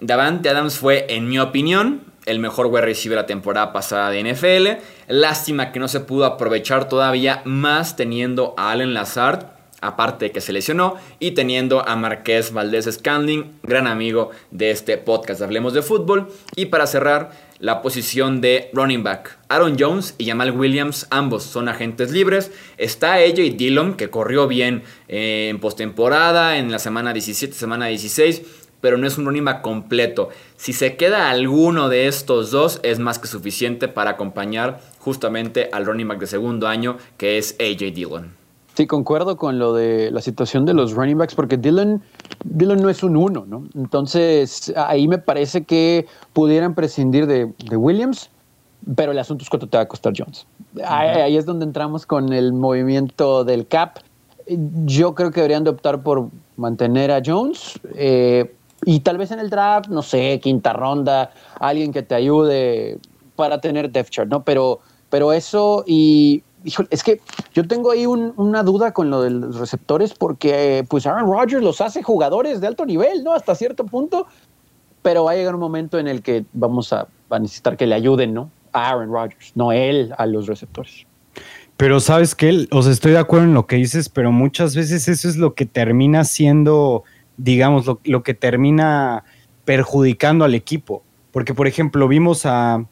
Davante 0.01 0.49
Adams 0.49 0.79
fue, 0.79 1.05
en 1.11 1.29
mi 1.29 1.39
opinión, 1.39 2.01
el 2.25 2.39
mejor 2.39 2.67
wide 2.67 2.83
receiver 2.87 3.17
la 3.17 3.27
temporada 3.27 3.73
pasada 3.73 4.11
de 4.11 4.33
NFL. 4.33 4.83
Lástima 5.09 5.73
que 5.73 5.81
no 5.81 5.89
se 5.89 6.01
pudo 6.01 6.25
aprovechar 6.25 6.89
todavía 6.89 7.43
más 7.45 7.97
teniendo 7.97 8.55
a 8.57 8.71
Allen 8.71 8.95
Lazard, 8.95 9.47
aparte 9.83 10.27
de 10.27 10.33
que 10.33 10.41
se 10.41 10.53
lesionó, 10.53 10.95
y 11.19 11.33
teniendo 11.33 11.87
a 11.87 11.97
Marqués 11.97 12.53
Valdés 12.53 12.89
Scandling, 12.91 13.59
gran 13.63 13.87
amigo 13.87 14.31
de 14.51 14.71
este 14.71 14.97
podcast 14.97 15.43
Hablemos 15.43 15.75
de 15.75 15.83
Fútbol. 15.83 16.29
Y 16.57 16.67
para 16.67 16.87
cerrar, 16.87 17.33
la 17.63 17.81
posición 17.81 18.41
de 18.41 18.71
running 18.73 19.05
back. 19.05 19.39
Aaron 19.49 19.77
Jones 19.79 20.17
y 20.19 20.27
Jamal 20.27 20.51
Williams, 20.51 21.07
ambos 21.11 21.45
son 21.45 21.69
agentes 21.69 22.11
libres. 22.11 22.51
Está 22.77 23.15
AJ 23.15 23.57
Dillon, 23.57 23.95
que 23.95 24.11
corrió 24.11 24.49
bien 24.49 24.83
eh, 25.07 25.47
en 25.49 25.61
postemporada, 25.61 26.59
en 26.59 26.73
la 26.73 26.81
semana 26.81 27.13
17, 27.13 27.55
semana 27.55 27.87
16, 27.87 28.43
pero 28.81 28.99
no 28.99 29.07
es 29.07 29.17
un 29.17 29.27
running 29.27 29.45
back 29.45 29.63
completo. 29.63 30.31
Si 30.57 30.73
se 30.73 30.97
queda 30.97 31.31
alguno 31.31 31.89
de 31.89 32.09
estos 32.09 32.51
dos, 32.51 32.81
es 32.83 32.99
más 32.99 33.21
que 33.21 33.29
suficiente 33.29 33.87
para 33.87 34.11
acompañar 34.11 34.81
justamente 34.99 35.71
al 35.73 35.87
running 35.87 36.09
back 36.09 36.19
de 36.19 36.27
segundo 36.27 36.67
año, 36.67 36.99
que 37.17 37.39
es 37.39 37.55
AJ 37.61 37.95
Dillon. 37.95 38.42
Sí, 38.75 38.87
concuerdo 38.87 39.37
con 39.37 39.59
lo 39.59 39.75
de 39.75 40.11
la 40.11 40.23
situación 40.23 40.65
de 40.65 40.73
los 40.73 40.93
running 40.93 41.19
backs, 41.19 41.35
porque 41.35 41.59
Dylan, 41.59 42.03
Dylan 42.45 42.81
no 42.81 42.89
es 42.89 43.03
un 43.03 43.17
uno, 43.17 43.45
¿no? 43.47 43.65
Entonces, 43.75 44.73
ahí 44.77 45.07
me 45.09 45.19
parece 45.19 45.65
que 45.65 46.07
pudieran 46.33 46.75
prescindir 46.75 47.27
de, 47.27 47.53
Williams, 47.77 48.31
pero 48.97 49.13
el 49.13 49.19
asunto 49.19 49.43
es 49.43 49.51
cuánto 49.51 49.67
te 49.67 49.77
va 49.77 49.83
a 49.83 49.89
costar 49.89 50.15
Jones. 50.17 50.47
ahí, 50.87 51.37
es 51.37 51.45
donde 51.45 51.67
entramos 51.67 52.07
con 52.07 52.33
el 52.33 52.55
movimiento 52.55 53.45
del 53.45 53.67
cap. 53.67 53.99
Yo 54.87 55.15
creo 55.15 55.31
que 55.31 55.41
deberían 55.41 55.65
de 55.65 55.71
optar 55.71 56.03
por 56.03 56.31
mantener 56.57 57.11
a 57.11 57.21
Jones 57.25 57.79
eh, 57.95 58.55
y 58.87 59.01
tal 59.01 59.19
vez 59.19 59.31
en 59.33 59.39
el 59.39 59.51
draft, 59.51 59.89
no 59.89 60.01
sé, 60.01 60.41
quinta 60.43 60.73
ronda, 60.73 61.31
alguien 61.61 61.93
que 61.93 62.03
te 62.03 62.15
ayude 62.15 62.99
para 63.37 63.61
tener 63.61 63.91
depth 63.91 64.11
chart, 64.11 64.31
¿no? 64.31 64.43
Pero, 64.43 64.81
pero 65.11 65.33
eso 65.33 65.85
y 65.87 66.43
es 66.91 67.03
que 67.03 67.21
yo 67.55 67.67
tengo 67.67 67.91
ahí 67.91 68.07
una 68.07 68.63
duda 68.63 68.93
con 68.93 69.11
lo 69.11 69.23
de 69.23 69.31
los 69.31 69.59
receptores 69.59 70.15
porque 70.15 70.85
pues 70.89 71.07
Aaron 71.07 71.31
Rodgers 71.31 71.63
los 71.63 71.81
hace 71.81 72.03
jugadores 72.03 72.61
de 72.61 72.67
alto 72.67 72.85
nivel, 72.87 73.25
¿no? 73.25 73.33
Hasta 73.33 73.55
cierto 73.55 73.85
punto, 73.85 74.27
pero 75.03 75.25
va 75.25 75.33
a 75.33 75.35
llegar 75.35 75.55
un 75.55 75.61
momento 75.61 75.99
en 75.99 76.09
el 76.09 76.23
que 76.23 76.45
vamos 76.53 76.93
a, 76.93 77.09
necesitar 77.31 77.77
que 77.77 77.87
le 77.87 77.95
ayuden, 77.95 78.35
¿no? 78.35 78.51
A 78.73 78.91
Aaron 78.91 79.11
Rodgers, 79.11 79.53
no 79.55 79.73
él 79.73 80.13
a 80.19 80.27
los 80.27 80.47
receptores. 80.47 81.07
Pero 81.77 81.99
sabes 81.99 82.35
que, 82.35 82.69
o 82.71 82.81
estoy 82.81 83.13
de 83.13 83.19
acuerdo 83.19 83.47
en 83.47 83.55
lo 83.55 83.67
que 83.67 83.77
dices, 83.77 84.09
pero 84.09 84.31
muchas 84.31 84.77
veces 84.77 85.09
eso 85.09 85.29
es 85.29 85.37
lo 85.37 85.55
que 85.55 85.67
termina 85.67 86.25
siendo, 86.25 87.05
digamos, 87.37 87.87
lo, 87.87 88.01
lo 88.05 88.23
que 88.23 88.35
termina 88.35 89.25
perjudicando 89.65 90.45
al 90.45 90.55
equipo. 90.55 91.03
Porque, 91.33 91.55
por 91.55 91.67
ejemplo, 91.67 92.07
vimos 92.07 92.45
a, 92.45 92.87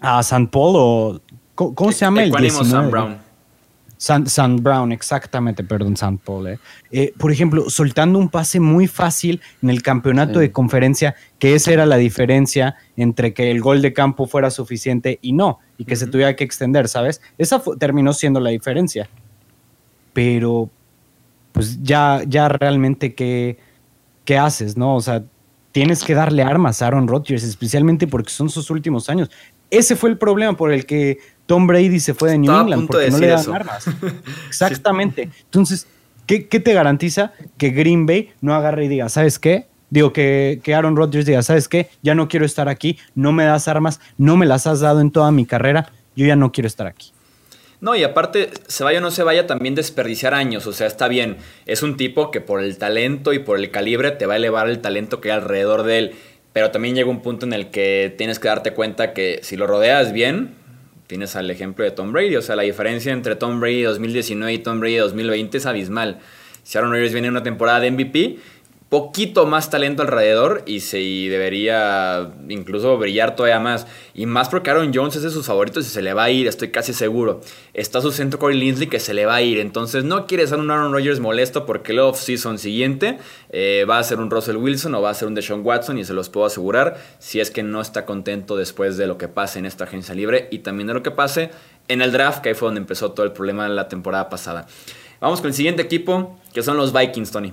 a 0.00 0.22
San 0.22 0.48
Paul 0.48 0.74
o 0.76 1.20
¿Cómo, 1.56 1.90
se 1.90 2.04
llama 2.04 2.22
el, 2.22 2.32
el 2.36 2.50
Sam 2.50 2.90
Brown. 2.90 3.26
San, 3.98 4.62
Brown, 4.62 4.92
exactamente, 4.92 5.64
perdón, 5.64 5.96
San 5.96 6.18
Paul. 6.18 6.48
Eh. 6.48 6.58
Eh, 6.90 7.14
por 7.16 7.32
ejemplo, 7.32 7.70
soltando 7.70 8.18
un 8.18 8.28
pase 8.28 8.60
muy 8.60 8.86
fácil 8.86 9.40
en 9.62 9.70
el 9.70 9.82
campeonato 9.82 10.38
de 10.38 10.52
conferencia, 10.52 11.14
que 11.38 11.54
esa 11.54 11.72
era 11.72 11.86
la 11.86 11.96
diferencia 11.96 12.76
entre 12.96 13.32
que 13.32 13.50
el 13.50 13.62
gol 13.62 13.80
de 13.80 13.94
campo 13.94 14.26
fuera 14.26 14.50
suficiente 14.50 15.18
y 15.22 15.32
no, 15.32 15.60
y 15.78 15.86
que 15.86 15.96
se 15.96 16.06
tuviera 16.06 16.36
que 16.36 16.44
extender, 16.44 16.88
¿sabes? 16.88 17.22
Esa 17.38 17.62
terminó 17.78 18.12
siendo 18.12 18.38
la 18.38 18.50
diferencia. 18.50 19.08
Pero, 20.12 20.68
pues 21.52 21.82
ya, 21.82 22.22
ya 22.26 22.48
realmente, 22.50 23.14
¿qué, 23.14 23.58
¿qué 24.26 24.36
haces, 24.36 24.76
no? 24.76 24.94
O 24.94 25.00
sea, 25.00 25.24
tienes 25.72 26.04
que 26.04 26.14
darle 26.14 26.42
armas 26.42 26.82
a 26.82 26.88
Aaron 26.88 27.08
Rodgers, 27.08 27.42
especialmente 27.42 28.06
porque 28.06 28.30
son 28.30 28.50
sus 28.50 28.70
últimos 28.70 29.08
años. 29.08 29.30
Ese 29.70 29.96
fue 29.96 30.10
el 30.10 30.18
problema 30.18 30.56
por 30.56 30.70
el 30.70 30.86
que 30.86 31.18
Tom 31.46 31.66
Brady 31.66 32.00
se 32.00 32.14
fue 32.14 32.30
de 32.30 32.38
New 32.38 32.52
England 32.52 32.86
porque 32.86 33.10
no 33.10 33.18
le 33.18 33.28
dan 33.28 33.54
armas. 33.54 33.86
Exactamente. 34.48 35.30
Entonces, 35.44 35.86
¿qué, 36.26 36.40
te 36.40 36.72
garantiza 36.72 37.32
que 37.56 37.70
Green 37.70 38.06
Bay 38.06 38.30
no 38.40 38.54
agarre 38.54 38.84
y 38.84 38.88
diga, 38.88 39.08
¿sabes 39.08 39.38
qué? 39.38 39.66
Digo, 39.88 40.12
que, 40.12 40.60
que 40.64 40.74
Aaron 40.74 40.96
Rodgers 40.96 41.26
diga, 41.26 41.42
¿sabes 41.42 41.68
qué? 41.68 41.88
Ya 42.02 42.14
no 42.14 42.28
quiero 42.28 42.44
estar 42.44 42.68
aquí, 42.68 42.98
no 43.14 43.32
me 43.32 43.44
das 43.44 43.68
armas, 43.68 44.00
no 44.18 44.36
me 44.36 44.46
las 44.46 44.66
has 44.66 44.80
dado 44.80 45.00
en 45.00 45.12
toda 45.12 45.30
mi 45.30 45.46
carrera, 45.46 45.92
yo 46.16 46.26
ya 46.26 46.34
no 46.34 46.50
quiero 46.50 46.66
estar 46.66 46.88
aquí. 46.88 47.12
No, 47.80 47.94
y 47.94 48.02
aparte, 48.04 48.50
se 48.66 48.84
vaya 48.84 48.98
o 48.98 49.02
no 49.02 49.10
se 49.10 49.22
vaya, 49.22 49.46
también 49.46 49.74
desperdiciar 49.74 50.34
años. 50.34 50.66
O 50.66 50.72
sea, 50.72 50.86
está 50.86 51.08
bien. 51.08 51.36
Es 51.66 51.82
un 51.82 51.96
tipo 51.96 52.30
que 52.30 52.40
por 52.40 52.62
el 52.62 52.78
talento 52.78 53.32
y 53.32 53.38
por 53.38 53.58
el 53.58 53.70
calibre 53.70 54.12
te 54.12 54.26
va 54.26 54.34
a 54.34 54.36
elevar 54.38 54.68
el 54.68 54.80
talento 54.80 55.20
que 55.20 55.30
hay 55.30 55.38
alrededor 55.38 55.82
de 55.82 55.98
él. 55.98 56.14
Pero 56.52 56.70
también 56.70 56.94
llega 56.94 57.10
un 57.10 57.20
punto 57.20 57.44
en 57.44 57.52
el 57.52 57.70
que 57.70 58.14
tienes 58.16 58.38
que 58.38 58.48
darte 58.48 58.72
cuenta 58.72 59.12
que 59.12 59.40
si 59.42 59.56
lo 59.56 59.66
rodeas 59.66 60.12
bien, 60.12 60.54
tienes 61.06 61.36
al 61.36 61.50
ejemplo 61.50 61.84
de 61.84 61.90
Tom 61.90 62.12
Brady. 62.12 62.36
O 62.36 62.42
sea, 62.42 62.56
la 62.56 62.62
diferencia 62.62 63.12
entre 63.12 63.36
Tom 63.36 63.60
Brady 63.60 63.82
2019 63.82 64.52
y 64.52 64.58
Tom 64.58 64.80
Brady 64.80 64.96
2020 64.96 65.58
es 65.58 65.66
abismal. 65.66 66.20
Si 66.62 66.76
Aaron 66.76 66.90
Rodgers 66.90 67.12
viene 67.12 67.28
en 67.28 67.32
una 67.32 67.42
temporada 67.42 67.80
de 67.80 67.90
MVP, 67.90 68.38
poquito 68.88 69.46
más 69.46 69.68
talento 69.68 70.02
alrededor 70.02 70.62
y, 70.64 70.80
se, 70.80 70.98
debería 70.98 72.32
incluso 72.48 72.96
brillar 72.98 73.34
todavía 73.34 73.58
más. 73.58 73.86
Y 74.14 74.26
más 74.26 74.48
porque 74.48 74.70
Aaron 74.70 74.92
Jones 74.94 75.16
es 75.16 75.22
de 75.22 75.30
sus 75.30 75.46
favoritos 75.46 75.86
y 75.86 75.90
se 75.90 76.02
le 76.02 76.14
va 76.14 76.24
a 76.24 76.30
ir, 76.30 76.46
estoy 76.46 76.70
casi 76.70 76.92
seguro. 76.92 77.40
Está 77.74 78.00
su 78.00 78.12
centro 78.12 78.38
Corey 78.38 78.58
Linsley 78.58 78.88
que 78.88 79.00
se 79.00 79.12
le 79.12 79.26
va 79.26 79.36
a 79.36 79.42
ir. 79.42 79.58
Entonces 79.58 80.04
no 80.04 80.26
quiere 80.26 80.46
ser 80.46 80.58
un 80.58 80.70
Aaron 80.70 80.92
Rodgers 80.92 81.18
molesto 81.18 81.66
porque 81.66 81.92
el 81.92 81.98
off-season 81.98 82.58
siguiente 82.58 83.18
eh, 83.50 83.84
va 83.88 83.98
a 83.98 84.04
ser 84.04 84.20
un 84.20 84.30
Russell 84.30 84.56
Wilson 84.56 84.94
o 84.94 85.02
va 85.02 85.10
a 85.10 85.14
ser 85.14 85.28
un 85.28 85.34
Deshaun 85.34 85.62
Watson 85.64 85.98
y 85.98 86.04
se 86.04 86.14
los 86.14 86.28
puedo 86.28 86.46
asegurar 86.46 86.96
si 87.18 87.40
es 87.40 87.50
que 87.50 87.62
no 87.62 87.80
está 87.80 88.04
contento 88.04 88.56
después 88.56 88.96
de 88.96 89.06
lo 89.06 89.18
que 89.18 89.28
pase 89.28 89.58
en 89.58 89.66
esta 89.66 89.84
agencia 89.84 90.14
libre 90.14 90.48
y 90.50 90.60
también 90.60 90.86
de 90.86 90.94
lo 90.94 91.02
que 91.02 91.10
pase 91.10 91.50
en 91.88 92.02
el 92.02 92.12
draft, 92.12 92.40
que 92.40 92.50
ahí 92.50 92.54
fue 92.54 92.68
donde 92.68 92.80
empezó 92.80 93.12
todo 93.12 93.26
el 93.26 93.32
problema 93.32 93.68
la 93.68 93.88
temporada 93.88 94.28
pasada. 94.28 94.66
Vamos 95.20 95.40
con 95.40 95.48
el 95.48 95.54
siguiente 95.54 95.82
equipo, 95.82 96.38
que 96.52 96.62
son 96.62 96.76
los 96.76 96.92
Vikings, 96.92 97.30
Tony. 97.30 97.52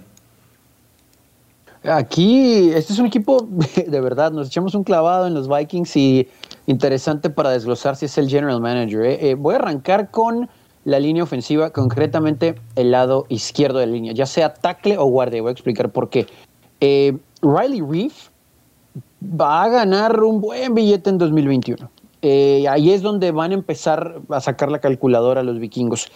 Aquí, 1.84 2.72
este 2.74 2.94
es 2.94 3.00
un 3.00 3.08
equipo 3.08 3.46
de 3.88 4.02
verdad, 4.02 4.32
nos 4.32 4.48
echamos 4.48 4.74
un 4.74 4.84
clavado 4.84 5.28
en 5.28 5.34
los 5.34 5.50
Vikings 5.50 5.96
y 5.98 6.28
interesante 6.66 7.30
para 7.30 7.50
desglosar 7.50 7.98
si 7.98 8.06
es 8.06 8.18
el 8.18 8.30
general 8.30 8.62
manager. 8.62 9.02
¿eh? 9.04 9.30
Eh, 9.30 9.36
voy 9.36 9.56
a 9.56 9.58
arrancar 9.58 10.10
con 10.10 10.50
la 10.86 11.00
línea 11.00 11.24
ofensiva, 11.24 11.72
concretamente 11.72 12.56
el 12.76 12.92
lado 12.92 13.26
izquierdo 13.28 13.80
de 13.80 13.88
la 13.88 13.94
línea, 13.94 14.14
ya 14.14 14.26
sea 14.26 14.54
tackle 14.54 14.98
o 14.98 15.06
guardia. 15.06 15.42
Voy 15.42 15.50
a 15.50 15.52
explicar 15.52 15.90
por 15.90 16.10
qué. 16.10 16.26
Eh, 16.80 17.18
Riley 17.42 17.82
Reef 17.82 18.30
va 19.22 19.64
a 19.64 19.70
ganar 19.70 20.24
un 20.24 20.40
buen 20.40 20.74
billete 20.74 21.10
en 21.10 21.18
2021. 21.18 21.90
ahí 22.70 22.92
es 22.92 23.02
donde 23.02 23.32
van 23.32 23.52
a 23.52 23.56
empezar 23.56 24.22
a 24.30 24.40
sacar 24.40 24.72
la 24.72 24.80
calculadora 24.80 25.44
los 25.44 25.60
vikingos. 25.60 26.10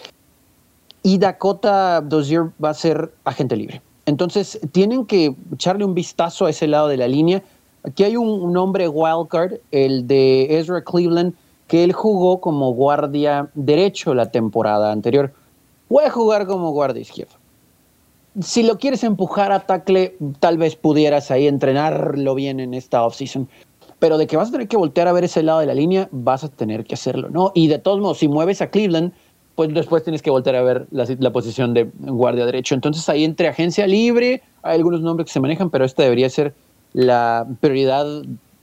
Y 1.03 1.17
Dakota 1.17 1.99
Dozier 2.01 2.51
va 2.63 2.69
a 2.69 2.73
ser 2.73 3.13
agente 3.25 3.55
libre. 3.57 3.81
Entonces, 4.07 4.57
tienen 4.71 5.05
que 5.05 5.35
echarle 5.53 5.83
un 5.83 5.93
vistazo 5.93 6.45
a 6.45 6.49
ese 6.49 6.65
lado 6.65 6.87
de 6.87 6.95
la 6.95 7.09
línea. 7.09 7.43
Aquí 7.83 8.05
hay 8.05 8.15
un, 8.15 8.53
nombre 8.53 8.87
wildcard, 8.87 9.55
el 9.71 10.07
de 10.07 10.57
Ezra 10.57 10.81
Cleveland, 10.81 11.33
que 11.67 11.83
él 11.83 11.91
jugó 11.91 12.39
como 12.39 12.71
guardia 12.71 13.49
derecho 13.53 14.13
la 14.13 14.31
temporada 14.31 14.93
anterior. 14.93 15.33
Puede 15.89 16.09
jugar 16.09 16.47
como 16.47 16.71
guardia 16.71 17.01
izquierdo. 17.01 17.33
Si 18.41 18.63
lo 18.63 18.77
quieres 18.77 19.03
empujar 19.03 19.51
a 19.51 19.65
tackle, 19.65 20.15
tal 20.39 20.57
vez 20.57 20.77
pudieras 20.77 21.29
ahí 21.29 21.45
entrenarlo 21.45 22.33
bien 22.33 22.61
en 22.61 22.73
esta 22.73 23.05
offseason. 23.05 23.49
Pero 23.99 24.17
de 24.17 24.25
que 24.27 24.37
vas 24.37 24.47
a 24.49 24.51
tener 24.53 24.69
que 24.69 24.77
voltear 24.77 25.09
a 25.09 25.11
ver 25.11 25.25
ese 25.25 25.43
lado 25.43 25.59
de 25.59 25.65
la 25.65 25.73
línea, 25.73 26.07
vas 26.11 26.45
a 26.45 26.47
tener 26.47 26.85
que 26.85 26.95
hacerlo, 26.95 27.29
¿no? 27.29 27.51
Y 27.53 27.67
de 27.67 27.79
todos 27.79 27.99
modos, 27.99 28.19
si 28.19 28.29
mueves 28.29 28.61
a 28.61 28.69
Cleveland, 28.69 29.11
pues 29.57 29.73
después 29.73 30.03
tienes 30.03 30.21
que 30.21 30.29
volver 30.29 30.55
a 30.55 30.61
ver 30.61 30.85
la, 30.91 31.31
posición 31.31 31.73
de 31.73 31.89
guardia 31.97 32.45
derecho. 32.45 32.75
Entonces 32.75 33.09
ahí 33.09 33.23
entre 33.23 33.47
agencia 33.47 33.87
libre, 33.87 34.43
hay 34.61 34.75
algunos 34.75 35.01
nombres 35.01 35.25
que 35.25 35.33
se 35.33 35.39
manejan, 35.39 35.71
pero 35.71 35.83
esta 35.83 36.03
debería 36.03 36.29
ser 36.29 36.53
la 36.93 37.47
prioridad 37.59 38.05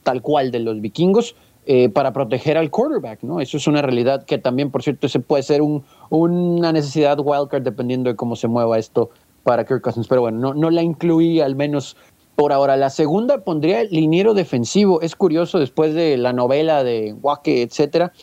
tal 0.03 0.21
cual 0.21 0.51
de 0.51 0.59
los 0.59 0.79
vikingos. 0.79 1.35
eh, 1.67 1.89
para 1.89 2.13
proteger 2.13 2.57
al 2.59 2.69
quarterback, 2.69 3.23
¿no? 3.23 3.41
Eso 3.41 3.57
es 3.57 3.65
una 3.65 3.81
realidad 3.81 4.23
que 4.23 4.37
también, 4.37 4.69
por 4.69 4.83
cierto, 4.83 5.09
se 5.09 5.19
puede 5.19 5.41
ser 5.41 5.63
un, 5.63 5.83
una 6.11 6.71
necesidad 6.71 7.17
wildcard 7.19 7.63
dependiendo 7.63 8.09
de 8.09 8.15
cómo 8.15 8.35
se 8.35 8.47
mueva 8.47 8.77
esto 8.77 9.09
para 9.43 9.65
Kirk 9.65 9.81
Cousins. 9.81 10.07
Pero 10.07 10.21
bueno, 10.21 10.37
no, 10.37 10.53
no 10.53 10.69
la 10.69 10.83
incluí 10.83 11.41
al 11.41 11.55
menos 11.55 11.97
por 12.35 12.53
ahora. 12.53 12.77
La 12.77 12.91
segunda 12.91 13.39
pondría 13.39 13.81
el 13.81 13.89
liniero 13.89 14.33
defensivo. 14.33 15.01
Es 15.01 15.15
curioso, 15.15 15.59
después 15.59 15.93
de 15.93 16.15
la 16.17 16.33
novela 16.33 16.83
de 16.83 17.13
Wake, 17.21 17.63
etcétera, 17.63 18.13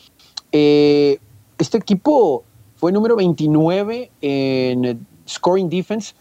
eh, 0.53 1.19
este 1.59 1.77
equipo 1.77 2.45
fue 2.83 2.91
número 2.91 3.15
29 3.15 4.11
en 4.19 5.07
scoring 5.25 5.69
defense, 5.69 6.13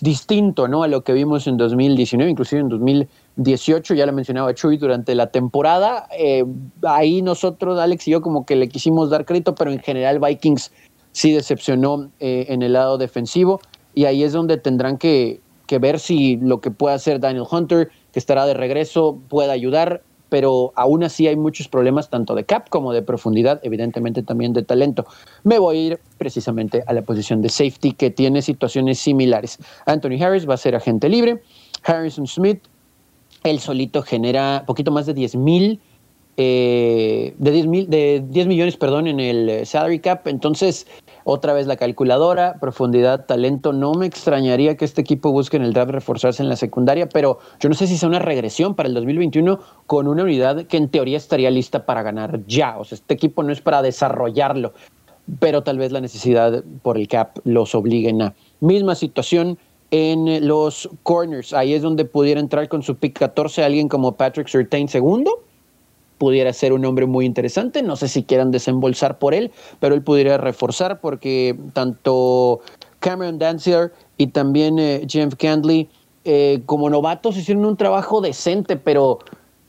distinto 0.00 0.68
¿no? 0.68 0.84
a 0.84 0.86
lo 0.86 1.02
que 1.02 1.12
vimos 1.12 1.48
en 1.48 1.56
2019, 1.56 2.30
inclusive 2.30 2.60
en 2.60 2.68
2020 2.68 3.12
18, 3.42 3.94
ya 3.94 4.06
lo 4.06 4.12
mencionaba 4.12 4.54
Chuy, 4.54 4.76
durante 4.76 5.16
la 5.16 5.32
temporada. 5.32 6.06
Eh, 6.16 6.44
ahí 6.84 7.22
nosotros, 7.22 7.76
Alex 7.80 8.06
y 8.06 8.12
yo, 8.12 8.22
como 8.22 8.46
que 8.46 8.54
le 8.54 8.68
quisimos 8.68 9.10
dar 9.10 9.24
crédito, 9.24 9.56
pero 9.56 9.72
en 9.72 9.80
general 9.80 10.20
Vikings 10.20 10.70
sí 11.10 11.32
decepcionó 11.32 12.08
eh, 12.20 12.46
en 12.50 12.62
el 12.62 12.74
lado 12.74 12.96
defensivo. 12.96 13.60
Y 13.92 14.04
ahí 14.04 14.22
es 14.22 14.32
donde 14.32 14.58
tendrán 14.58 14.96
que, 14.96 15.40
que, 15.66 15.80
ver 15.80 15.98
si 15.98 16.36
lo 16.36 16.60
que 16.60 16.70
puede 16.70 16.94
hacer 16.94 17.18
Daniel 17.18 17.46
Hunter, 17.50 17.90
que 18.12 18.20
estará 18.20 18.46
de 18.46 18.54
regreso, 18.54 19.18
puede 19.28 19.50
ayudar. 19.50 20.04
Pero 20.30 20.72
aún 20.76 21.04
así 21.04 21.26
hay 21.26 21.36
muchos 21.36 21.68
problemas, 21.68 22.08
tanto 22.08 22.34
de 22.34 22.44
cap 22.44 22.68
como 22.70 22.92
de 22.92 23.02
profundidad, 23.02 23.60
evidentemente 23.62 24.22
también 24.22 24.54
de 24.54 24.62
talento. 24.62 25.04
Me 25.44 25.58
voy 25.58 25.76
a 25.76 25.80
ir 25.80 26.00
precisamente 26.16 26.82
a 26.86 26.92
la 26.94 27.02
posición 27.02 27.42
de 27.42 27.50
safety, 27.50 27.92
que 27.92 28.10
tiene 28.10 28.40
situaciones 28.40 28.98
similares. 28.98 29.58
Anthony 29.84 30.22
Harris 30.22 30.48
va 30.48 30.54
a 30.54 30.56
ser 30.56 30.74
agente 30.74 31.08
libre. 31.08 31.42
Harrison 31.84 32.26
Smith 32.26 32.62
él 33.44 33.60
solito 33.60 34.02
genera 34.02 34.64
poquito 34.66 34.90
más 34.90 35.06
de 35.06 35.14
10 35.14 35.36
mil, 35.36 35.80
eh, 36.36 37.34
de 37.38 37.50
10 37.50 37.66
mil, 37.66 37.90
de 37.90 38.22
10 38.26 38.46
millones, 38.46 38.76
perdón, 38.76 39.06
en 39.06 39.20
el 39.20 39.48
eh, 39.48 39.66
salary 39.66 39.98
cap. 39.98 40.26
Entonces, 40.26 40.86
otra 41.30 41.52
vez 41.52 41.68
la 41.68 41.76
calculadora, 41.76 42.56
profundidad, 42.60 43.24
talento. 43.26 43.72
No 43.72 43.94
me 43.94 44.06
extrañaría 44.06 44.76
que 44.76 44.84
este 44.84 45.00
equipo 45.00 45.30
busque 45.30 45.56
en 45.56 45.62
el 45.62 45.72
draft 45.72 45.92
reforzarse 45.92 46.42
en 46.42 46.48
la 46.48 46.56
secundaria, 46.56 47.08
pero 47.08 47.38
yo 47.60 47.68
no 47.68 47.74
sé 47.76 47.86
si 47.86 47.96
sea 47.96 48.08
una 48.08 48.18
regresión 48.18 48.74
para 48.74 48.88
el 48.88 48.94
2021 48.94 49.60
con 49.86 50.08
una 50.08 50.24
unidad 50.24 50.66
que 50.66 50.76
en 50.76 50.88
teoría 50.88 51.16
estaría 51.16 51.50
lista 51.50 51.86
para 51.86 52.02
ganar 52.02 52.44
ya. 52.46 52.78
O 52.78 52.84
sea, 52.84 52.96
este 52.96 53.14
equipo 53.14 53.44
no 53.44 53.52
es 53.52 53.60
para 53.60 53.80
desarrollarlo, 53.80 54.72
pero 55.38 55.62
tal 55.62 55.78
vez 55.78 55.92
la 55.92 56.00
necesidad 56.00 56.64
por 56.82 56.98
el 56.98 57.06
cap 57.06 57.38
los 57.44 57.76
obliguen 57.76 58.22
a. 58.22 58.34
Misma 58.58 58.96
situación 58.96 59.56
en 59.92 60.48
los 60.48 60.90
corners. 61.04 61.52
Ahí 61.52 61.74
es 61.74 61.82
donde 61.82 62.04
pudiera 62.04 62.40
entrar 62.40 62.68
con 62.68 62.82
su 62.82 62.96
pick 62.96 63.18
14 63.18 63.62
alguien 63.62 63.88
como 63.88 64.16
Patrick 64.16 64.48
Surtain 64.48 64.88
segundo. 64.88 65.44
Pudiera 66.20 66.52
ser 66.52 66.74
un 66.74 66.84
hombre 66.84 67.06
muy 67.06 67.24
interesante. 67.24 67.82
No 67.82 67.96
sé 67.96 68.06
si 68.06 68.24
quieran 68.24 68.50
desembolsar 68.50 69.18
por 69.18 69.32
él, 69.32 69.52
pero 69.78 69.94
él 69.94 70.02
pudiera 70.02 70.36
reforzar 70.36 71.00
porque 71.00 71.58
tanto 71.72 72.60
Cameron 72.98 73.38
Dancier 73.38 73.94
y 74.18 74.26
también 74.26 74.78
eh, 74.78 75.06
Jeff 75.08 75.34
Candley 75.36 75.88
eh, 76.26 76.60
como 76.66 76.90
novatos 76.90 77.38
hicieron 77.38 77.64
un 77.64 77.78
trabajo 77.78 78.20
decente, 78.20 78.76
pero 78.76 79.20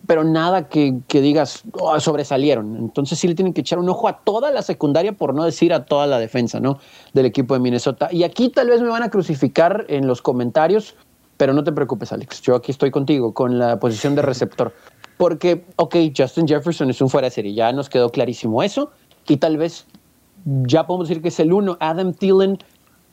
pero 0.08 0.26
nada 0.26 0.68
que, 0.68 1.00
digas 1.08 1.64
oh, 1.80 1.98
sobresalieron. 2.02 2.76
Entonces 2.76 3.18
sí 3.18 3.30
le 3.30 3.36
tienen 3.36 3.54
que 3.54 3.62
echar 3.62 3.80
un 3.80 3.88
ojo 3.88 4.10
a 4.10 4.20
toda 4.26 4.52
la 4.52 4.62
secundaria, 4.62 5.14
por 5.14 5.34
no 5.34 5.46
decir 5.46 5.74
a 5.74 5.86
toda 5.86 6.06
la 6.06 6.20
defensa 6.20 6.60
¿no? 6.60 6.80
del 7.14 7.28
equipo 7.28 7.54
de 7.54 7.62
Minnesota. 7.62 8.10
Y 8.12 8.24
aquí 8.24 8.50
tal 8.50 8.68
vez 8.68 8.82
me 8.82 8.90
van 8.90 9.04
a 9.04 9.10
crucificar 9.10 9.86
en 9.88 10.08
los 10.08 10.22
comentarios, 10.22 10.96
pero 11.38 11.54
no 11.54 11.64
te 11.64 11.72
preocupes, 11.72 12.12
Alex. 12.12 12.42
Yo 12.42 12.56
aquí 12.56 12.72
estoy 12.72 12.92
contigo 12.92 13.34
con 13.34 13.58
la 13.58 13.80
posición 13.80 14.16
de 14.16 14.22
receptor. 14.22 14.74
Porque, 15.22 15.64
ok, 15.76 15.96
Justin 16.18 16.48
Jefferson 16.48 16.90
es 16.90 17.00
un 17.00 17.08
fuera 17.08 17.28
de 17.28 17.32
serie, 17.32 17.54
ya 17.54 17.72
nos 17.72 17.90
quedó 17.90 18.10
clarísimo 18.10 18.64
eso. 18.64 18.90
Y 19.28 19.38
tal 19.38 19.58
vez 19.58 19.86
ya 20.46 20.88
podemos 20.88 21.08
decir 21.08 21.22
que 21.22 21.28
es 21.28 21.40
el 21.40 21.54
uno. 21.54 21.78
Adam 21.80 22.14
Thielen, 22.14 22.58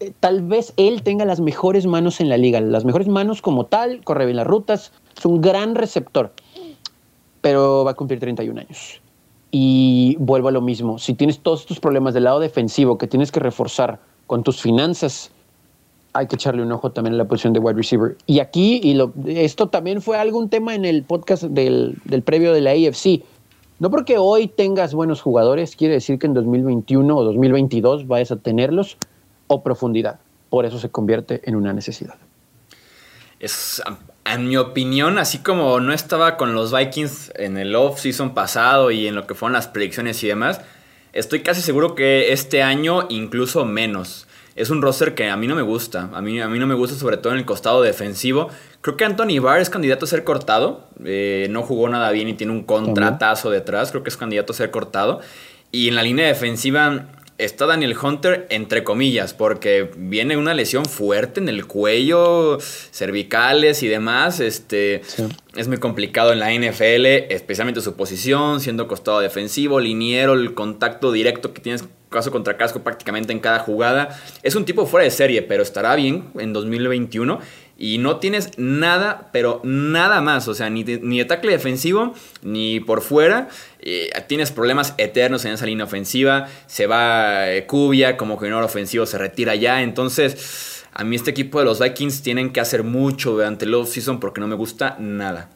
eh, 0.01 0.13
tal 0.19 0.41
vez 0.41 0.73
él 0.79 1.03
tenga 1.03 1.27
las 1.27 1.41
mejores 1.41 1.87
manos 1.87 2.23
en 2.23 2.31
la 2.31 2.39
liga, 2.39 2.63
las 2.63 2.87
mejores 2.87 3.09
manos 3.09 3.43
como 3.43 3.67
tal, 3.67 4.03
corre 4.05 4.25
bien 4.25 4.37
las 4.37 4.47
rutas, 4.47 4.93
es 5.19 5.27
un 5.27 5.43
gran 5.43 5.75
receptor 5.75 6.33
pero 7.41 7.85
va 7.85 7.93
a 7.93 7.95
cumplir 7.95 8.21
31 8.21 8.61
años. 8.61 9.01
Y 9.51 10.17
vuelvo 10.19 10.49
a 10.49 10.53
lo 10.53 10.61
mismo, 10.61 10.99
si 10.99 11.15
tienes 11.15 11.41
todos 11.41 11.63
estos 11.63 11.81
problemas 11.81 12.15
del 12.15 12.25
lado 12.25 12.41
defensivo 12.41 12.99
que 12.99 13.07
tienes 13.07 13.33
que 13.33 13.41
reforzar 13.41 14.01
con 14.27 14.43
tus 14.43 14.61
finanzas, 14.61 15.31
hay 16.19 16.27
que 16.27 16.37
echarle 16.37 16.63
un 16.63 16.73
ojo 16.73 16.93
también 16.93 17.15
a 17.15 17.19
la 17.19 17.27
posición 17.27 17.53
de 17.53 17.61
wide 17.61 17.77
receiver. 17.77 18.17
Y 18.27 18.41
aquí, 18.41 18.81
y 18.83 18.95
lo, 18.95 19.13
esto 19.27 19.69
también 19.69 20.03
fue 20.03 20.19
algún 20.19 20.49
tema 20.49 20.75
en 20.75 20.85
el 20.85 21.05
podcast 21.05 21.45
del, 21.45 21.97
del 22.05 22.23
previo 22.23 22.53
de 22.53 22.61
la 22.61 22.71
AFC. 22.73 23.23
No 23.79 23.91
porque 23.91 24.19
hoy 24.19 24.49
tengas 24.49 24.93
buenos 24.93 25.21
jugadores, 25.21 25.77
quiere 25.77 25.95
decir 25.95 26.19
que 26.19 26.27
en 26.27 26.35
2021 26.35 27.17
o 27.17 27.25
2022 27.25 28.09
vayas 28.09 28.33
a 28.33 28.37
tenerlos 28.37 28.97
o 29.47 29.63
profundidad. 29.63 30.19
Por 30.51 30.65
eso 30.65 30.79
se 30.79 30.91
convierte 30.91 31.41
en 31.45 31.55
una 31.55 31.73
necesidad. 31.73 32.17
Es 33.39 33.81
en 34.25 34.49
mi 34.49 34.57
opinión, 34.57 35.19
así 35.19 35.39
como 35.39 35.81
no 35.81 35.93
estaba 35.93 36.37
con 36.37 36.55
los 36.55 36.77
Vikings 36.77 37.33
en 37.37 37.57
el 37.57 37.75
off-season 37.75 38.35
pasado 38.35 38.91
y 38.91 39.07
en 39.07 39.15
lo 39.15 39.27
que 39.27 39.35
fueron 39.35 39.55
las 39.55 39.69
predicciones 39.69 40.23
y 40.23 40.27
demás, 40.27 40.61
estoy 41.13 41.41
casi 41.41 41.63
seguro 41.63 41.95
que 41.95 42.33
este 42.33 42.63
año 42.63 43.07
incluso 43.09 43.65
menos. 43.65 44.28
Es 44.59 44.71
un 44.71 44.83
roster 44.83 45.15
que 45.15 45.29
a 45.29 45.37
mí 45.37 45.47
no 45.47 45.55
me 45.55 45.63
gusta. 45.63 46.11
A 46.13 46.21
mí, 46.21 46.41
a 46.41 46.49
mí 46.49 46.59
no 46.59 46.67
me 46.67 46.75
gusta, 46.75 46.97
sobre 46.97 47.17
todo 47.17 47.33
en 47.33 47.39
el 47.39 47.45
costado 47.45 47.81
defensivo. 47.81 48.49
Creo 48.81 48.97
que 48.97 49.05
Anthony 49.05 49.41
Barr 49.41 49.61
es 49.61 49.71
candidato 49.71 50.05
a 50.05 50.09
ser 50.09 50.25
cortado. 50.25 50.89
Eh, 51.05 51.47
no 51.51 51.63
jugó 51.63 51.89
nada 51.89 52.11
bien 52.11 52.29
y 52.29 52.35
tiene 52.35 52.53
un 52.53 52.65
contratazo 52.65 53.51
detrás. 53.51 53.93
Creo 53.93 54.03
que 54.03 54.11
es 54.11 54.17
candidato 54.17 54.53
a 54.53 54.57
ser 54.57 54.73
cortado. 54.73 55.21
Y 55.71 55.87
en 55.89 55.95
la 55.95 56.03
línea 56.03 56.27
defensiva, 56.27 57.07
está 57.39 57.67
Daniel 57.67 57.97
Hunter 58.01 58.47
entre 58.51 58.83
comillas, 58.83 59.33
porque 59.33 59.91
viene 59.97 60.37
una 60.37 60.55
lesión 60.55 60.85
fuerte 60.85 61.41
en 61.41 61.49
el 61.49 61.67
cuello, 61.67 62.59
cervicales 62.61 63.83
y 63.85 63.89
demás. 63.89 64.41
Este, 64.41 65.03
Es 65.55 65.69
muy 65.69 65.79
complicado 65.79 66.33
en 66.33 66.41
la 66.41 66.53
NFL, 66.53 67.33
especialmente 67.33 67.81
su 67.81 67.95
posición, 67.95 68.61
siendo 68.61 68.89
costado 68.89 69.21
defensivo, 69.21 69.81
liniero, 69.81 70.35
el 70.35 70.55
contacto 70.55 71.13
directo 71.13 71.53
que 71.53 71.61
tienes 71.61 71.85
caso 72.09 72.31
contra 72.31 72.57
casco 72.57 72.83
prácticamente 72.83 73.33
en 73.33 73.41
cada 73.41 73.59
jugada. 73.59 74.19
Es 74.43 74.55
un 74.55 74.65
tipo 74.65 74.87
fuera 74.87 75.05
de 75.05 75.11
serie, 75.11 75.43
pero 75.43 75.63
estará 75.63 75.95
bien 75.95 76.31
en 76.39 76.53
2021 76.53 77.41
y 77.81 77.99
no 77.99 78.17
tienes 78.17 78.59
nada, 78.59 79.29
pero 79.33 79.61
nada 79.63 80.21
más, 80.21 80.49
o 80.49 80.55
sea, 80.55 80.69
ni 80.69 80.83
de, 80.83 80.99
ni 81.01 81.25
tackle 81.25 81.53
defensivo, 81.53 82.13
ni 82.43 82.81
por 82.81 83.03
fuera. 83.03 83.49
Eh, 83.79 84.11
tienes 84.27 84.51
problemas 84.51 84.95
eternos 84.99 85.45
en 85.45 85.53
esa 85.53 85.65
línea 85.65 85.85
ofensiva. 85.85 86.49
Se 86.67 86.89
va 86.89 87.45
Cubia, 87.69 88.11
eh, 88.11 88.17
como 88.17 88.35
coordinador 88.35 88.65
ofensivo, 88.65 89.07
se 89.07 89.17
retira 89.17 89.55
ya. 89.55 89.83
Entonces, 89.83 90.85
a 90.93 91.05
mí 91.05 91.15
este 91.15 91.31
equipo 91.31 91.61
de 91.61 91.67
los 91.67 91.79
Vikings 91.79 92.23
tienen 92.23 92.51
que 92.51 92.59
hacer 92.59 92.83
mucho 92.83 93.31
durante 93.31 93.65
el 93.65 93.75
off-season 93.75 94.19
porque 94.19 94.41
no 94.41 94.49
me 94.49 94.57
gusta 94.57 94.97
nada. 94.99 95.51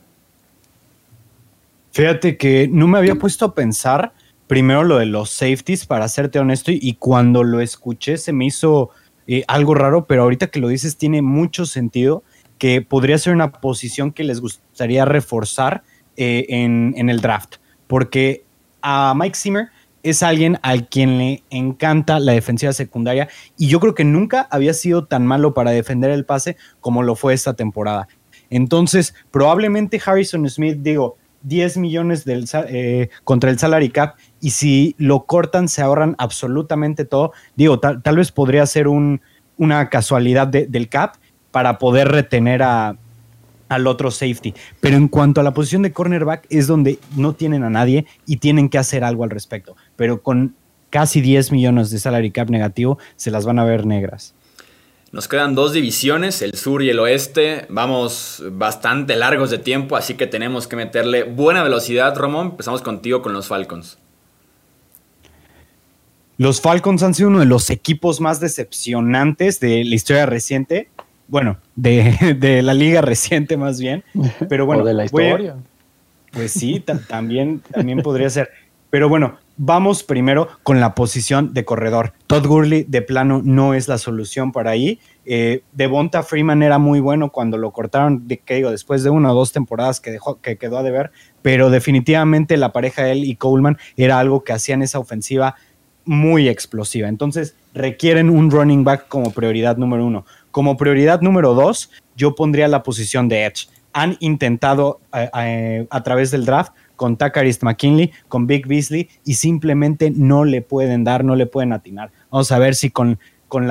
Fíjate 1.90 2.36
que 2.36 2.68
no 2.70 2.86
me 2.86 2.98
había 2.98 3.16
puesto 3.16 3.44
a 3.46 3.54
pensar 3.54 4.12
primero 4.52 4.84
lo 4.84 4.98
de 4.98 5.06
los 5.06 5.30
safeties, 5.30 5.86
para 5.86 6.06
serte 6.08 6.38
honesto, 6.38 6.72
y 6.74 6.96
cuando 6.98 7.42
lo 7.42 7.62
escuché 7.62 8.18
se 8.18 8.34
me 8.34 8.44
hizo 8.44 8.90
eh, 9.26 9.44
algo 9.48 9.74
raro, 9.74 10.06
pero 10.06 10.24
ahorita 10.24 10.48
que 10.48 10.60
lo 10.60 10.68
dices 10.68 10.98
tiene 10.98 11.22
mucho 11.22 11.64
sentido 11.64 12.22
que 12.58 12.82
podría 12.82 13.16
ser 13.16 13.32
una 13.32 13.50
posición 13.50 14.12
que 14.12 14.24
les 14.24 14.42
gustaría 14.42 15.06
reforzar 15.06 15.84
eh, 16.18 16.44
en, 16.50 16.92
en, 16.98 17.08
el 17.08 17.22
draft, 17.22 17.54
porque 17.86 18.44
a 18.82 19.14
Mike 19.16 19.38
Zimmer 19.38 19.68
es 20.02 20.22
alguien 20.22 20.58
al 20.60 20.86
quien 20.86 21.16
le 21.16 21.44
encanta 21.48 22.20
la 22.20 22.32
defensiva 22.32 22.74
secundaria 22.74 23.30
y 23.56 23.68
yo 23.68 23.80
creo 23.80 23.94
que 23.94 24.04
nunca 24.04 24.48
había 24.50 24.74
sido 24.74 25.06
tan 25.06 25.26
malo 25.26 25.54
para 25.54 25.70
defender 25.70 26.10
el 26.10 26.26
pase 26.26 26.58
como 26.80 27.02
lo 27.02 27.14
fue 27.14 27.32
esta 27.32 27.54
temporada. 27.54 28.06
Entonces, 28.50 29.14
probablemente 29.30 29.98
Harrison 30.04 30.46
Smith, 30.50 30.76
digo, 30.80 31.16
10 31.42 31.76
millones 31.78 32.24
del, 32.24 32.48
eh, 32.68 33.08
contra 33.24 33.50
el 33.50 33.58
salary 33.58 33.90
cap 33.90 34.16
y 34.40 34.50
si 34.50 34.94
lo 34.98 35.24
cortan 35.24 35.68
se 35.68 35.82
ahorran 35.82 36.14
absolutamente 36.18 37.04
todo. 37.04 37.32
Digo, 37.56 37.80
tal, 37.80 38.16
vez 38.16 38.32
podría 38.32 38.66
ser 38.66 38.88
un, 38.88 39.20
una 39.56 39.88
casualidad 39.88 40.46
del 40.48 40.88
cap 40.88 41.16
para 41.50 41.78
poder 41.78 42.08
retener 42.08 42.62
a, 42.62 42.96
al 43.68 43.86
otro 43.86 44.10
safety. 44.10 44.54
Pero 44.80 44.96
en 44.96 45.08
cuanto 45.08 45.40
a 45.40 45.44
la 45.44 45.54
posición 45.54 45.82
de 45.82 45.92
cornerback 45.92 46.46
es 46.50 46.66
donde 46.66 46.98
no 47.16 47.32
tienen 47.34 47.64
a 47.64 47.70
nadie 47.70 48.06
y 48.26 48.36
tienen 48.36 48.68
que 48.68 48.78
hacer 48.78 49.04
algo 49.04 49.24
al 49.24 49.30
respecto. 49.30 49.76
Pero 49.96 50.22
con 50.22 50.54
casi 50.90 51.20
10 51.20 51.52
millones 51.52 51.90
de 51.90 51.98
salary 51.98 52.30
cap 52.30 52.50
negativo 52.50 52.98
se 53.16 53.30
las 53.30 53.46
van 53.46 53.58
a 53.58 53.64
ver 53.64 53.86
negras. 53.86 54.34
Nos 55.12 55.28
quedan 55.28 55.54
dos 55.54 55.74
divisiones, 55.74 56.40
el 56.40 56.54
sur 56.54 56.82
y 56.82 56.88
el 56.88 56.98
oeste. 56.98 57.66
Vamos 57.68 58.42
bastante 58.52 59.14
largos 59.14 59.50
de 59.50 59.58
tiempo, 59.58 59.96
así 59.96 60.14
que 60.14 60.26
tenemos 60.26 60.66
que 60.66 60.74
meterle 60.74 61.24
buena 61.24 61.62
velocidad, 61.62 62.16
Romón. 62.16 62.52
Empezamos 62.52 62.80
contigo 62.80 63.20
con 63.20 63.34
los 63.34 63.46
Falcons. 63.46 63.98
Los 66.38 66.62
Falcons 66.62 67.02
han 67.02 67.12
sido 67.12 67.28
uno 67.28 67.40
de 67.40 67.44
los 67.44 67.68
equipos 67.68 68.22
más 68.22 68.40
decepcionantes 68.40 69.60
de 69.60 69.84
la 69.84 69.94
historia 69.94 70.24
reciente. 70.24 70.88
Bueno, 71.28 71.58
de, 71.76 72.62
la 72.62 72.72
liga 72.72 73.02
reciente 73.02 73.58
más 73.58 73.78
bien. 73.78 74.04
Pero 74.48 74.64
bueno, 74.66 74.82
de 74.82 74.94
la 74.94 75.04
historia. 75.04 75.56
Pues 76.32 76.52
sí, 76.52 76.82
también, 77.06 77.60
también 77.60 78.00
podría 78.00 78.30
ser. 78.30 78.48
Pero 78.88 79.10
bueno, 79.10 79.38
vamos 79.64 80.02
primero 80.02 80.48
con 80.64 80.80
la 80.80 80.92
posición 80.96 81.54
de 81.54 81.64
corredor. 81.64 82.14
Todd 82.26 82.44
Gurley 82.48 82.84
de 82.88 83.00
plano 83.00 83.42
no 83.44 83.74
es 83.74 83.86
la 83.86 83.96
solución 83.96 84.50
para 84.50 84.72
ahí. 84.72 84.98
Eh, 85.24 85.62
Devonta 85.70 86.24
Freeman 86.24 86.64
era 86.64 86.78
muy 86.78 86.98
bueno 86.98 87.30
cuando 87.30 87.56
lo 87.58 87.70
cortaron, 87.70 88.26
de, 88.26 88.38
que 88.38 88.56
digo, 88.56 88.72
después 88.72 89.04
de 89.04 89.10
una 89.10 89.30
o 89.30 89.34
dos 89.36 89.52
temporadas 89.52 90.00
que, 90.00 90.10
dejó, 90.10 90.40
que 90.40 90.58
quedó 90.58 90.78
a 90.78 90.82
deber, 90.82 91.12
pero 91.42 91.70
definitivamente 91.70 92.56
la 92.56 92.72
pareja 92.72 93.08
él 93.08 93.22
y 93.24 93.36
Coleman 93.36 93.78
era 93.96 94.18
algo 94.18 94.42
que 94.42 94.52
hacían 94.52 94.82
esa 94.82 94.98
ofensiva 94.98 95.54
muy 96.04 96.48
explosiva. 96.48 97.08
Entonces 97.08 97.54
requieren 97.72 98.30
un 98.30 98.50
running 98.50 98.82
back 98.82 99.06
como 99.06 99.30
prioridad 99.30 99.76
número 99.76 100.04
uno. 100.04 100.26
Como 100.50 100.76
prioridad 100.76 101.20
número 101.20 101.54
dos, 101.54 101.92
yo 102.16 102.34
pondría 102.34 102.66
la 102.66 102.82
posición 102.82 103.28
de 103.28 103.44
Edge. 103.44 103.68
Han 103.92 104.16
intentado 104.18 104.98
eh, 105.14 105.30
eh, 105.38 105.86
a 105.88 106.02
través 106.02 106.32
del 106.32 106.44
draft 106.44 106.72
con 106.96 107.16
Takarist 107.16 107.62
McKinley, 107.62 108.12
con 108.28 108.46
Big 108.46 108.66
Beasley 108.66 109.08
y 109.24 109.34
simplemente 109.34 110.10
no 110.10 110.44
le 110.44 110.62
pueden 110.62 111.04
dar, 111.04 111.24
no 111.24 111.34
le 111.34 111.46
pueden 111.46 111.72
atinar. 111.72 112.10
Vamos 112.30 112.52
a 112.52 112.58
ver 112.58 112.74
si 112.74 112.90
con, 112.90 113.18
con, 113.48 113.66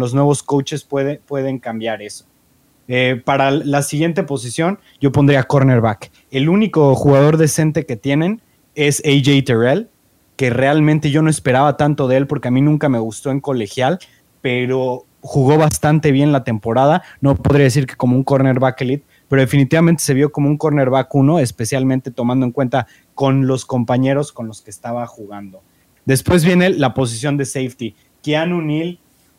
los 0.00 0.14
nuevos 0.14 0.42
coaches 0.42 0.84
puede, 0.84 1.20
pueden 1.26 1.58
cambiar 1.58 2.02
eso. 2.02 2.26
Eh, 2.88 3.22
para 3.24 3.50
la 3.50 3.82
siguiente 3.82 4.22
posición, 4.24 4.78
yo 5.00 5.12
pondría 5.12 5.44
cornerback. 5.44 6.10
El 6.30 6.48
único 6.48 6.94
jugador 6.94 7.36
decente 7.36 7.86
que 7.86 7.96
tienen 7.96 8.42
es 8.74 9.02
AJ 9.04 9.44
Terrell, 9.44 9.88
que 10.36 10.50
realmente 10.50 11.10
yo 11.10 11.22
no 11.22 11.30
esperaba 11.30 11.76
tanto 11.76 12.08
de 12.08 12.16
él 12.16 12.26
porque 12.26 12.48
a 12.48 12.50
mí 12.50 12.60
nunca 12.60 12.88
me 12.88 12.98
gustó 12.98 13.30
en 13.30 13.40
colegial, 13.40 13.98
pero 14.40 15.06
jugó 15.20 15.56
bastante 15.56 16.12
bien 16.12 16.32
la 16.32 16.44
temporada. 16.44 17.02
No 17.20 17.36
podría 17.36 17.64
decir 17.64 17.86
que 17.86 17.94
como 17.94 18.16
un 18.16 18.24
cornerback 18.24 18.80
elite, 18.82 19.06
pero 19.32 19.40
definitivamente 19.40 20.02
se 20.02 20.12
vio 20.12 20.30
como 20.30 20.50
un 20.50 20.58
cornerback 20.58 21.14
uno, 21.14 21.38
especialmente 21.38 22.10
tomando 22.10 22.44
en 22.44 22.52
cuenta 22.52 22.86
con 23.14 23.46
los 23.46 23.64
compañeros 23.64 24.30
con 24.30 24.46
los 24.46 24.60
que 24.60 24.68
estaba 24.68 25.06
jugando. 25.06 25.62
Después 26.04 26.44
viene 26.44 26.68
la 26.68 26.92
posición 26.92 27.38
de 27.38 27.46
safety. 27.46 27.96
Keanu 28.22 28.60
Neal 28.60 28.98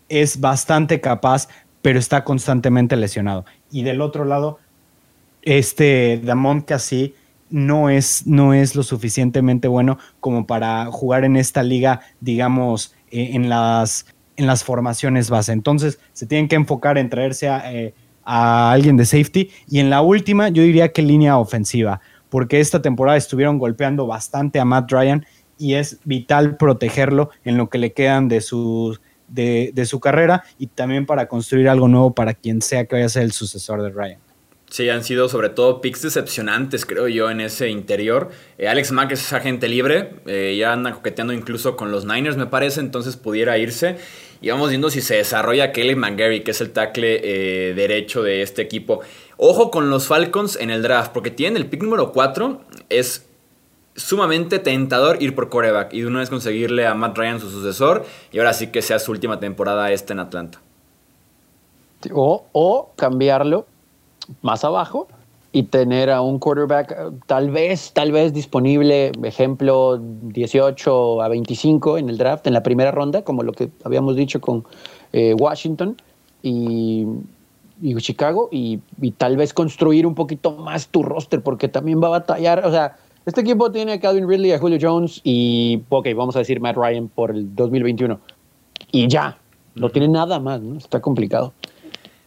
es 0.10 0.39
bastante 0.39 1.00
capaz, 1.00 1.48
pero 1.84 2.00
está 2.00 2.24
constantemente 2.24 2.96
lesionado. 2.96 3.46
Y 3.70 3.84
del 3.84 4.02
otro 4.02 4.26
lado, 4.26 4.58
este 5.44 6.20
Damon 6.24 6.62
Cassie 6.62 7.14
no 7.52 7.91
es, 7.91 8.26
no 8.26 8.56
es 8.56 8.76
lo 8.76 8.82
suficientemente 8.82 9.68
bueno 9.68 10.00
como 10.20 10.48
para 10.48 10.88
jugar 10.88 11.24
en 11.24 11.36
esta 11.36 11.62
liga, 11.62 12.02
digamos, 12.20 12.96
eh, 13.12 13.30
en, 13.34 13.48
las, 13.48 14.08
en 14.38 14.48
las 14.48 14.64
formaciones 14.64 15.30
base. 15.30 15.52
Entonces, 15.52 16.00
se 16.14 16.26
tienen 16.26 16.48
que 16.48 16.56
enfocar 16.56 16.98
en 16.98 17.12
traerse 17.12 17.48
a, 17.48 17.72
eh, 17.72 17.94
a 18.26 18.72
alguien 18.72 18.98
de 18.98 19.06
safety. 19.06 19.50
Y 19.70 19.80
en 19.80 19.90
la 19.90 20.02
última, 20.02 20.50
yo 20.50 20.64
diría 20.64 20.92
que 20.92 21.02
línea 21.02 21.38
ofensiva, 21.38 22.02
porque 22.30 22.60
esta 22.60 22.82
temporada 22.82 23.18
estuvieron 23.18 23.60
golpeando 23.60 24.08
bastante 24.08 24.60
a 24.60 24.66
Matt 24.66 24.92
Ryan 24.92 25.26
y 25.58 25.76
es 25.76 26.00
vital 26.04 26.58
protegerlo 26.58 27.30
en 27.44 27.58
lo 27.58 27.70
que 27.70 27.78
le 27.78 27.94
quedan 27.94 28.28
de 28.28 28.42
su, 28.42 28.98
de, 29.28 29.86
su 29.86 30.00
carrera 30.00 30.44
y 30.58 30.68
también 30.68 31.06
para 31.06 31.28
construir 31.28 31.70
algo 31.70 31.88
nuevo 31.88 32.14
para 32.14 32.34
quien 32.34 32.62
sea 32.62 32.86
que 32.86 32.96
vaya 32.96 33.06
a 33.06 33.10
ser 33.10 33.24
el 33.24 33.32
sucesor 33.32 33.82
de 33.82 33.90
Ryan. 33.90 34.20
Sí, 34.70 34.90
han 34.90 35.04
sido 35.04 35.30
sobre 35.30 35.50
todo 35.50 35.82
picks 35.82 36.02
decepcionantes, 36.02 36.88
creo 36.88 37.08
yo, 37.08 37.30
en 37.30 37.42
ese 37.42 37.70
interior. 37.70 38.32
Eh, 38.58 38.68
Alex 38.68 38.92
Mack 38.92 39.12
es 39.12 39.32
agente 39.32 39.68
libre, 39.68 40.16
eh, 40.26 40.56
ya 40.58 40.74
anda 40.74 40.94
coqueteando 40.94 41.32
incluso 41.32 41.78
con 41.78 41.92
los 41.92 42.06
Niners, 42.06 42.38
me 42.38 42.48
parece, 42.48 42.80
entonces 42.80 43.16
pudiera 43.16 43.60
irse. 43.60 43.98
Y 44.44 44.50
vamos 44.50 44.68
viendo 44.68 44.89
si 44.89 45.00
se 45.00 45.16
desarrolla 45.16 45.72
Kelly 45.72 45.96
McGarry, 45.96 46.44
que 46.44 46.52
es 46.52 46.60
el 46.60 46.74
tackle 46.74 47.22
eh, 47.24 47.74
derecho 47.76 48.22
de 48.22 48.41
este 48.41 48.62
equipo. 48.62 49.00
Ojo 49.38 49.72
con 49.72 49.89
los 49.89 50.08
Falcons 50.08 50.58
en 50.58 50.70
el 50.70 50.82
draft, 50.82 51.14
porque 51.14 51.32
tienen 51.32 51.56
el 51.56 51.70
pick 51.70 51.82
número 51.82 52.12
4. 52.12 52.60
Es 52.89 53.26
sumamente 53.96 54.60
tentador 54.60 55.24
ir 55.24 55.34
por 55.34 55.48
coreback 55.48 55.94
y 55.94 56.02
de 56.02 56.08
una 56.08 56.20
vez 56.20 56.30
conseguirle 56.30 56.86
a 56.86 56.94
Matt 56.94 57.18
Ryan 57.18 57.39
su 57.39 57.50
sucesor. 57.50 58.04
Y 58.34 58.39
ahora 58.39 58.52
sí 58.52 58.68
que 58.68 58.82
sea 58.82 59.00
su 59.00 59.12
última 59.12 59.39
temporada 59.39 59.89
esta 59.94 60.12
en 60.12 60.20
Atlanta. 60.20 60.60
O 62.12 62.91
cambiarlo 62.98 63.66
más 64.41 64.66
abajo 64.66 65.08
y 65.56 65.64
tener 65.64 66.10
a 66.10 66.22
un 66.22 66.39
quarterback 66.39 66.91
eh, 66.91 66.95
tal 67.28 67.51
vez, 67.51 67.93
tal 67.93 68.12
vez 68.12 68.34
disponible, 68.34 69.12
ejemplo 69.24 69.99
18 69.99 71.22
a 71.22 71.28
25 71.30 71.99
en 71.99 72.10
el 72.10 72.18
draft, 72.18 72.47
en 72.47 72.54
la 72.54 72.64
primera 72.64 72.91
ronda, 72.91 73.24
como 73.24 73.43
lo 73.43 73.54
que 73.54 73.70
habíamos 73.84 74.16
dicho 74.16 74.41
con 74.41 74.66
eh, 75.14 75.36
Washington 75.36 75.95
y, 76.41 77.06
Chicago, 77.97 78.49
y, 78.51 78.80
tal 79.18 79.38
vez 79.38 79.54
construir 79.54 80.08
un 80.08 80.16
poquito 80.16 80.58
más 80.58 80.88
tu 80.88 81.04
roster, 81.04 81.41
porque 81.41 81.68
también 81.68 82.01
va 82.01 82.08
a 82.08 82.12
batallar, 82.12 82.66
o 82.66 82.72
sea, 82.72 82.97
este 83.26 83.41
equipo 83.41 83.72
tiene 83.72 83.93
a 83.93 83.99
Calvin 83.99 84.28
Ridley, 84.28 84.51
a 84.51 84.60
Julio 84.60 84.80
Jones 84.82 85.22
y, 85.24 85.84
ok, 85.88 86.08
vamos 86.16 86.36
a 86.36 86.39
decir 86.39 86.60
Matt 86.60 86.76
Ryan 86.76 87.08
por 87.10 87.32
el 87.32 87.56
2021. 87.56 88.20
Y 88.91 89.08
ya, 89.08 89.38
no 89.76 89.89
tiene 89.89 90.08
nada 90.08 90.39
más, 90.39 90.62
¿no? 90.62 90.78
Está 90.78 90.99
complicado. 90.99 91.54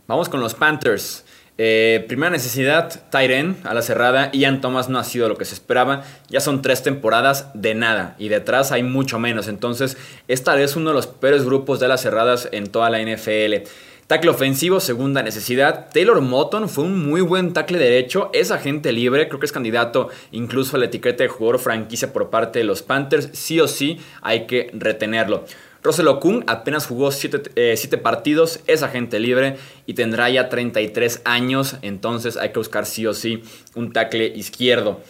Vamos 0.07 0.29
con 0.29 0.41
los 0.41 0.55
Panthers. 0.55 1.26
Eh, 1.59 2.05
primera 2.07 2.31
necesidad, 2.31 3.09
Tyren 3.11 3.57
a 3.65 3.73
la 3.73 3.83
cerrada. 3.83 4.31
Ian 4.33 4.61
Thomas 4.61 4.89
no 4.89 4.99
ha 4.99 5.05
sido 5.05 5.29
lo 5.29 5.37
que 5.37 5.45
se 5.45 5.55
esperaba. 5.55 6.05
Ya 6.29 6.41
son 6.41 6.61
tres 6.61 6.83
temporadas 6.83 7.49
de 7.55 7.75
nada 7.75 8.15
y 8.19 8.29
detrás 8.29 8.73
hay 8.73 8.83
mucho 8.83 9.19
menos. 9.19 9.49
Entonces, 9.49 9.97
esta 10.29 10.55
vez 10.55 10.77
uno 10.77 10.91
de 10.91 10.97
los 10.97 11.07
peores 11.07 11.45
grupos 11.45 11.81
de 11.81 11.89
las 11.89 12.03
cerradas 12.03 12.49
en 12.53 12.67
toda 12.67 12.91
la 12.91 13.01
NFL. 13.01 13.67
Tackle 14.07 14.31
ofensivo, 14.31 14.79
segunda 14.79 15.23
necesidad. 15.25 15.89
Taylor 15.93 16.21
Moton 16.21 16.69
fue 16.69 16.85
un 16.85 17.09
muy 17.09 17.23
buen 17.23 17.53
tackle 17.53 17.79
derecho. 17.79 18.31
Es 18.33 18.53
agente 18.53 18.93
libre, 18.93 19.27
creo 19.27 19.41
que 19.41 19.47
es 19.47 19.53
candidato 19.53 20.11
incluso 20.31 20.77
a 20.77 20.79
la 20.79 20.87
etiqueta 20.87 21.25
de 21.25 21.29
jugador 21.29 21.59
franquicia 21.59 22.13
por 22.13 22.31
parte 22.31 22.61
de 22.61 22.67
los 22.67 22.83
Panthers. 22.83 23.31
Sí 23.33 23.59
o 23.59 23.67
sí 23.67 23.99
hay 24.23 24.47
que 24.47 24.71
retenerlo. 24.75 25.45
Russell 25.87 26.09
Okung 26.09 26.43
apenas 26.49 26.87
jugó 26.87 27.12
7 27.12 27.53
eh, 27.55 27.97
partidos, 28.03 28.61
es 28.66 28.82
agente 28.82 29.20
libre 29.20 29.57
y 29.87 29.95
tendrá 29.95 30.28
ya 30.28 30.49
33 30.49 31.22
años, 31.24 31.76
entonces 31.82 32.37
hay 32.37 32.51
que 32.51 32.59
buscar 32.59 32.87
sí 32.87 33.07
o 33.07 33.14
sí 33.14 33.43
un 33.76 33.93
tackle 33.93 34.26
izquierdo. 34.26 35.01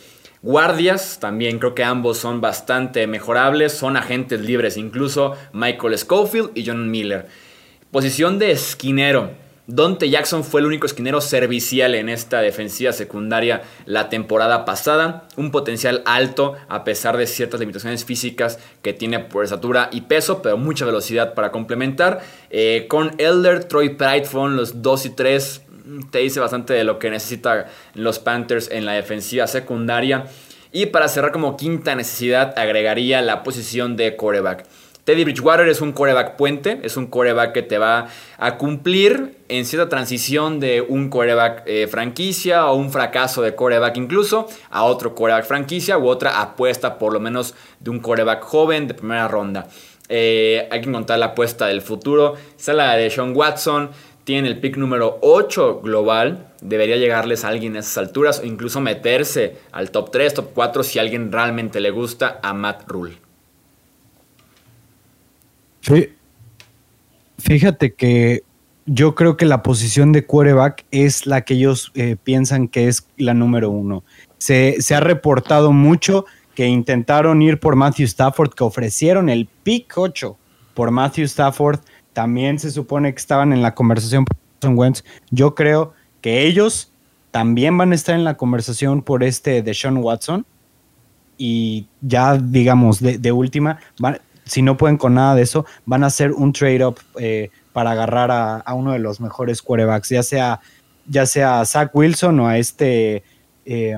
Guardias, 0.42 1.18
también 1.18 1.58
creo 1.58 1.74
que 1.74 1.82
ambos 1.82 2.18
son 2.18 2.42
bastante 2.42 3.06
mejorables, 3.06 3.72
son 3.72 3.96
agentes 3.96 4.42
libres, 4.42 4.76
incluso 4.76 5.34
Michael 5.54 5.96
Schofield 5.96 6.50
y 6.54 6.66
John 6.66 6.90
Miller. 6.90 7.26
Posición 7.90 8.38
de 8.38 8.50
esquinero. 8.50 9.45
Dante 9.68 10.08
Jackson 10.08 10.44
fue 10.44 10.60
el 10.60 10.66
único 10.66 10.86
esquinero 10.86 11.20
servicial 11.20 11.96
en 11.96 12.08
esta 12.08 12.40
defensiva 12.40 12.92
secundaria 12.92 13.62
la 13.84 14.08
temporada 14.08 14.64
pasada. 14.64 15.26
Un 15.36 15.50
potencial 15.50 16.02
alto 16.06 16.54
a 16.68 16.84
pesar 16.84 17.16
de 17.16 17.26
ciertas 17.26 17.58
limitaciones 17.58 18.04
físicas 18.04 18.60
que 18.82 18.92
tiene 18.92 19.18
por 19.18 19.42
estatura 19.42 19.88
y 19.90 20.02
peso, 20.02 20.40
pero 20.40 20.56
mucha 20.56 20.86
velocidad 20.86 21.34
para 21.34 21.50
complementar. 21.50 22.20
Eh, 22.50 22.86
con 22.88 23.16
Elder, 23.18 23.64
Troy 23.64 23.96
Pride 23.96 24.28
los 24.50 24.82
2 24.82 25.06
y 25.06 25.10
3. 25.10 25.62
Te 26.12 26.18
dice 26.18 26.38
bastante 26.38 26.72
de 26.72 26.84
lo 26.84 27.00
que 27.00 27.10
necesitan 27.10 27.64
los 27.94 28.20
Panthers 28.20 28.70
en 28.70 28.84
la 28.84 28.92
defensiva 28.92 29.48
secundaria. 29.48 30.26
Y 30.70 30.86
para 30.86 31.08
cerrar 31.08 31.32
como 31.32 31.56
quinta 31.56 31.96
necesidad 31.96 32.56
agregaría 32.56 33.20
la 33.20 33.42
posición 33.42 33.96
de 33.96 34.14
coreback. 34.14 34.64
Teddy 35.06 35.22
Bridgewater 35.22 35.68
es 35.68 35.80
un 35.82 35.92
coreback 35.92 36.34
puente, 36.34 36.80
es 36.82 36.96
un 36.96 37.06
coreback 37.06 37.52
que 37.52 37.62
te 37.62 37.78
va 37.78 38.08
a 38.38 38.56
cumplir 38.58 39.36
en 39.48 39.64
cierta 39.64 39.88
transición 39.88 40.58
de 40.58 40.80
un 40.80 41.10
coreback 41.10 41.62
eh, 41.64 41.86
franquicia 41.86 42.66
o 42.66 42.74
un 42.74 42.90
fracaso 42.90 43.40
de 43.40 43.54
coreback 43.54 43.98
incluso 43.98 44.48
a 44.68 44.82
otro 44.82 45.14
coreback 45.14 45.44
franquicia 45.44 45.96
u 45.96 46.08
otra 46.08 46.40
apuesta 46.40 46.98
por 46.98 47.12
lo 47.12 47.20
menos 47.20 47.54
de 47.78 47.90
un 47.90 48.00
coreback 48.00 48.42
joven 48.42 48.88
de 48.88 48.94
primera 48.94 49.28
ronda. 49.28 49.68
Eh, 50.08 50.66
hay 50.72 50.80
que 50.80 50.88
encontrar 50.88 51.20
la 51.20 51.26
apuesta 51.26 51.68
del 51.68 51.82
futuro. 51.82 52.34
Esa 52.58 52.72
es 52.72 52.76
la 52.76 52.96
de 52.96 53.08
Sean 53.08 53.36
Watson. 53.36 53.90
Tiene 54.24 54.48
el 54.48 54.58
pick 54.58 54.76
número 54.76 55.18
8 55.22 55.82
global. 55.84 56.48
Debería 56.62 56.96
llegarles 56.96 57.44
a 57.44 57.48
alguien 57.48 57.76
a 57.76 57.78
esas 57.78 57.98
alturas 57.98 58.40
o 58.40 58.44
incluso 58.44 58.80
meterse 58.80 59.56
al 59.70 59.92
top 59.92 60.10
3, 60.10 60.34
top 60.34 60.50
4 60.52 60.82
si 60.82 60.98
alguien 60.98 61.30
realmente 61.30 61.78
le 61.78 61.92
gusta 61.92 62.40
a 62.42 62.52
Matt 62.52 62.88
Rule. 62.88 63.25
Fíjate 67.38 67.94
que 67.94 68.42
yo 68.86 69.14
creo 69.14 69.36
que 69.36 69.46
la 69.46 69.62
posición 69.62 70.12
de 70.12 70.24
quarterback 70.24 70.84
es 70.90 71.26
la 71.26 71.42
que 71.42 71.54
ellos 71.54 71.90
eh, 71.94 72.16
piensan 72.22 72.68
que 72.68 72.88
es 72.88 73.06
la 73.16 73.34
número 73.34 73.70
uno. 73.70 74.04
Se, 74.38 74.78
ha 74.94 75.00
reportado 75.00 75.72
mucho 75.72 76.24
que 76.54 76.66
intentaron 76.66 77.42
ir 77.42 77.58
por 77.58 77.76
Matthew 77.76 78.06
Stafford, 78.06 78.54
que 78.54 78.64
ofrecieron 78.64 79.28
el 79.28 79.46
pick 79.62 79.92
8 79.96 80.36
por 80.74 80.90
Matthew 80.90 81.24
Stafford. 81.24 81.80
También 82.12 82.58
se 82.58 82.70
supone 82.70 83.12
que 83.12 83.18
estaban 83.18 83.52
en 83.52 83.60
la 83.60 83.74
conversación 83.74 84.24
por 84.24 84.70
Wentz. 84.70 85.04
Yo 85.30 85.54
creo 85.54 85.92
que 86.20 86.46
ellos 86.46 86.90
también 87.30 87.76
van 87.76 87.92
a 87.92 87.94
estar 87.94 88.14
en 88.14 88.24
la 88.24 88.36
conversación 88.36 89.02
por 89.02 89.22
este 89.22 89.62
de 89.62 89.74
Sean 89.74 89.98
Watson. 89.98 90.46
Y 91.38 91.86
ya, 92.00 92.38
digamos, 92.38 93.00
de, 93.00 93.18
de 93.18 93.32
última, 93.32 93.78
van, 93.98 94.18
si 94.46 94.62
no 94.62 94.76
pueden 94.76 94.96
con 94.96 95.14
nada 95.14 95.34
de 95.34 95.42
eso, 95.42 95.66
van 95.84 96.04
a 96.04 96.06
hacer 96.06 96.32
un 96.32 96.52
trade-up 96.52 96.98
eh, 97.18 97.50
para 97.72 97.90
agarrar 97.90 98.30
a, 98.30 98.74
uno 98.74 98.92
de 98.92 99.00
los 99.00 99.20
mejores 99.20 99.60
quarterbacks, 99.60 100.08
ya 100.08 100.22
sea, 100.22 100.60
ya 101.06 101.26
sea 101.26 101.64
Zach 101.66 101.90
Wilson 101.92 102.40
o 102.40 102.48
a 102.48 102.56
este, 102.56 103.22
eh, 103.66 103.96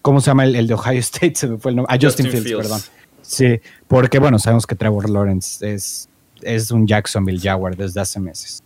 ¿cómo 0.00 0.20
se 0.20 0.30
llama 0.30 0.44
el, 0.44 0.66
de 0.66 0.74
Ohio 0.74 1.00
State? 1.00 1.34
Se 1.34 1.48
me 1.48 1.58
fue 1.58 1.72
el 1.72 1.76
nombre. 1.76 1.94
A 1.94 1.98
Justin, 2.00 2.30
Fields, 2.30 2.52
perdón. 2.52 2.80
Sí, 3.20 3.60
porque 3.86 4.18
bueno, 4.18 4.38
sabemos 4.38 4.66
que 4.66 4.74
Trevor 4.74 5.10
Lawrence 5.10 5.72
es, 5.72 6.08
es 6.40 6.70
un 6.70 6.86
Jacksonville 6.86 7.40
Jaguar 7.40 7.76
desde 7.76 8.00
hace 8.00 8.18
meses. 8.20 8.62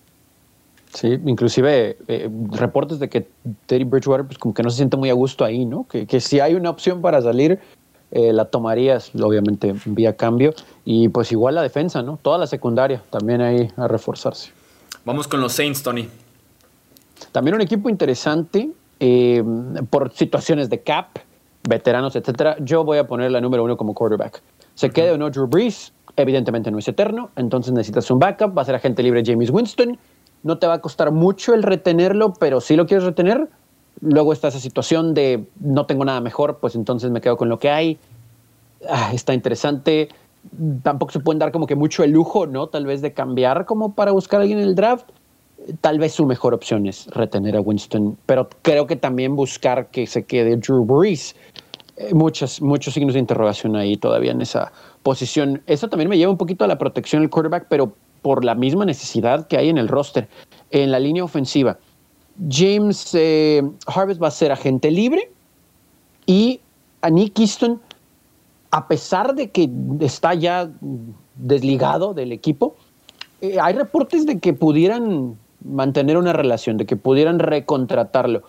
Sí, 0.93 1.18
inclusive 1.27 1.97
eh, 2.07 2.31
reportes 2.53 3.01
de 3.01 3.09
que 3.09 3.27
Teddy 3.66 3.83
Bridgewater 3.83 4.25
pues 4.27 4.39
como 4.39 4.55
que 4.55 4.62
no 4.62 4.70
se 4.70 4.77
siente 4.77 4.97
muy 4.97 5.11
a 5.11 5.14
gusto 5.14 5.45
ahí, 5.45 5.64
¿no? 5.64 5.89
Que, 5.89 6.07
que 6.07 6.20
si 6.20 6.39
hay 6.39 6.55
una 6.55 6.70
opción 6.70 7.03
para 7.03 7.20
salir, 7.20 7.59
eh, 8.15 8.33
la 8.33 8.45
tomarías, 8.45 9.11
obviamente, 9.21 9.75
vía 9.87 10.17
cambio. 10.17 10.55
Y 10.85 11.09
pues 11.09 11.33
igual 11.33 11.57
la 11.57 11.62
defensa, 11.62 12.01
¿no? 12.01 12.17
Toda 12.23 12.39
la 12.39 12.47
secundaria 12.47 13.03
también 13.11 13.41
ahí 13.41 13.69
a 13.77 13.89
reforzarse. 13.89 14.53
Vamos 15.05 15.27
con 15.27 15.41
los 15.41 15.53
Saints, 15.53 15.83
Tony. 15.83 16.09
También 17.33 17.57
un 17.57 17.61
equipo 17.61 17.89
interesante 17.91 18.71
eh, 19.01 19.43
por 19.91 20.12
situaciones 20.12 20.71
de 20.71 20.81
cap, 20.81 21.19
veteranos, 21.69 22.15
etcétera. 22.15 22.57
Yo 22.61 22.85
voy 22.85 22.99
a 22.99 23.07
poner 23.09 23.33
la 23.33 23.41
número 23.41 23.65
uno 23.65 23.77
como 23.77 23.95
quarterback. 23.95 24.41
Se 24.77 24.91
quede 24.91 25.11
o 25.11 25.19
no 25.19 25.31
Drew 25.31 25.49
Brees, 25.49 25.93
evidentemente 26.17 26.71
no 26.71 26.79
es 26.79 26.87
eterno, 26.87 27.31
entonces 27.35 27.73
necesitas 27.73 28.09
un 28.12 28.21
backup. 28.21 28.57
Va 28.57 28.62
a 28.62 28.65
ser 28.65 28.77
agente 28.77 29.03
libre 29.03 29.25
James 29.27 29.51
Winston. 29.51 29.99
No 30.45 30.59
te 30.59 30.69
va 30.69 30.75
a 30.75 30.81
costar 30.81 31.11
mucho 31.11 31.53
el 31.53 31.65
retenerlo, 31.65 32.33
pero 32.35 32.61
si 32.61 32.77
lo 32.77 32.87
quieres 32.87 33.05
retener, 33.05 33.49
Luego 34.05 34.34
está 34.34 34.48
esa 34.48 34.61
situación 34.61 35.14
de 35.14 35.46
no 35.61 35.86
tengo 35.86 36.05
nada 36.05 36.20
mejor, 36.20 36.59
pues 36.61 36.74
entonces 36.74 37.11
me 37.11 37.20
quedo 37.22 37.36
con 37.36 37.48
lo 37.48 37.59
que 37.59 37.70
hay. 37.70 37.98
Ah, 38.88 39.11
está 39.14 39.32
interesante. 39.32 40.09
Tampoco 40.82 41.12
se 41.12 41.20
pueden 41.20 41.38
dar 41.38 41.52
como 41.52 41.66
que 41.66 41.74
mucho 41.74 42.05
el 42.05 42.11
lujo, 42.11 42.46
¿no? 42.46 42.66
Tal 42.66 42.84
vez 42.84 43.00
de 43.00 43.14
cambiar 43.14 43.64
como 43.64 43.94
para 43.94 44.12
buscar 44.12 44.40
a 44.40 44.42
alguien 44.42 44.59
en 44.59 44.68
el 44.68 44.74
draft. 44.74 45.09
Tal 45.80 45.98
vez 45.98 46.12
su 46.12 46.26
mejor 46.26 46.52
opción 46.52 46.86
es 46.86 47.07
retener 47.07 47.57
a 47.57 47.62
Winston, 47.62 48.18
pero 48.26 48.50
creo 48.61 48.86
que 48.86 48.96
también 48.96 49.34
buscar 49.34 49.86
que 49.90 50.07
se 50.07 50.24
quede 50.24 50.57
Drew 50.57 50.84
Brees. 50.84 51.34
Eh, 51.96 52.12
muchos, 52.12 52.61
muchos 52.61 52.92
signos 52.92 53.14
de 53.14 53.20
interrogación 53.20 53.74
ahí 53.74 53.96
todavía 53.96 54.32
en 54.32 54.42
esa 54.42 54.70
posición. 55.02 55.62
Eso 55.66 55.88
también 55.88 56.11
me 56.11 56.18
lleva 56.18 56.30
un 56.30 56.36
poquito 56.36 56.64
a 56.64 56.68
la 56.68 56.76
protección 56.76 57.22
del 57.22 57.30
quarterback, 57.30 57.68
pero 57.70 57.94
por 58.20 58.44
la 58.44 58.55
misma 58.55 58.84
necesidad 58.84 59.46
que 59.46 59.57
hay 59.57 59.70
en 59.70 59.78
el 59.78 59.88
roster, 59.88 60.28
en 60.70 60.90
la 60.90 60.98
línea 60.98 61.24
ofensiva. 61.24 61.78
James 62.51 63.14
eh, 63.14 63.62
Harvest 63.87 64.22
va 64.22 64.28
a 64.28 64.32
ser 64.32 64.53
agente 64.53 64.91
libre 64.91 65.30
y 66.26 66.61
a 67.01 67.11
Nick 67.11 67.39
Easton, 67.39 67.80
a 68.70 68.89
pesar 68.89 69.35
de 69.35 69.51
que 69.51 69.70
está 70.01 70.35
ya 70.35 70.70
desligado 71.37 72.14
del 72.14 72.32
equipo, 72.32 72.76
eh, 73.41 73.59
hay 73.61 73.74
reportes 73.74 74.26
de 74.26 74.39
que 74.39 74.53
pudieran 74.53 75.37
mantener 75.64 76.16
una 76.16 76.32
relación, 76.32 76.76
de 76.76 76.87
que 76.87 76.97
pudieran 76.97 77.39
recontratarlo. 77.39 78.43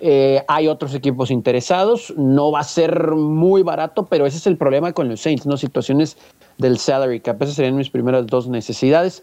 Eh, 0.00 0.42
hay 0.48 0.68
otros 0.68 0.94
equipos 0.94 1.30
interesados, 1.30 2.12
no 2.16 2.50
va 2.50 2.60
a 2.60 2.64
ser 2.64 3.12
muy 3.12 3.62
barato, 3.62 4.06
pero 4.06 4.26
ese 4.26 4.38
es 4.38 4.46
el 4.46 4.56
problema 4.56 4.92
con 4.92 5.08
los 5.08 5.20
Saints, 5.20 5.46
¿no? 5.46 5.56
Situaciones 5.56 6.16
del 6.58 6.78
salary 6.78 7.20
cap, 7.20 7.40
esas 7.40 7.54
serían 7.54 7.76
mis 7.76 7.88
primeras 7.88 8.26
dos 8.26 8.48
necesidades 8.48 9.22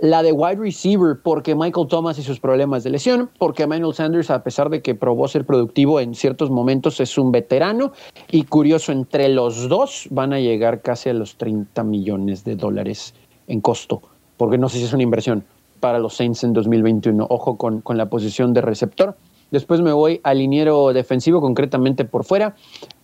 la 0.00 0.22
de 0.22 0.32
wide 0.32 0.56
receiver, 0.56 1.18
porque 1.22 1.54
Michael 1.54 1.86
Thomas 1.88 2.18
y 2.18 2.22
sus 2.22 2.40
problemas 2.40 2.84
de 2.84 2.90
lesión, 2.90 3.30
porque 3.38 3.64
Emmanuel 3.64 3.94
Sanders, 3.94 4.30
a 4.30 4.42
pesar 4.42 4.70
de 4.70 4.80
que 4.80 4.94
probó 4.94 5.28
ser 5.28 5.44
productivo 5.44 6.00
en 6.00 6.14
ciertos 6.14 6.50
momentos, 6.50 7.00
es 7.00 7.18
un 7.18 7.30
veterano. 7.30 7.92
Y 8.30 8.44
curioso, 8.44 8.92
entre 8.92 9.28
los 9.28 9.68
dos 9.68 10.08
van 10.10 10.32
a 10.32 10.40
llegar 10.40 10.80
casi 10.80 11.10
a 11.10 11.14
los 11.14 11.36
30 11.36 11.84
millones 11.84 12.44
de 12.44 12.56
dólares 12.56 13.14
en 13.46 13.60
costo, 13.60 14.00
porque 14.36 14.58
no 14.58 14.68
sé 14.68 14.78
si 14.78 14.84
es 14.84 14.92
una 14.92 15.02
inversión 15.02 15.44
para 15.80 15.98
los 15.98 16.14
Saints 16.14 16.44
en 16.44 16.52
2021. 16.52 17.26
Ojo 17.28 17.56
con, 17.56 17.80
con 17.80 17.96
la 17.96 18.06
posición 18.06 18.54
de 18.54 18.62
receptor. 18.62 19.16
Después 19.50 19.80
me 19.80 19.92
voy 19.92 20.20
al 20.22 20.38
liniero 20.38 20.92
defensivo, 20.92 21.40
concretamente 21.40 22.04
por 22.04 22.24
fuera. 22.24 22.54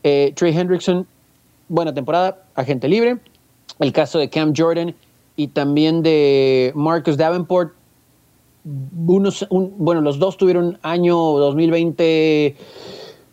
Eh, 0.02 0.32
Trey 0.36 0.56
Hendrickson, 0.56 1.06
buena 1.68 1.92
temporada, 1.92 2.44
agente 2.54 2.88
libre. 2.88 3.18
El 3.80 3.92
caso 3.92 4.18
de 4.18 4.30
Cam 4.30 4.54
Jordan 4.56 4.94
y 5.36 5.48
también 5.48 6.02
de 6.02 6.72
Marcus 6.74 7.16
Davenport. 7.16 7.74
Unos, 8.64 9.46
bueno, 9.50 10.00
los 10.00 10.18
dos 10.18 10.36
tuvieron 10.36 10.78
año 10.82 11.16
2020. 11.16 12.56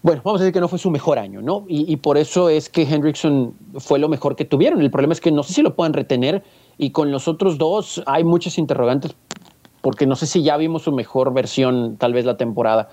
Bueno, 0.03 0.21
vamos 0.23 0.41
a 0.41 0.43
decir 0.43 0.53
que 0.53 0.59
no 0.59 0.67
fue 0.67 0.77
su 0.77 0.91
mejor 0.91 1.17
año, 1.17 1.41
¿no? 1.41 1.63
Y, 1.67 1.95
por 1.97 2.17
eso 2.17 2.49
es 2.49 2.69
que 2.69 2.83
Hendrickson 2.83 3.53
fue 3.77 3.99
lo 3.99 4.09
mejor 4.09 4.35
que 4.35 4.45
tuvieron. 4.45 4.81
El 4.81 4.91
problema 4.91 5.13
es 5.13 5.21
que 5.21 5.31
no 5.31 5.41
sé 5.43 5.53
si 5.53 5.61
lo 5.61 5.75
puedan 5.75 5.93
retener 5.93 6.43
y 6.77 6.91
con 6.91 7.09
los 7.11 7.27
otros 7.27 7.57
dos 7.57 8.03
hay 8.05 8.23
muchas 8.23 8.57
interrogantes 8.57 9.15
porque 9.81 10.05
no 10.05 10.15
sé 10.15 10.27
si 10.27 10.43
ya 10.43 10.55
vimos 10.55 10.83
su 10.83 10.93
mejor 10.93 11.33
versión, 11.33 11.97
tal 11.97 12.13
vez 12.13 12.23
la 12.23 12.37
temporada 12.37 12.89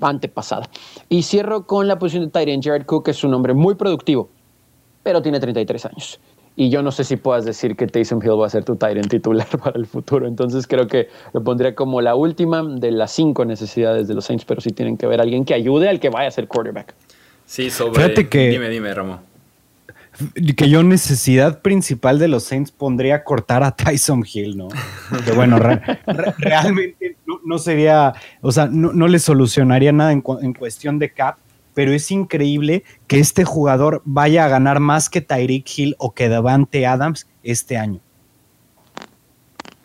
antepasada. 0.00 0.68
Y 1.08 1.22
cierro 1.22 1.64
con 1.64 1.86
la 1.86 1.98
posición 1.98 2.24
de 2.24 2.30
Tyrant. 2.30 2.64
Jared 2.64 2.86
Cook 2.86 3.08
es 3.08 3.22
un 3.22 3.34
hombre 3.34 3.54
muy 3.54 3.76
productivo, 3.76 4.28
pero 5.04 5.22
tiene 5.22 5.38
33 5.38 5.86
años. 5.86 6.20
Y 6.60 6.70
yo 6.70 6.82
no 6.82 6.90
sé 6.90 7.04
si 7.04 7.16
puedas 7.16 7.44
decir 7.44 7.76
que 7.76 7.86
Taysom 7.86 8.20
Hill 8.20 8.40
va 8.40 8.48
a 8.48 8.50
ser 8.50 8.64
tu 8.64 8.74
Tyrant 8.74 9.08
titular 9.08 9.46
para 9.62 9.78
el 9.78 9.86
futuro. 9.86 10.26
Entonces 10.26 10.66
creo 10.66 10.88
que 10.88 11.08
lo 11.32 11.44
pondría 11.44 11.76
como 11.76 12.00
la 12.00 12.16
última 12.16 12.64
de 12.64 12.90
las 12.90 13.12
cinco 13.12 13.44
necesidades 13.44 14.08
de 14.08 14.14
los 14.14 14.24
Saints, 14.24 14.44
pero 14.44 14.60
sí 14.60 14.70
tienen 14.70 14.96
que 14.96 15.06
ver 15.06 15.20
alguien 15.20 15.44
que 15.44 15.54
ayude 15.54 15.88
al 15.88 16.00
que 16.00 16.08
vaya 16.08 16.26
a 16.26 16.32
ser 16.32 16.48
quarterback. 16.48 16.96
Sí, 17.46 17.70
sobre. 17.70 18.12
que, 18.28 18.48
dime, 18.48 18.68
dime, 18.70 18.92
Ramo. 18.92 19.20
Que 20.56 20.68
yo 20.68 20.82
necesidad 20.82 21.62
principal 21.62 22.18
de 22.18 22.26
los 22.26 22.42
Saints 22.42 22.72
pondría 22.72 23.22
cortar 23.22 23.62
a 23.62 23.70
Tyson 23.70 24.24
Hill, 24.26 24.56
¿no? 24.58 24.66
Que 25.24 25.30
bueno, 25.30 25.60
realmente 26.38 27.16
no, 27.44 27.58
sería, 27.58 28.14
o 28.40 28.50
sea, 28.50 28.66
no, 28.66 29.06
le 29.06 29.20
solucionaría 29.20 29.92
nada 29.92 30.10
en, 30.10 30.24
en 30.42 30.54
cuestión 30.54 30.98
de 30.98 31.12
cap 31.12 31.36
pero 31.78 31.92
es 31.92 32.10
increíble 32.10 32.82
que 33.06 33.20
este 33.20 33.44
jugador 33.44 34.02
vaya 34.04 34.44
a 34.44 34.48
ganar 34.48 34.80
más 34.80 35.08
que 35.08 35.20
Tyreek 35.20 35.64
Hill 35.78 35.94
o 35.98 36.12
que 36.12 36.28
Davante 36.28 36.84
Adams 36.86 37.28
este 37.44 37.76
año. 37.76 38.00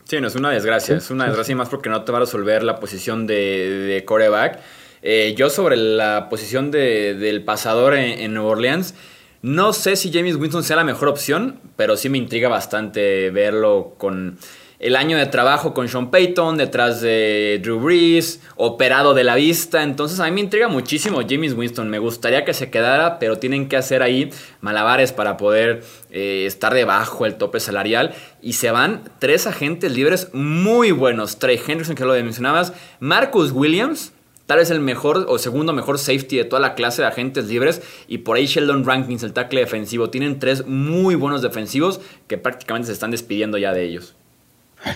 Sí, 0.05 0.19
no, 0.19 0.27
es 0.27 0.33
una 0.33 0.49
desgracia, 0.49 0.97
es 0.97 1.11
una 1.11 1.25
desgracia 1.27 1.55
más 1.55 1.69
porque 1.69 1.89
no 1.91 2.03
te 2.03 2.11
va 2.11 2.17
a 2.17 2.21
resolver 2.21 2.63
la 2.63 2.79
posición 2.79 3.27
de, 3.27 4.03
coreback. 4.07 4.59
Eh, 5.03 5.35
yo 5.37 5.51
sobre 5.51 5.77
la 5.77 6.29
posición 6.31 6.71
del 6.71 7.43
pasador 7.43 7.93
en, 7.93 8.21
en 8.21 8.33
Nueva 8.33 8.49
Orleans, 8.49 8.95
no 9.43 9.71
sé 9.71 9.95
si 9.95 10.11
James 10.11 10.37
Winston 10.37 10.63
sea 10.63 10.77
la 10.77 10.83
mejor 10.83 11.09
opción, 11.09 11.59
pero 11.75 11.95
sí 11.95 12.09
me 12.09 12.17
intriga 12.17 12.49
bastante 12.49 13.29
verlo 13.29 13.93
con 13.99 14.39
el 14.83 14.97
año 14.97 15.17
de 15.17 15.25
trabajo 15.27 15.73
con 15.73 15.87
Sean 15.87 16.11
Payton, 16.11 16.57
detrás 16.57 16.99
de 16.99 17.61
Drew 17.63 17.79
Brees, 17.79 18.41
operado 18.57 19.13
de 19.13 19.23
la 19.23 19.35
vista. 19.35 19.81
Entonces 19.81 20.19
a 20.19 20.25
mí 20.25 20.31
me 20.31 20.41
intriga 20.41 20.67
muchísimo 20.67 21.21
James 21.27 21.53
Winston. 21.53 21.89
Me 21.89 21.99
gustaría 21.99 22.43
que 22.43 22.53
se 22.53 22.69
quedara, 22.69 23.17
pero 23.17 23.39
tienen 23.39 23.69
que 23.69 23.77
hacer 23.77 24.03
ahí 24.03 24.29
malabares 24.59 25.13
para 25.13 25.37
poder 25.37 25.83
eh, 26.11 26.43
estar 26.45 26.73
debajo 26.73 27.23
del 27.23 27.35
tope 27.35 27.61
salarial. 27.61 28.13
Y 28.41 28.53
se 28.53 28.71
van 28.71 29.03
tres 29.19 29.47
agentes 29.47 29.93
libres 29.93 30.27
muy 30.33 30.91
buenos. 30.91 31.39
Trey 31.39 31.61
Henderson, 31.65 31.95
que 31.95 32.03
lo 32.03 32.11
mencionabas. 32.15 32.73
Marcus 32.99 33.53
Williams, 33.53 34.11
tal 34.47 34.57
vez 34.57 34.69
el 34.69 34.81
mejor 34.81 35.27
o 35.29 35.37
segundo 35.37 35.71
mejor 35.71 35.97
safety 35.97 36.35
de 36.35 36.43
toda 36.43 36.59
la 36.59 36.75
clase 36.75 37.01
de 37.01 37.07
agentes 37.07 37.47
libres. 37.47 37.81
Y 38.09 38.17
por 38.17 38.35
ahí 38.35 38.47
Sheldon 38.47 38.83
Rankins, 38.83 39.23
el 39.23 39.31
tackle 39.31 39.61
defensivo. 39.61 40.09
Tienen 40.09 40.39
tres 40.39 40.67
muy 40.67 41.15
buenos 41.15 41.41
defensivos 41.41 42.01
que 42.27 42.37
prácticamente 42.37 42.87
se 42.87 42.91
están 42.91 43.11
despidiendo 43.11 43.57
ya 43.57 43.71
de 43.71 43.85
ellos. 43.85 44.17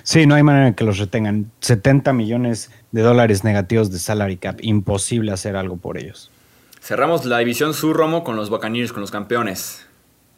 Sí, 0.03 0.25
no 0.25 0.35
hay 0.35 0.43
manera 0.43 0.73
que 0.73 0.83
los 0.83 0.97
retengan. 0.97 1.51
70 1.61 2.13
millones 2.13 2.71
de 2.91 3.01
dólares 3.01 3.43
negativos 3.43 3.91
de 3.91 3.99
salary 3.99 4.38
cap. 4.38 4.57
Imposible 4.61 5.31
hacer 5.31 5.55
algo 5.55 5.77
por 5.77 5.97
ellos. 5.97 6.31
Cerramos 6.81 7.25
la 7.25 7.39
división 7.39 7.73
sur, 7.73 7.95
Romo, 7.95 8.23
con 8.23 8.35
los 8.35 8.49
Buccaneers, 8.49 8.93
con 8.93 9.01
los 9.01 9.11
campeones. 9.11 9.85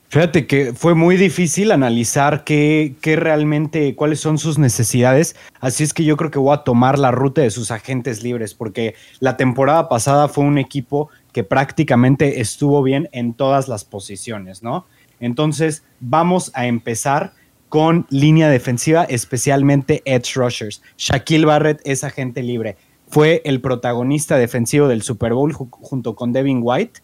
Fíjate 0.09 0.47
que 0.47 0.73
fue 0.73 0.95
muy 0.95 1.17
difícil 1.17 1.71
analizar 1.71 2.43
qué, 2.43 2.95
qué, 2.99 3.15
realmente, 3.15 3.93
cuáles 3.93 4.19
son 4.19 4.39
sus 4.39 4.57
necesidades. 4.57 5.35
Así 5.59 5.83
es 5.83 5.93
que 5.93 6.03
yo 6.03 6.17
creo 6.17 6.31
que 6.31 6.39
voy 6.39 6.55
a 6.55 6.63
tomar 6.63 6.97
la 6.97 7.11
ruta 7.11 7.41
de 7.41 7.51
sus 7.51 7.69
agentes 7.69 8.23
libres, 8.23 8.55
porque 8.55 8.95
la 9.19 9.37
temporada 9.37 9.87
pasada 9.87 10.27
fue 10.27 10.45
un 10.45 10.57
equipo 10.57 11.09
que 11.31 11.43
prácticamente 11.43 12.41
estuvo 12.41 12.81
bien 12.81 13.07
en 13.11 13.35
todas 13.35 13.67
las 13.67 13.85
posiciones, 13.85 14.63
¿no? 14.63 14.87
Entonces, 15.19 15.83
vamos 15.99 16.49
a 16.55 16.65
empezar 16.65 17.33
con 17.69 18.07
línea 18.09 18.49
defensiva, 18.49 19.03
especialmente 19.03 20.01
edge 20.05 20.33
rushers. 20.35 20.81
Shaquille 20.97 21.45
Barrett 21.45 21.81
es 21.85 22.03
agente 22.03 22.43
libre. 22.43 22.75
Fue 23.07 23.41
el 23.45 23.61
protagonista 23.61 24.37
defensivo 24.37 24.87
del 24.87 25.03
Super 25.03 25.33
Bowl 25.33 25.53
junto 25.53 26.15
con 26.15 26.33
Devin 26.33 26.59
White 26.61 27.01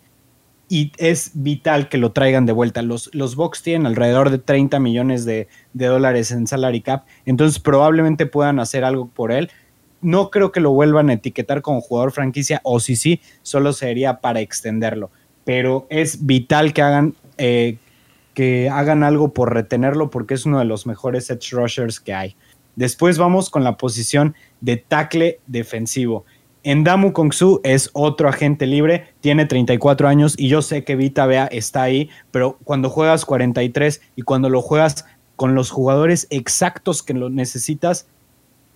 y 0.68 0.92
es 0.98 1.32
vital 1.36 1.90
que 1.90 1.98
lo 1.98 2.12
traigan 2.12 2.46
de 2.46 2.54
vuelta. 2.54 2.82
Los, 2.82 3.14
los 3.14 3.36
Bucks 3.36 3.62
tienen 3.62 3.86
alrededor 3.86 4.30
de 4.30 4.40
30 4.40 4.80
millones 4.80 5.26
de, 5.26 5.48
de, 5.74 5.86
dólares 5.86 6.32
en 6.32 6.48
salary 6.48 6.82
cap, 6.82 7.06
entonces 7.26 7.60
probablemente 7.60 8.26
puedan 8.26 8.60
hacer 8.60 8.84
algo 8.84 9.08
por 9.08 9.32
él. 9.32 9.52
No 10.02 10.30
creo 10.30 10.52
que 10.52 10.60
lo 10.60 10.72
vuelvan 10.72 11.10
a 11.10 11.14
etiquetar 11.14 11.62
como 11.62 11.82
jugador 11.82 12.12
franquicia, 12.12 12.62
o 12.64 12.80
si 12.80 12.96
sí, 12.96 13.22
solo 13.42 13.74
sería 13.74 14.22
para 14.22 14.42
extenderlo. 14.42 15.12
Pero 15.44 15.86
es 15.90 16.26
vital 16.26 16.74
que 16.74 16.82
hagan 16.82 17.16
eh, 17.38 17.78
que 18.36 18.70
hagan 18.70 19.02
algo 19.02 19.34
por 19.34 19.54
retenerlo 19.54 20.12
porque 20.12 20.36
es 20.36 20.46
uno 20.46 20.60
de 20.60 20.66
los 20.66 20.86
mejores 20.86 21.32
edge 21.32 21.54
rushers 21.54 22.00
que 22.00 22.14
hay. 22.14 22.36
Después 22.76 23.18
vamos 23.18 23.50
con 23.50 23.64
la 23.64 23.78
posición 23.78 24.36
de 24.62 24.78
tackle 24.78 25.40
defensivo. 25.48 26.26
Endamu 26.64 27.14
Kongsu 27.14 27.62
es 27.64 27.90
otro 27.94 28.28
agente 28.28 28.66
libre, 28.66 29.14
tiene 29.22 29.46
34 29.46 30.08
años 30.08 30.36
y 30.38 30.50
yo 30.50 30.62
sé 30.62 30.84
que 30.84 30.96
Vita 30.96 31.26
Bea 31.26 31.46
está 31.46 31.84
ahí, 31.84 32.10
pero 32.32 32.58
cuando 32.64 32.90
juegas 32.90 33.24
43 33.24 34.02
y 34.16 34.24
cuando 34.24 34.50
lo 34.50 34.62
juegas 34.62 35.06
con 35.36 35.56
los 35.56 35.70
jugadores 35.70 36.28
exactos 36.32 37.04
que 37.04 37.14
lo 37.14 37.30
necesitas, 37.30 38.08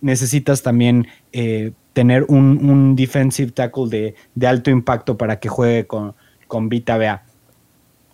necesitas 0.00 0.62
también 0.62 1.08
eh, 1.32 1.72
tener 1.92 2.24
un, 2.28 2.94
defensive 2.94 3.50
tackle 3.50 4.14
de, 4.34 4.46
alto 4.46 4.70
impacto 4.70 5.18
para 5.18 5.40
que 5.40 5.48
juegue 5.48 5.86
con, 5.86 6.14
con 6.46 6.68
Vita 6.68 6.96
Bea. 6.96 7.24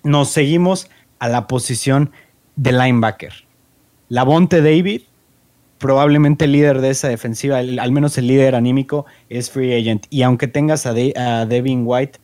Nos 0.03 0.31
seguimos 0.31 0.89
a 1.19 1.29
la 1.29 1.47
posición 1.47 2.11
de 2.57 2.73
linebacker. 2.73 3.33
Lavonte 4.09 4.63
David 4.63 5.03
probablemente 5.79 6.47
el 6.47 6.53
líder 6.53 6.81
de 6.81 6.91
esa 6.91 7.09
defensiva, 7.09 7.59
al 7.59 7.93
menos 7.93 8.17
el 8.19 8.27
líder 8.27 8.55
anímico, 8.55 9.07
es 9.29 9.51
Free 9.51 9.75
Agent. 9.75 10.07
Y 10.11 10.23
aunque 10.23 10.49
tengas 10.49 10.87
a, 10.87 10.93
Devin 10.93 11.83
White, 11.85 12.19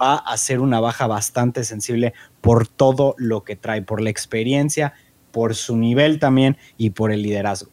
va 0.00 0.16
a 0.16 0.36
ser 0.36 0.60
una 0.60 0.80
baja 0.80 1.06
bastante 1.06 1.64
sensible 1.64 2.14
por 2.40 2.66
todo 2.66 3.14
lo 3.18 3.42
que 3.44 3.56
trae, 3.56 3.82
por 3.82 4.00
la 4.00 4.10
experiencia, 4.10 4.94
por 5.32 5.54
su 5.54 5.76
nivel 5.76 6.18
también 6.18 6.56
y 6.76 6.90
por 6.90 7.12
el 7.12 7.22
liderazgo. 7.22 7.70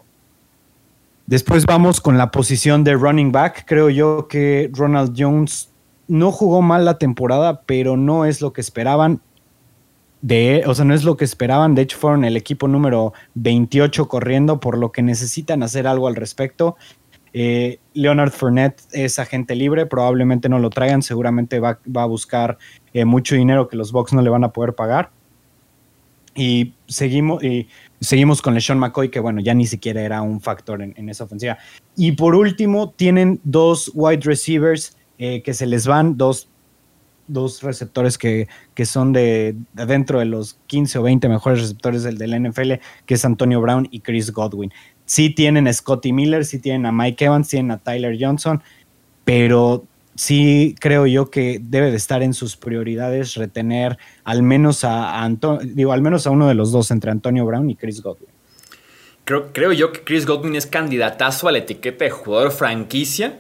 Después 1.26 1.66
vamos 1.66 2.00
con 2.00 2.18
la 2.18 2.32
posición 2.32 2.84
de 2.84 2.94
running 2.94 3.32
back. 3.32 3.66
Creo 3.68 3.90
yo 3.90 4.28
que 4.30 4.72
Ronald 4.74 5.14
Jones 5.18 5.70
no 6.08 6.32
jugó 6.32 6.62
mal 6.62 6.86
la 6.86 6.98
temporada, 6.98 7.64
pero 7.66 7.98
no 7.98 8.24
es 8.24 8.40
lo 8.40 8.54
que 8.54 8.62
esperaban 8.62 9.22
o 10.66 10.76
sea, 10.76 10.86
no 10.86 10.94
es 10.94 11.04
lo 11.04 11.18
que 11.18 11.26
esperaban. 11.26 11.76
De 11.76 11.84
hecho, 11.84 11.98
fueron 11.98 12.26
el 12.26 12.38
equipo 12.38 12.68
número 12.68 13.14
28 13.36 14.08
corriendo, 14.08 14.60
por 14.60 14.78
lo 14.78 14.92
que 14.92 15.02
necesitan 15.02 15.64
hacer 15.64 15.88
algo 15.88 16.08
al 16.08 16.16
respecto. 16.16 16.76
Eh, 17.34 17.80
Leonard 17.94 18.32
Fournette 18.32 18.82
es 18.92 19.20
agente 19.20 19.56
libre, 19.56 19.86
probablemente 19.86 20.50
no 20.50 20.60
lo 20.60 20.70
traigan, 20.70 21.04
seguramente 21.04 21.60
va, 21.60 21.80
a 21.96 22.06
buscar 22.06 22.58
eh, 22.94 23.06
mucho 23.06 23.36
dinero 23.36 23.68
que 23.68 23.78
los 23.78 23.92
Bucks 23.92 24.14
no 24.14 24.22
le 24.22 24.30
van 24.30 24.44
a 24.44 24.52
poder 24.52 24.74
pagar. 24.74 25.12
Y 26.34 26.74
seguimos, 26.88 27.44
y 27.44 27.68
seguimos 28.00 28.42
con 28.42 28.54
LeSean 28.54 28.80
McCoy, 28.80 29.10
que 29.10 29.20
bueno, 29.20 29.40
ya 29.42 29.54
ni 29.54 29.66
siquiera 29.66 30.02
era 30.02 30.22
un 30.22 30.42
factor 30.42 30.82
en, 30.82 31.10
esa 31.10 31.26
ofensiva. 31.26 31.58
Y 31.96 32.14
por 32.14 32.36
último, 32.36 32.92
tienen 32.92 33.40
dos 33.44 33.92
wide 33.94 34.22
receivers 34.24 34.96
eh, 35.18 35.42
que 35.42 35.54
se 35.54 35.66
les 35.66 35.88
van, 35.88 36.18
dos 36.18 36.50
dos 37.28 37.62
receptores 37.64 38.18
que, 38.18 38.48
son 38.86 39.14
de, 39.14 39.56
dentro 39.74 40.20
de 40.20 40.26
los 40.26 40.58
15 40.68 41.00
o 41.00 41.04
20 41.04 41.30
mejores 41.30 41.62
receptores 41.62 42.04
del, 42.04 42.18
del, 42.18 42.50
NFL, 42.50 42.74
que 43.06 43.14
es 43.14 43.26
Antonio 43.26 43.62
Brown 43.62 43.88
y 43.92 44.00
Chris 44.00 44.32
Godwin. 44.32 44.72
Sí 45.06 45.30
tienen 45.30 45.68
a 45.68 45.74
Scotty 45.74 46.14
Miller, 46.14 46.46
sí 46.46 46.60
tienen 46.60 46.86
a 46.86 46.92
Mike 46.92 47.26
Evans, 47.26 47.50
tienen 47.50 47.72
a 47.72 47.78
Tyler 47.78 48.18
Johnson, 48.20 48.62
pero 49.24 49.86
sí 50.16 50.76
creo 50.80 51.06
yo 51.06 51.30
que 51.30 51.60
debe 51.62 51.92
de 51.92 51.98
estar 51.98 52.24
en 52.24 52.34
sus 52.34 52.58
prioridades 52.58 53.36
retener 53.36 53.98
al 54.24 54.42
menos 54.44 54.84
a, 54.84 55.30
digo, 55.64 55.94
al 55.94 56.02
menos 56.02 56.28
a 56.28 56.32
uno 56.32 56.48
de 56.48 56.56
los 56.56 56.72
dos 56.72 56.92
entre 56.92 57.12
Antonio 57.12 57.46
Brown 57.46 57.70
y 57.70 57.76
Chris 57.76 58.02
Godwin. 58.02 58.30
Creo, 59.24 59.52
creo 59.54 59.74
yo 59.74 59.92
que 59.92 60.02
Chris 60.02 60.26
Godwin 60.26 60.56
es 60.56 60.66
candidatazo 60.66 61.48
a 61.48 61.52
la 61.52 61.60
etiqueta 61.60 62.06
de 62.06 62.12
jugador 62.12 62.52
franquicia 62.52 63.40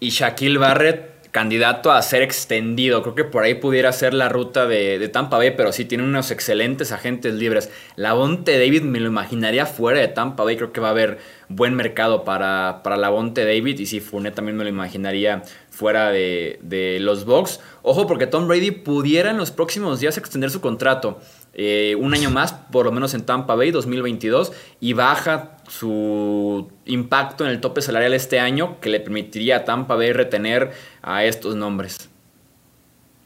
y 0.00 0.08
Shaquille 0.08 0.58
Barrett 0.58 1.15
candidato 1.36 1.92
a 1.92 2.00
ser 2.00 2.22
extendido. 2.22 3.02
Creo 3.02 3.14
que 3.14 3.24
por 3.24 3.44
ahí 3.44 3.56
pudiera 3.56 3.92
ser 3.92 4.14
la 4.14 4.30
ruta 4.30 4.64
de, 4.64 5.06
Tampa 5.10 5.36
Bay, 5.36 5.52
pero 5.54 5.70
sí 5.70 5.84
tiene 5.84 6.02
unos 6.02 6.30
excelentes 6.30 6.92
agentes 6.92 7.34
libres. 7.34 7.70
La 7.94 8.14
Bonte 8.14 8.58
David 8.58 8.80
me 8.84 9.00
lo 9.00 9.08
imaginaría 9.08 9.66
fuera 9.66 10.00
de 10.00 10.08
Tampa 10.08 10.44
Bay. 10.44 10.56
Creo 10.56 10.72
que 10.72 10.80
va 10.80 10.88
a 10.88 10.92
haber 10.92 11.18
buen 11.50 11.74
mercado 11.74 12.24
para, 12.24 12.80
para 12.82 12.96
la 12.96 13.10
Bonte 13.10 13.44
David. 13.44 13.78
Y 13.80 13.84
sí, 13.84 14.00
Fournette 14.00 14.34
también 14.34 14.56
me 14.56 14.64
lo 14.64 14.70
imaginaría 14.70 15.42
fuera 15.68 16.10
de, 16.10 16.58
de 16.62 17.00
los 17.00 17.26
Bucks. 17.26 17.60
Ojo, 17.82 18.06
porque 18.06 18.26
Tom 18.26 18.48
Brady 18.48 18.70
pudiera 18.70 19.28
en 19.28 19.36
los 19.36 19.50
próximos 19.50 20.00
días 20.00 20.16
extender 20.16 20.50
su 20.50 20.62
contrato. 20.62 21.20
Eh, 21.58 21.96
un 21.98 22.12
año 22.12 22.30
más, 22.30 22.52
por 22.52 22.84
lo 22.84 22.92
menos 22.92 23.14
en 23.14 23.24
Tampa 23.24 23.54
Bay 23.54 23.70
2022, 23.70 24.52
y 24.78 24.92
baja 24.92 25.56
su 25.68 26.70
impacto 26.84 27.44
en 27.44 27.50
el 27.50 27.60
tope 27.60 27.80
salarial 27.80 28.12
este 28.12 28.38
año, 28.38 28.78
que 28.80 28.90
le 28.90 29.00
permitiría 29.00 29.56
a 29.56 29.64
Tampa 29.64 29.96
Bay 29.96 30.12
retener 30.12 30.72
a 31.00 31.24
estos 31.24 31.56
nombres. 31.56 32.10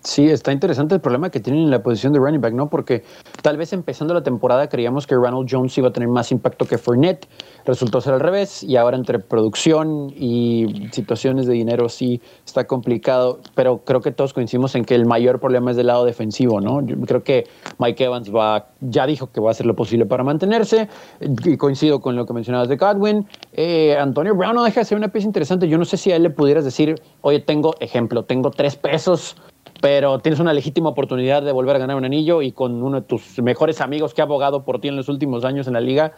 Sí, 0.02 0.30
está 0.30 0.50
interesante 0.50 0.94
el 0.94 1.02
problema 1.02 1.28
que 1.28 1.40
tienen 1.40 1.64
en 1.64 1.70
la 1.70 1.82
posición 1.82 2.14
de 2.14 2.20
running 2.20 2.40
back, 2.40 2.54
¿no? 2.54 2.70
Porque 2.70 3.04
tal 3.42 3.58
vez 3.58 3.74
empezando 3.74 4.14
la 4.14 4.22
temporada 4.22 4.66
creíamos 4.66 5.06
que 5.06 5.14
Ronald 5.14 5.46
Jones 5.50 5.76
iba 5.76 5.88
a 5.88 5.92
tener 5.92 6.08
más 6.08 6.32
impacto 6.32 6.64
que 6.64 6.78
Fournette. 6.78 7.28
Resultó 7.66 8.00
ser 8.00 8.14
al 8.14 8.20
revés 8.20 8.62
y 8.62 8.76
ahora 8.76 8.96
entre 8.96 9.18
producción 9.18 10.10
y 10.16 10.88
situaciones 10.92 11.46
de 11.46 11.52
dinero 11.52 11.90
sí 11.90 12.22
está 12.46 12.66
complicado. 12.66 13.40
Pero 13.54 13.84
creo 13.84 14.00
que 14.00 14.10
todos 14.10 14.32
coincidimos 14.32 14.74
en 14.74 14.86
que 14.86 14.94
el 14.94 15.04
mayor 15.04 15.38
problema 15.38 15.70
es 15.70 15.76
del 15.76 15.88
lado 15.88 16.06
defensivo, 16.06 16.62
¿no? 16.62 16.80
Yo 16.80 16.96
creo 17.00 17.22
que 17.22 17.44
Mike 17.78 18.04
Evans 18.04 18.34
va, 18.34 18.68
ya 18.80 19.06
dijo 19.06 19.30
que 19.30 19.42
va 19.42 19.48
a 19.48 19.50
hacer 19.50 19.66
lo 19.66 19.76
posible 19.76 20.06
para 20.06 20.24
mantenerse. 20.24 20.88
Y 21.20 21.58
coincido 21.58 22.00
con 22.00 22.16
lo 22.16 22.24
que 22.24 22.32
mencionabas 22.32 22.70
de 22.70 22.76
Godwin. 22.76 23.26
Eh, 23.52 23.98
Antonio 23.98 24.34
Brown 24.34 24.54
no 24.54 24.64
deja 24.64 24.80
de 24.80 24.86
ser 24.86 24.96
una 24.96 25.08
pieza 25.08 25.26
interesante. 25.26 25.68
Yo 25.68 25.76
no 25.76 25.84
sé 25.84 25.98
si 25.98 26.10
a 26.10 26.16
él 26.16 26.22
le 26.22 26.30
pudieras 26.30 26.64
decir, 26.64 26.94
oye, 27.20 27.40
tengo 27.40 27.74
ejemplo, 27.80 28.22
tengo 28.22 28.50
tres 28.50 28.76
pesos 28.76 29.36
pero 29.80 30.18
tienes 30.18 30.40
una 30.40 30.52
legítima 30.52 30.90
oportunidad 30.90 31.42
de 31.42 31.52
volver 31.52 31.76
a 31.76 31.78
ganar 31.78 31.96
un 31.96 32.04
anillo 32.04 32.42
y 32.42 32.52
con 32.52 32.82
uno 32.82 33.00
de 33.00 33.06
tus 33.06 33.38
mejores 33.42 33.80
amigos 33.80 34.14
que 34.14 34.20
ha 34.20 34.24
abogado 34.24 34.64
por 34.64 34.80
ti 34.80 34.88
en 34.88 34.96
los 34.96 35.08
últimos 35.08 35.44
años 35.44 35.66
en 35.66 35.72
la 35.72 35.80
liga, 35.80 36.12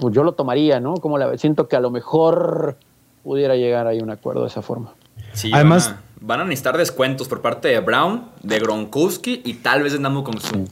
pues 0.00 0.14
yo 0.14 0.22
lo 0.22 0.32
tomaría, 0.32 0.80
¿no? 0.80 0.94
Como 0.94 1.18
la, 1.18 1.36
siento 1.38 1.68
que 1.68 1.76
a 1.76 1.80
lo 1.80 1.90
mejor 1.90 2.76
pudiera 3.22 3.56
llegar 3.56 3.86
ahí 3.86 4.00
un 4.00 4.10
acuerdo 4.10 4.42
de 4.42 4.48
esa 4.48 4.62
forma. 4.62 4.92
Sí, 5.32 5.50
además 5.54 5.94
van 6.20 6.40
a, 6.40 6.44
necesitar 6.44 6.76
descuentos 6.76 7.28
por 7.28 7.40
parte 7.40 7.68
de 7.68 7.80
Brown, 7.80 8.26
de 8.42 8.58
Gronkowski 8.58 9.42
y 9.44 9.54
tal 9.54 9.82
vez 9.82 9.92
de 9.92 9.98
Namu 9.98 10.22
Kongsu. 10.22 10.68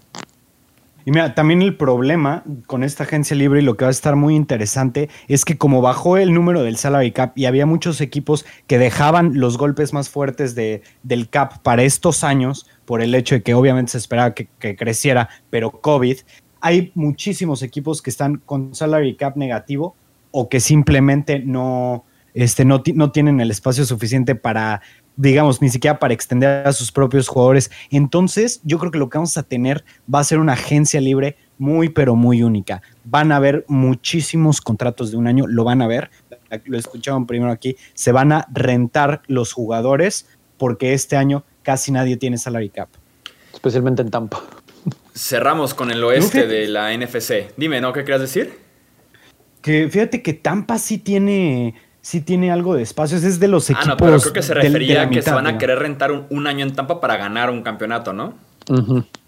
Y 1.05 1.11
mira, 1.11 1.35
también 1.35 1.63
el 1.63 1.77
problema 1.77 2.45
con 2.67 2.85
esta 2.85 3.05
agencia 3.05 3.37
libre 3.37 3.61
y 3.61 3.65
lo 3.65 3.77
que 3.77 3.85
va 3.85 3.89
a 3.89 3.93
estar 3.93 4.17
muy 4.17 4.37
interesante 4.37 5.09
es 5.29 5.45
que 5.45 5.57
como 5.57 5.81
bajó 5.81 6.17
el 6.17 6.35
número 6.35 6.63
del 6.63 6.77
salary 6.77 7.13
cap 7.13 7.33
y 7.37 7.47
había 7.47 7.67
muchos 7.67 8.01
equipos 8.01 8.45
que 8.67 8.79
dejaban 8.79 9.39
los 9.39 9.57
golpes 9.57 9.93
más 9.93 10.09
fuertes 10.09 10.55
de, 10.55 10.83
del 11.03 11.29
cap 11.29 11.63
para 11.63 11.83
estos 11.83 12.25
años, 12.25 12.67
por 12.85 13.03
el 13.03 13.15
hecho 13.15 13.37
de 13.37 13.43
que 13.43 13.55
obviamente 13.55 13.93
se 13.93 13.99
esperaba 13.99 14.35
que, 14.35 14.49
creciera, 14.77 15.29
pero 15.49 15.71
COVID, 15.71 16.19
hay 16.61 16.93
muchísimos 16.95 17.63
equipos 17.63 18.03
que 18.03 18.11
están 18.11 18.37
con 18.45 18.75
salary 18.75 19.17
cap 19.17 19.37
negativo 19.37 19.95
o 20.31 20.49
que 20.49 20.61
simplemente 20.61 21.39
no, 21.39 22.05
este, 22.35 22.65
no, 22.65 22.83
no 22.95 23.13
tienen 23.13 23.41
el 23.41 23.51
espacio 23.51 23.85
suficiente 23.85 24.35
para 24.35 24.83
digamos, 25.21 25.61
ni 25.61 25.69
siquiera 25.69 25.99
para 25.99 26.15
extender 26.15 26.67
a 26.67 26.73
sus 26.73 26.91
propios 26.91 27.29
jugadores. 27.29 27.71
Entonces, 27.91 28.61
yo 28.65 28.79
creo 28.79 28.91
que 28.91 28.99
lo 28.99 29.11
que 29.11 29.19
vamos 29.19 29.37
a 29.37 29.43
tener 29.43 29.85
va 30.13 30.21
a 30.21 30.25
ser 30.25 30.39
una 30.39 30.55
agencia 30.55 31.01
libre 31.01 31.37
muy, 31.59 31.91
pero 31.91 32.15
muy 32.15 32.43
única. 32.43 32.81
Van 33.05 33.31
a 33.31 33.37
haber 33.37 33.67
muchísimos 33.69 34.63
contratos 34.63 35.11
de 35.11 35.19
un 35.19 35.27
año, 35.27 35.47
lo 35.47 35.65
van 35.65 35.83
a 35.83 35.87
ver, 35.87 36.11
lo 36.65 36.79
escuchaban 36.79 37.27
primero 37.27 37.53
aquí, 37.53 37.77
se 37.93 38.13
van 38.13 38.33
a 38.33 38.47
rentar 38.51 39.21
los 39.27 39.53
jugadores 39.53 40.27
porque 40.57 40.95
este 40.95 41.17
año 41.17 41.45
casi 41.63 41.93
nadie 41.93 42.17
tiene 42.17 42.39
salary 42.39 42.71
cap. 42.71 42.89
Especialmente 43.53 44.01
en 44.01 44.11
Tampa. 44.11 44.43
Cerramos 45.15 45.75
con 45.75 45.91
el 45.91 46.03
oeste 46.03 46.47
de 46.47 46.67
la 46.67 46.97
NFC. 46.97 47.53
Dime, 47.59 47.83
¿no? 47.83 47.93
¿Qué 47.93 48.01
querías 48.01 48.23
decir? 48.23 48.59
Que 49.61 49.91
fíjate 49.91 50.23
que 50.23 50.33
Tampa 50.33 50.79
sí 50.79 50.97
tiene 50.97 51.75
sí 52.03 52.21
tiene 52.21 52.51
algo 52.51 52.75
de 52.75 52.83
espacios. 52.83 53.23
Es 53.25 53.41
de 53.41 53.49
los 53.49 53.69
equipos. 53.71 53.87
Ah, 53.87 53.91
no, 53.91 53.97
pero 53.97 54.21
creo 54.21 54.33
que 54.33 54.43
se 54.43 54.55
refería 54.55 55.03
a 55.03 55.11
que 55.11 55.23
se 55.23 55.31
van 55.31 55.47
a 55.47 55.59
querer 55.59 55.79
rentar 55.79 56.13
un, 56.13 56.47
año 56.47 56.65
en 56.65 56.75
Tampa 56.75 57.01
para 57.01 57.17
ganar 57.17 57.51
un 57.51 57.63
campeonato, 57.63 58.13
¿no? 58.13 58.35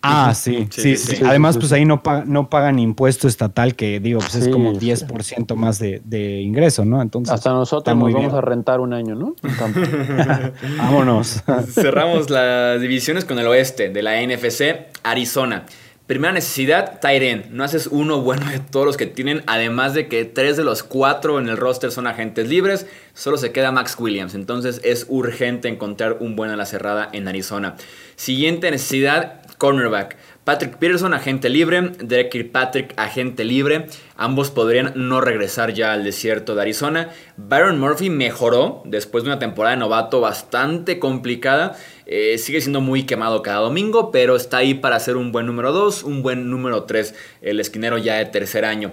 Ah, 0.02 0.34
sí 0.34 0.68
sí, 0.70 0.96
sí, 0.96 1.16
Además, 1.24 1.58
pues 1.58 1.72
ahí 1.72 1.84
no, 1.84 2.00
no 2.26 2.48
pagan 2.48 2.78
impuesto 2.78 3.26
estatal, 3.26 3.74
que 3.74 3.98
digo, 3.98 4.20
pues 4.20 4.36
es 4.36 4.48
como 4.48 4.72
10% 4.72 5.56
más 5.56 5.78
de, 5.80 6.40
ingreso, 6.40 6.84
¿no? 6.84 7.02
Entonces. 7.02 7.34
Hasta 7.34 7.50
nosotros 7.50 7.96
nos 7.96 8.12
vamos 8.12 8.34
a 8.34 8.40
rentar 8.40 8.80
un 8.80 8.92
año, 8.92 9.14
¿no? 9.14 9.34
Vámonos. 10.78 11.42
Cerramos 11.70 12.30
las 12.30 12.80
divisiones 12.80 13.24
con 13.24 13.38
el 13.38 13.46
oeste 13.46 13.88
de 13.90 14.02
la 14.02 14.20
NFC, 14.22 14.86
Arizona. 15.02 15.66
Primera 16.06 16.32
necesidad, 16.32 16.98
Tyren. 17.00 17.46
No 17.52 17.62
haces 17.62 17.86
uno 17.86 18.20
bueno 18.20 18.50
de 18.50 18.58
todos 18.58 18.84
los 18.84 18.96
que 18.96 19.06
tienen, 19.06 19.44
además 19.46 19.94
de 19.94 20.08
que 20.08 20.24
tres 20.24 20.56
de 20.56 20.64
los 20.64 20.82
cuatro 20.82 21.38
en 21.38 21.48
el 21.48 21.56
roster 21.56 21.92
son 21.92 22.08
agentes 22.08 22.48
libres, 22.48 22.86
solo 23.14 23.36
se 23.36 23.52
queda 23.52 23.70
Max 23.70 23.96
Williams. 23.98 24.34
Entonces 24.34 24.80
es 24.82 25.06
urgente 25.08 25.68
encontrar 25.68 26.16
un 26.18 26.34
buen 26.34 26.50
a 26.50 26.56
la 26.56 26.66
cerrada 26.66 27.08
en 27.12 27.28
Arizona. 27.28 27.76
Siguiente 28.16 28.70
necesidad, 28.70 29.42
cornerback. 29.58 30.16
Patrick 30.44 30.78
Peterson, 30.78 31.14
agente 31.14 31.48
libre. 31.48 31.92
Derek 32.00 32.30
Kirkpatrick, 32.32 32.94
agente 32.96 33.44
libre. 33.44 33.86
Ambos 34.16 34.50
podrían 34.50 34.92
no 34.96 35.20
regresar 35.20 35.72
ya 35.72 35.92
al 35.92 36.02
desierto 36.02 36.56
de 36.56 36.62
Arizona. 36.62 37.10
Byron 37.36 37.78
Murphy 37.78 38.10
mejoró 38.10 38.82
después 38.84 39.22
de 39.22 39.30
una 39.30 39.38
temporada 39.38 39.76
de 39.76 39.80
novato 39.80 40.20
bastante 40.20 40.98
complicada. 40.98 41.76
Eh, 42.06 42.38
sigue 42.38 42.60
siendo 42.60 42.80
muy 42.80 43.04
quemado 43.04 43.40
cada 43.42 43.60
domingo, 43.60 44.10
pero 44.10 44.34
está 44.34 44.56
ahí 44.56 44.74
para 44.74 44.98
ser 44.98 45.16
un 45.16 45.30
buen 45.30 45.46
número 45.46 45.70
2, 45.70 46.02
un 46.02 46.22
buen 46.22 46.50
número 46.50 46.84
3. 46.84 47.14
El 47.40 47.60
esquinero 47.60 47.98
ya 47.98 48.16
de 48.16 48.26
tercer 48.26 48.64
año. 48.64 48.90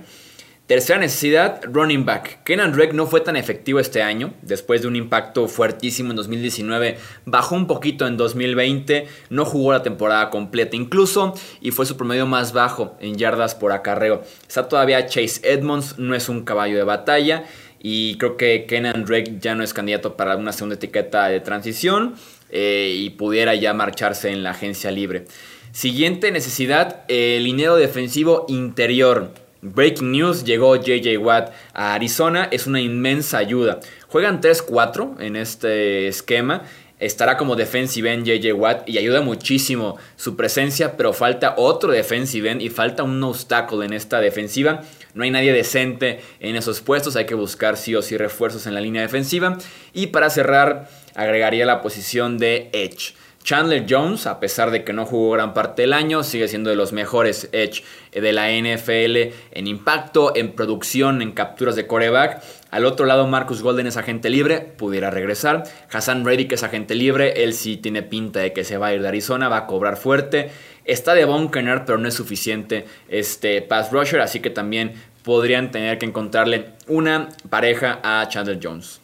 Tercera 0.69 0.99
necesidad, 0.99 1.61
running 1.63 2.05
back. 2.05 2.43
Kenan 2.43 2.73
Drake 2.73 2.93
no 2.93 3.07
fue 3.07 3.21
tan 3.21 3.35
efectivo 3.35 3.79
este 3.79 4.03
año. 4.03 4.35
Después 4.43 4.83
de 4.83 4.87
un 4.87 4.95
impacto 4.95 5.47
fuertísimo 5.47 6.11
en 6.11 6.15
2019, 6.17 6.99
bajó 7.25 7.55
un 7.55 7.65
poquito 7.65 8.05
en 8.05 8.17
2020. 8.17 9.07
No 9.31 9.45
jugó 9.45 9.71
la 9.71 9.81
temporada 9.81 10.29
completa 10.29 10.75
incluso 10.75 11.33
y 11.59 11.71
fue 11.71 11.87
su 11.87 11.97
promedio 11.97 12.27
más 12.27 12.53
bajo 12.53 12.95
en 12.99 13.17
yardas 13.17 13.55
por 13.55 13.71
acarreo. 13.71 14.21
Está 14.47 14.69
todavía 14.69 15.07
Chase 15.07 15.41
Edmonds, 15.43 15.97
no 15.97 16.13
es 16.13 16.29
un 16.29 16.45
caballo 16.45 16.77
de 16.77 16.83
batalla. 16.83 17.45
Y 17.79 18.19
creo 18.19 18.37
que 18.37 18.67
Kenan 18.67 19.05
Drake 19.05 19.37
ya 19.39 19.55
no 19.55 19.63
es 19.63 19.73
candidato 19.73 20.15
para 20.15 20.37
una 20.37 20.53
segunda 20.53 20.75
etiqueta 20.75 21.29
de 21.29 21.39
transición 21.39 22.13
eh, 22.51 22.93
y 22.95 23.09
pudiera 23.09 23.55
ya 23.55 23.73
marcharse 23.73 24.29
en 24.29 24.43
la 24.43 24.51
agencia 24.51 24.91
libre. 24.91 25.25
Siguiente 25.71 26.31
necesidad, 26.31 27.05
el 27.07 27.43
dinero 27.43 27.75
defensivo 27.75 28.45
interior. 28.49 29.48
Breaking 29.61 30.13
news, 30.13 30.45
llegó 30.45 30.77
JJ 30.77 31.17
Watt 31.17 31.51
a 31.73 31.93
Arizona, 31.93 32.47
es 32.49 32.65
una 32.65 32.79
inmensa 32.79 33.39
ayuda. 33.39 33.81
Juegan 34.07 34.39
3-4 34.39 35.19
en 35.19 35.35
este 35.35 36.07
esquema. 36.07 36.63
Estará 36.97 37.35
como 37.35 37.57
defensive 37.57 38.13
end 38.13 38.25
JJ 38.25 38.53
Watt 38.53 38.87
y 38.87 38.97
ayuda 38.97 39.19
muchísimo 39.19 39.97
su 40.15 40.37
presencia, 40.37 40.95
pero 40.95 41.11
falta 41.11 41.55
otro 41.57 41.91
defensive 41.91 42.49
end 42.51 42.61
y 42.61 42.69
falta 42.69 43.03
un 43.03 43.21
obstáculo 43.21 43.83
en 43.83 43.91
esta 43.91 44.21
defensiva. 44.21 44.83
No 45.13 45.23
hay 45.23 45.31
nadie 45.31 45.51
decente 45.51 46.21
en 46.39 46.55
esos 46.55 46.79
puestos, 46.79 47.17
hay 47.17 47.25
que 47.25 47.35
buscar 47.35 47.75
sí 47.75 47.95
o 47.95 48.01
sí 48.01 48.15
refuerzos 48.15 48.65
en 48.65 48.73
la 48.73 48.81
línea 48.81 49.01
defensiva. 49.01 49.57
Y 49.93 50.07
para 50.07 50.29
cerrar, 50.29 50.89
agregaría 51.15 51.65
la 51.65 51.81
posición 51.81 52.37
de 52.37 52.69
Edge. 52.71 53.13
Chandler 53.43 53.85
Jones, 53.89 54.27
a 54.27 54.39
pesar 54.39 54.69
de 54.69 54.83
que 54.83 54.93
no 54.93 55.05
jugó 55.05 55.31
gran 55.31 55.53
parte 55.53 55.83
del 55.83 55.93
año, 55.93 56.23
sigue 56.23 56.47
siendo 56.47 56.69
de 56.69 56.75
los 56.75 56.93
mejores 56.93 57.49
edge 57.51 57.83
de 58.11 58.33
la 58.33 58.51
NFL 58.51 59.33
en 59.51 59.67
impacto, 59.67 60.35
en 60.35 60.51
producción, 60.51 61.21
en 61.21 61.31
capturas 61.31 61.75
de 61.75 61.87
coreback. 61.87 62.43
Al 62.69 62.85
otro 62.85 63.05
lado, 63.05 63.27
Marcus 63.27 63.63
Golden 63.63 63.87
es 63.87 63.97
agente 63.97 64.29
libre, 64.29 64.59
pudiera 64.59 65.09
regresar. 65.09 65.63
Hassan 65.91 66.25
Reddick 66.25 66.51
es 66.51 66.63
agente 66.63 66.95
libre, 66.95 67.43
él 67.43 67.53
sí 67.53 67.77
tiene 67.77 68.03
pinta 68.03 68.39
de 68.39 68.53
que 68.53 68.63
se 68.63 68.77
va 68.77 68.87
a 68.87 68.93
ir 68.93 69.01
de 69.01 69.07
Arizona, 69.07 69.49
va 69.49 69.57
a 69.57 69.67
cobrar 69.67 69.97
fuerte. 69.97 70.51
Está 70.85 71.13
de 71.13 71.25
Von 71.25 71.49
pero 71.51 71.97
no 71.97 72.07
es 72.07 72.13
suficiente 72.13 72.85
este 73.07 73.61
pass 73.61 73.91
rusher, 73.91 74.21
así 74.21 74.39
que 74.39 74.49
también 74.49 74.93
podrían 75.23 75.71
tener 75.71 75.97
que 75.97 76.05
encontrarle 76.05 76.65
una 76.87 77.29
pareja 77.49 77.99
a 78.03 78.27
Chandler 78.27 78.59
Jones. 78.61 78.98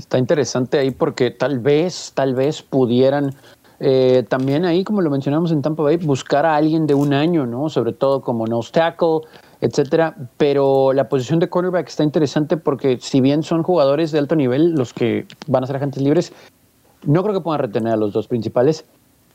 Está 0.00 0.18
interesante 0.18 0.78
ahí 0.78 0.90
porque 0.90 1.30
tal 1.30 1.58
vez, 1.58 2.12
tal 2.14 2.34
vez 2.34 2.62
pudieran 2.62 3.34
eh, 3.80 4.24
también 4.28 4.64
ahí, 4.64 4.82
como 4.82 5.02
lo 5.02 5.10
mencionamos 5.10 5.52
en 5.52 5.60
Tampa 5.60 5.82
Bay, 5.82 5.98
buscar 5.98 6.46
a 6.46 6.56
alguien 6.56 6.86
de 6.86 6.94
un 6.94 7.12
año, 7.12 7.44
¿no? 7.44 7.68
Sobre 7.68 7.92
todo 7.92 8.22
como 8.22 8.46
nose 8.46 8.72
tackle, 8.72 9.20
etcétera. 9.60 10.16
Pero 10.38 10.94
la 10.94 11.10
posición 11.10 11.38
de 11.38 11.50
cornerback 11.50 11.88
está 11.88 12.02
interesante 12.02 12.56
porque 12.56 12.98
si 12.98 13.20
bien 13.20 13.42
son 13.42 13.62
jugadores 13.62 14.10
de 14.10 14.18
alto 14.18 14.36
nivel 14.36 14.72
los 14.72 14.94
que 14.94 15.26
van 15.46 15.64
a 15.64 15.66
ser 15.66 15.76
agentes 15.76 16.02
libres, 16.02 16.32
no 17.04 17.22
creo 17.22 17.34
que 17.34 17.42
puedan 17.42 17.60
retener 17.60 17.92
a 17.92 17.96
los 17.96 18.14
dos 18.14 18.26
principales, 18.26 18.86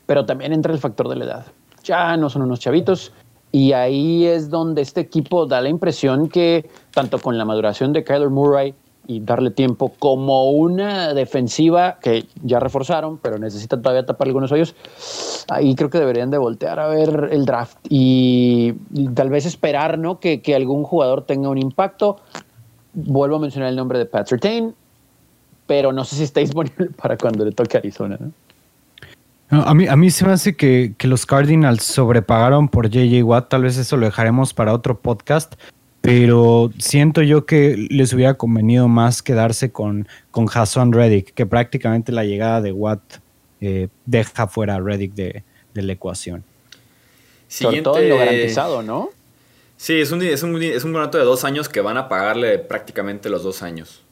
pero 0.06 0.26
también 0.26 0.52
entra 0.52 0.72
el 0.72 0.80
factor 0.80 1.08
de 1.08 1.14
la 1.14 1.24
edad. 1.26 1.46
Ya 1.84 2.16
no 2.16 2.28
son 2.28 2.42
unos 2.42 2.58
chavitos, 2.58 3.12
y 3.52 3.72
ahí 3.72 4.26
es 4.26 4.50
donde 4.50 4.82
este 4.82 5.00
equipo 5.00 5.46
da 5.46 5.60
la 5.60 5.68
impresión 5.68 6.28
que, 6.28 6.68
tanto 6.92 7.20
con 7.20 7.38
la 7.38 7.44
maduración 7.44 7.92
de 7.92 8.02
Kyler 8.02 8.30
Murray 8.30 8.74
y 9.06 9.20
darle 9.20 9.50
tiempo, 9.50 9.92
como 9.98 10.50
una 10.50 11.14
defensiva 11.14 11.98
que 12.00 12.26
ya 12.42 12.60
reforzaron, 12.60 13.18
pero 13.18 13.38
necesitan 13.38 13.82
todavía 13.82 14.04
tapar 14.04 14.28
algunos 14.28 14.52
hoyos, 14.52 14.74
ahí 15.48 15.74
creo 15.74 15.90
que 15.90 15.98
deberían 15.98 16.30
de 16.30 16.38
voltear 16.38 16.80
a 16.80 16.88
ver 16.88 17.28
el 17.32 17.44
draft 17.44 17.78
y, 17.88 18.74
tal 19.14 19.30
vez 19.30 19.46
esperar 19.46 19.98
¿no? 19.98 20.18
que, 20.20 20.42
que, 20.42 20.54
algún 20.54 20.84
jugador 20.84 21.22
tenga 21.22 21.48
un 21.48 21.58
impacto. 21.58 22.18
Vuelvo 22.94 23.36
a 23.36 23.38
mencionar 23.40 23.70
el 23.70 23.76
nombre 23.76 23.98
de 23.98 24.06
Pat 24.06 24.26
Surtain, 24.26 24.74
pero 25.66 25.92
no 25.92 26.04
sé 26.04 26.16
si 26.16 26.22
está 26.22 26.40
disponible 26.40 26.90
para 27.02 27.16
cuando 27.16 27.44
le 27.44 27.52
toque 27.52 27.76
a 27.76 27.80
Arizona. 27.80 28.16
¿no? 28.20 28.32
A 29.48 29.74
mí, 29.74 29.86
a 29.86 29.94
mí 29.94 30.10
se 30.10 30.26
me 30.26 30.32
hace 30.32 30.56
que, 30.56 30.94
los 31.04 31.24
Cardinals 31.24 31.84
sobrepagaron 31.84 32.68
por 32.68 32.88
JJ 32.88 33.22
Watt. 33.22 33.48
Tal 33.48 33.62
vez 33.62 33.78
eso 33.78 33.96
lo 33.96 34.06
dejaremos 34.06 34.52
para 34.52 34.72
otro 34.72 34.98
podcast. 34.98 35.54
Pero 36.06 36.70
siento 36.78 37.20
yo 37.22 37.46
que 37.46 37.88
les 37.90 38.12
hubiera 38.12 38.34
convenido 38.34 38.86
más 38.86 39.24
quedarse 39.24 39.72
con, 39.72 40.06
con 40.30 40.46
Hassan 40.52 40.92
Reddick, 40.92 41.34
que 41.34 41.46
prácticamente 41.46 42.12
la 42.12 42.22
llegada 42.22 42.60
de 42.60 42.70
Watt 42.70 43.00
eh, 43.60 43.88
deja 44.04 44.46
fuera 44.46 44.76
a 44.76 44.80
Reddick 44.80 45.14
de, 45.14 45.42
la 45.74 45.92
ecuación. 45.92 46.44
Sobre 47.48 47.82
todo 47.82 47.98
en 47.98 48.08
lo 48.08 48.18
garantizado, 48.18 48.82
¿no? 48.82 49.10
Sí, 49.76 50.00
es 50.00 50.12
un, 50.12 50.22
es, 50.22 50.44
un, 50.44 50.62
es 50.62 50.84
un 50.84 50.92
contrato 50.92 51.18
de 51.18 51.24
dos 51.24 51.44
años 51.44 51.68
que 51.68 51.80
van 51.80 51.96
a 51.96 52.08
pagarle 52.08 52.60
prácticamente 52.60 53.28
los 53.28 53.42
dos 53.42 53.64
años. 53.64 54.04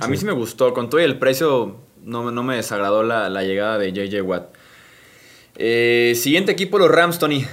A 0.00 0.06
mí 0.06 0.16
sí 0.16 0.24
me 0.24 0.32
gustó, 0.32 0.72
con 0.72 0.88
todo 0.88 1.00
el 1.00 1.18
precio 1.18 1.78
no, 2.04 2.30
no 2.30 2.44
me 2.44 2.54
desagradó 2.54 3.02
la, 3.02 3.28
llegada 3.42 3.76
de 3.78 3.92
JJ 3.92 4.22
Watt. 4.22 4.54
Eh, 5.56 6.12
siguiente 6.14 6.52
equipo, 6.52 6.78
los 6.78 6.92
Rams, 6.92 7.18
Tony. 7.18 7.44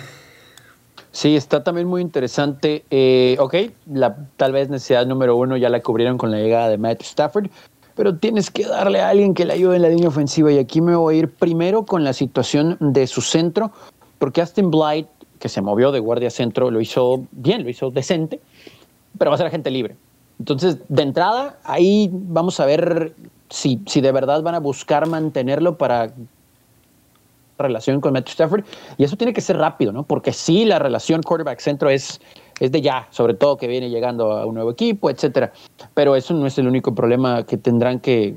Sí, 1.14 1.36
está 1.36 1.64
también 1.64 1.88
muy 1.88 2.02
interesante. 2.02 2.86
Eh, 2.90 3.38
ok, 3.40 3.56
la 3.86 4.16
tal 4.36 4.52
vez 4.52 4.70
necesidad 4.70 5.06
número 5.06 5.38
uno 5.38 5.56
ya 5.58 5.70
la 5.70 5.80
cubrieron 5.80 6.18
con 6.18 6.32
la 6.32 6.40
llegada 6.40 6.70
de 6.70 6.80
Matt 6.80 7.02
Stafford, 7.04 7.52
pero 7.96 8.18
tienes 8.18 8.50
que 8.50 8.66
darle 8.66 9.00
a 9.00 9.10
alguien 9.10 9.36
que 9.36 9.46
le 9.46 9.54
ayude 9.54 9.76
en 9.76 9.84
la 9.84 9.90
línea 9.90 10.08
ofensiva. 10.08 10.52
Y 10.52 10.58
aquí 10.58 10.82
me 10.82 10.96
voy 10.96 11.16
a 11.16 11.20
ir 11.20 11.30
primero 11.30 11.86
con 11.86 12.04
la 12.04 12.14
situación 12.14 12.78
de 12.80 13.06
su 13.06 13.22
centro, 13.22 13.72
porque 14.18 14.42
Aston 14.42 14.72
Blight, 14.72 15.06
que 15.38 15.50
se 15.50 15.62
movió 15.62 15.92
de 15.92 16.00
guardia 16.00 16.32
centro, 16.32 16.72
lo 16.72 16.82
hizo 16.82 17.28
bien, 17.32 17.64
lo 17.64 17.70
hizo 17.70 17.92
decente, 17.92 18.42
pero 19.20 19.30
va 19.30 19.36
a 19.36 19.38
ser 19.38 19.48
agente 19.48 19.70
libre. 19.70 19.96
Entonces, 20.40 20.80
de 20.90 21.04
entrada, 21.04 21.60
ahí 21.64 22.10
vamos 22.12 22.60
a 22.60 22.66
ver 22.66 23.14
si, 23.52 23.80
si 23.86 24.02
de 24.02 24.12
verdad 24.12 24.42
van 24.42 24.56
a 24.56 24.60
buscar 24.60 25.08
mantenerlo 25.08 25.78
para 25.78 26.12
relación 27.64 28.00
con 28.02 28.14
Matthew 28.14 28.34
Stafford. 28.34 28.64
Y 28.98 29.04
eso 29.04 29.16
tiene 29.16 29.34
que 29.34 29.42
ser 29.42 29.58
rápido, 29.58 29.92
¿no? 29.92 30.04
Porque 30.04 30.32
sí, 30.32 30.66
la 30.66 30.80
relación 30.80 31.22
quarterback-centro 31.22 31.90
es, 31.90 32.22
es 32.60 32.72
de 32.72 32.82
ya, 32.82 33.08
sobre 33.10 33.34
todo 33.34 33.58
que 33.58 33.68
viene 33.68 33.90
llegando 33.90 34.32
a 34.32 34.46
un 34.46 34.56
nuevo 34.56 34.72
equipo, 34.72 35.10
etcétera. 35.10 35.52
Pero 35.94 36.16
eso 36.16 36.34
no 36.34 36.46
es 36.46 36.58
el 36.58 36.68
único 36.68 36.94
problema 36.94 37.44
que 37.44 37.58
tendrán 37.58 38.00
que, 38.00 38.36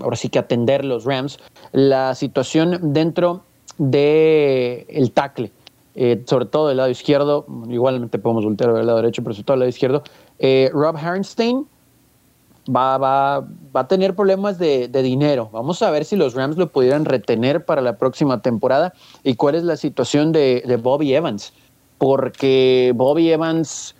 ahora 0.00 0.16
sí 0.16 0.28
que 0.28 0.38
atender 0.38 0.84
los 0.84 1.04
Rams. 1.04 1.38
La 1.72 2.14
situación 2.14 2.92
dentro 2.92 3.42
del 3.78 4.86
el 4.88 5.12
tackle, 5.12 5.50
eh, 5.94 6.22
sobre 6.26 6.46
todo 6.46 6.68
del 6.68 6.78
lado 6.78 6.90
izquierdo, 6.90 7.46
igualmente 7.68 8.18
podemos 8.18 8.44
voltear 8.44 8.70
al 8.70 8.86
lado 8.86 8.98
derecho, 8.98 9.22
pero 9.22 9.34
sobre 9.34 9.44
todo 9.44 9.54
del 9.54 9.60
lado 9.60 9.70
izquierdo, 9.70 10.02
eh, 10.38 10.70
Rob 10.72 10.96
Harnstein 10.96 11.66
va, 12.74 12.98
va, 12.98 13.40
va 13.74 13.80
a 13.80 13.88
tener 13.88 14.14
problemas 14.14 14.58
de, 14.58 14.88
dinero. 14.88 15.48
Vamos 15.52 15.82
a 15.82 15.90
ver 15.90 16.04
si 16.04 16.16
los 16.16 16.34
Rams 16.34 16.56
lo 16.56 16.68
pudieran 16.68 17.04
retener 17.04 17.64
para 17.64 17.80
la 17.80 17.96
próxima 17.96 18.40
temporada 18.42 18.92
y 19.22 19.34
cuál 19.34 19.54
es 19.54 19.64
la 19.64 19.76
situación 19.76 20.32
de, 20.32 20.78
Bobby 20.82 21.14
Evans. 21.14 21.52
Porque 21.98 22.92
Bobby 22.94 23.30
Evans 23.30 23.94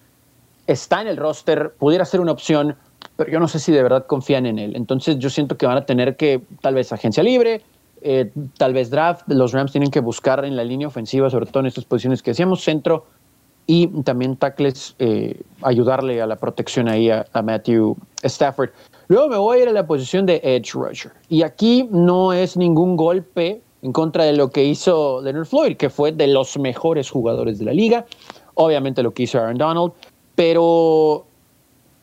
está 0.67 1.03
en 1.03 1.09
el 1.09 1.17
roster, 1.17 1.75
pudiera 1.79 2.05
ser 2.05 2.21
una 2.21 2.33
opción, 2.33 2.77
pero 3.17 3.31
yo 3.31 3.41
no 3.41 3.49
sé 3.49 3.59
si 3.59 3.73
de 3.73 3.83
verdad 3.83 4.07
confían 4.07 4.47
en 4.47 4.59
él. 4.59 4.77
Entonces 4.77 5.19
yo 5.19 5.31
siento 5.31 5.57
que 5.57 5.67
van 5.67 5.77
a 5.77 5.87
tener 5.87 6.17
que, 6.17 6.43
tal 6.61 6.75
vez 6.75 6.93
agencia 6.93 7.23
libre, 7.23 7.63
eh, 8.03 8.33
tal 8.59 8.73
vez 8.73 8.91
draft, 8.91 9.23
los 9.29 9.53
Rams 9.53 9.71
tienen 9.71 9.91
que 9.91 10.01
buscar 10.01 10.45
en 10.45 10.57
la 10.57 10.65
línea 10.65 10.89
ofensiva, 10.89 11.31
sobre 11.31 11.47
todo 11.47 11.61
en 11.61 11.67
estas 11.67 11.85
posiciones 11.85 12.23
que 12.23 12.33
decíamos, 12.33 12.63
centro 12.63 13.07
y 13.67 13.87
también 14.03 14.37
tackles, 14.37 14.95
eh, 14.99 15.41
ayudarle 15.63 16.21
a 16.21 16.27
la 16.27 16.37
protección 16.37 16.89
ahí 16.89 17.11
a, 17.11 17.25
Matthew 17.43 17.97
Stafford. 18.23 18.71
Luego 19.09 19.29
me 19.29 19.37
voy 19.37 19.59
a 19.59 19.63
ir 19.63 19.69
a 19.69 19.73
la 19.73 19.87
posición 19.87 20.27
de 20.27 20.41
edge 20.43 20.73
rusher. 20.73 21.13
Y 21.29 21.43
aquí 21.43 21.89
no 21.91 22.33
es 22.33 22.57
ningún 22.57 22.97
golpe 22.97 23.63
en 23.83 23.93
contra 23.93 24.25
de 24.25 24.33
lo 24.35 24.51
que 24.51 24.65
hizo 24.65 25.21
Leonard 25.23 25.47
Floyd, 25.47 25.77
que 25.77 25.91
fue 25.91 26.13
de 26.13 26.27
los 26.29 26.59
mejores 26.59 27.11
jugadores 27.11 27.59
de 27.59 27.65
la 27.67 27.73
liga. 27.73 28.07
Obviamente 28.55 29.03
lo 29.03 29.13
que 29.13 29.25
hizo 29.25 29.39
Aaron 29.39 29.59
Donald, 29.59 29.93
pero 30.35 31.25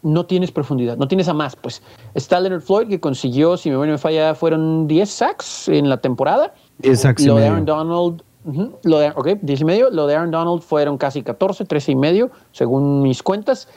no 0.02 0.26
tienes 0.26 0.52
profundidad, 0.52 0.98
no 0.98 1.08
tienes 1.08 1.28
a 1.28 1.34
más. 1.34 1.56
Pues 1.56 1.82
está 2.14 2.40
Leonard 2.40 2.62
Floyd 2.62 2.88
que 2.88 3.00
consiguió, 3.00 3.58
si 3.58 3.70
me 3.70 3.98
falla, 3.98 4.36
fueron 4.36 4.88
10 4.88 5.10
sacks 5.10 5.68
en 5.70 5.90
la 5.90 5.98
temporada. 5.98 6.54
10 6.80 7.00
sacks. 7.00 7.26
Lo 7.26 7.36
de 7.36 7.48
Aaron 7.48 7.66
Donald 7.66 8.24
lo 8.84 9.00
de, 9.00 9.10
ok, 9.10 9.28
10 9.42 9.62
y 9.62 9.66
medio. 9.66 9.90
Lo 9.90 10.08
de 10.08 10.16
Aaron 10.16 10.32
Donald 10.32 10.62
fueron 10.62 10.98
casi 10.98 11.24
14, 11.24 11.66
13 11.66 11.92
y 11.92 11.96
medio, 11.96 12.32
según 12.52 13.02
mis 13.02 13.24
cuentas. 13.24 13.68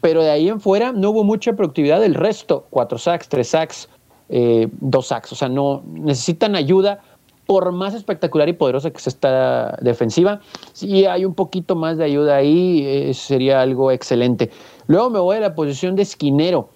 Pero 0.00 0.22
de 0.22 0.30
ahí 0.30 0.48
en 0.48 0.60
fuera 0.60 0.92
no 0.92 1.10
hubo 1.10 1.24
mucha 1.24 1.52
productividad. 1.52 2.02
El 2.02 2.14
resto, 2.14 2.66
4 2.70 2.98
sacks, 2.98 3.28
3 3.28 3.48
sacks, 3.48 3.88
2 4.28 4.30
eh, 4.30 4.68
sacks. 5.02 5.32
O 5.32 5.34
sea, 5.34 5.48
no 5.48 5.82
necesitan 5.86 6.54
ayuda. 6.56 7.00
Por 7.46 7.72
más 7.72 7.94
espectacular 7.94 8.48
y 8.48 8.52
poderosa 8.52 8.92
que 8.92 9.00
sea 9.00 9.10
esta 9.10 9.76
defensiva, 9.82 10.40
si 10.72 11.04
hay 11.04 11.24
un 11.24 11.34
poquito 11.34 11.74
más 11.74 11.98
de 11.98 12.04
ayuda 12.04 12.36
ahí, 12.36 12.84
eh, 12.86 13.12
sería 13.12 13.60
algo 13.60 13.90
excelente. 13.90 14.50
Luego 14.86 15.10
me 15.10 15.18
voy 15.18 15.38
a 15.38 15.40
la 15.40 15.54
posición 15.56 15.96
de 15.96 16.02
esquinero. 16.02 16.68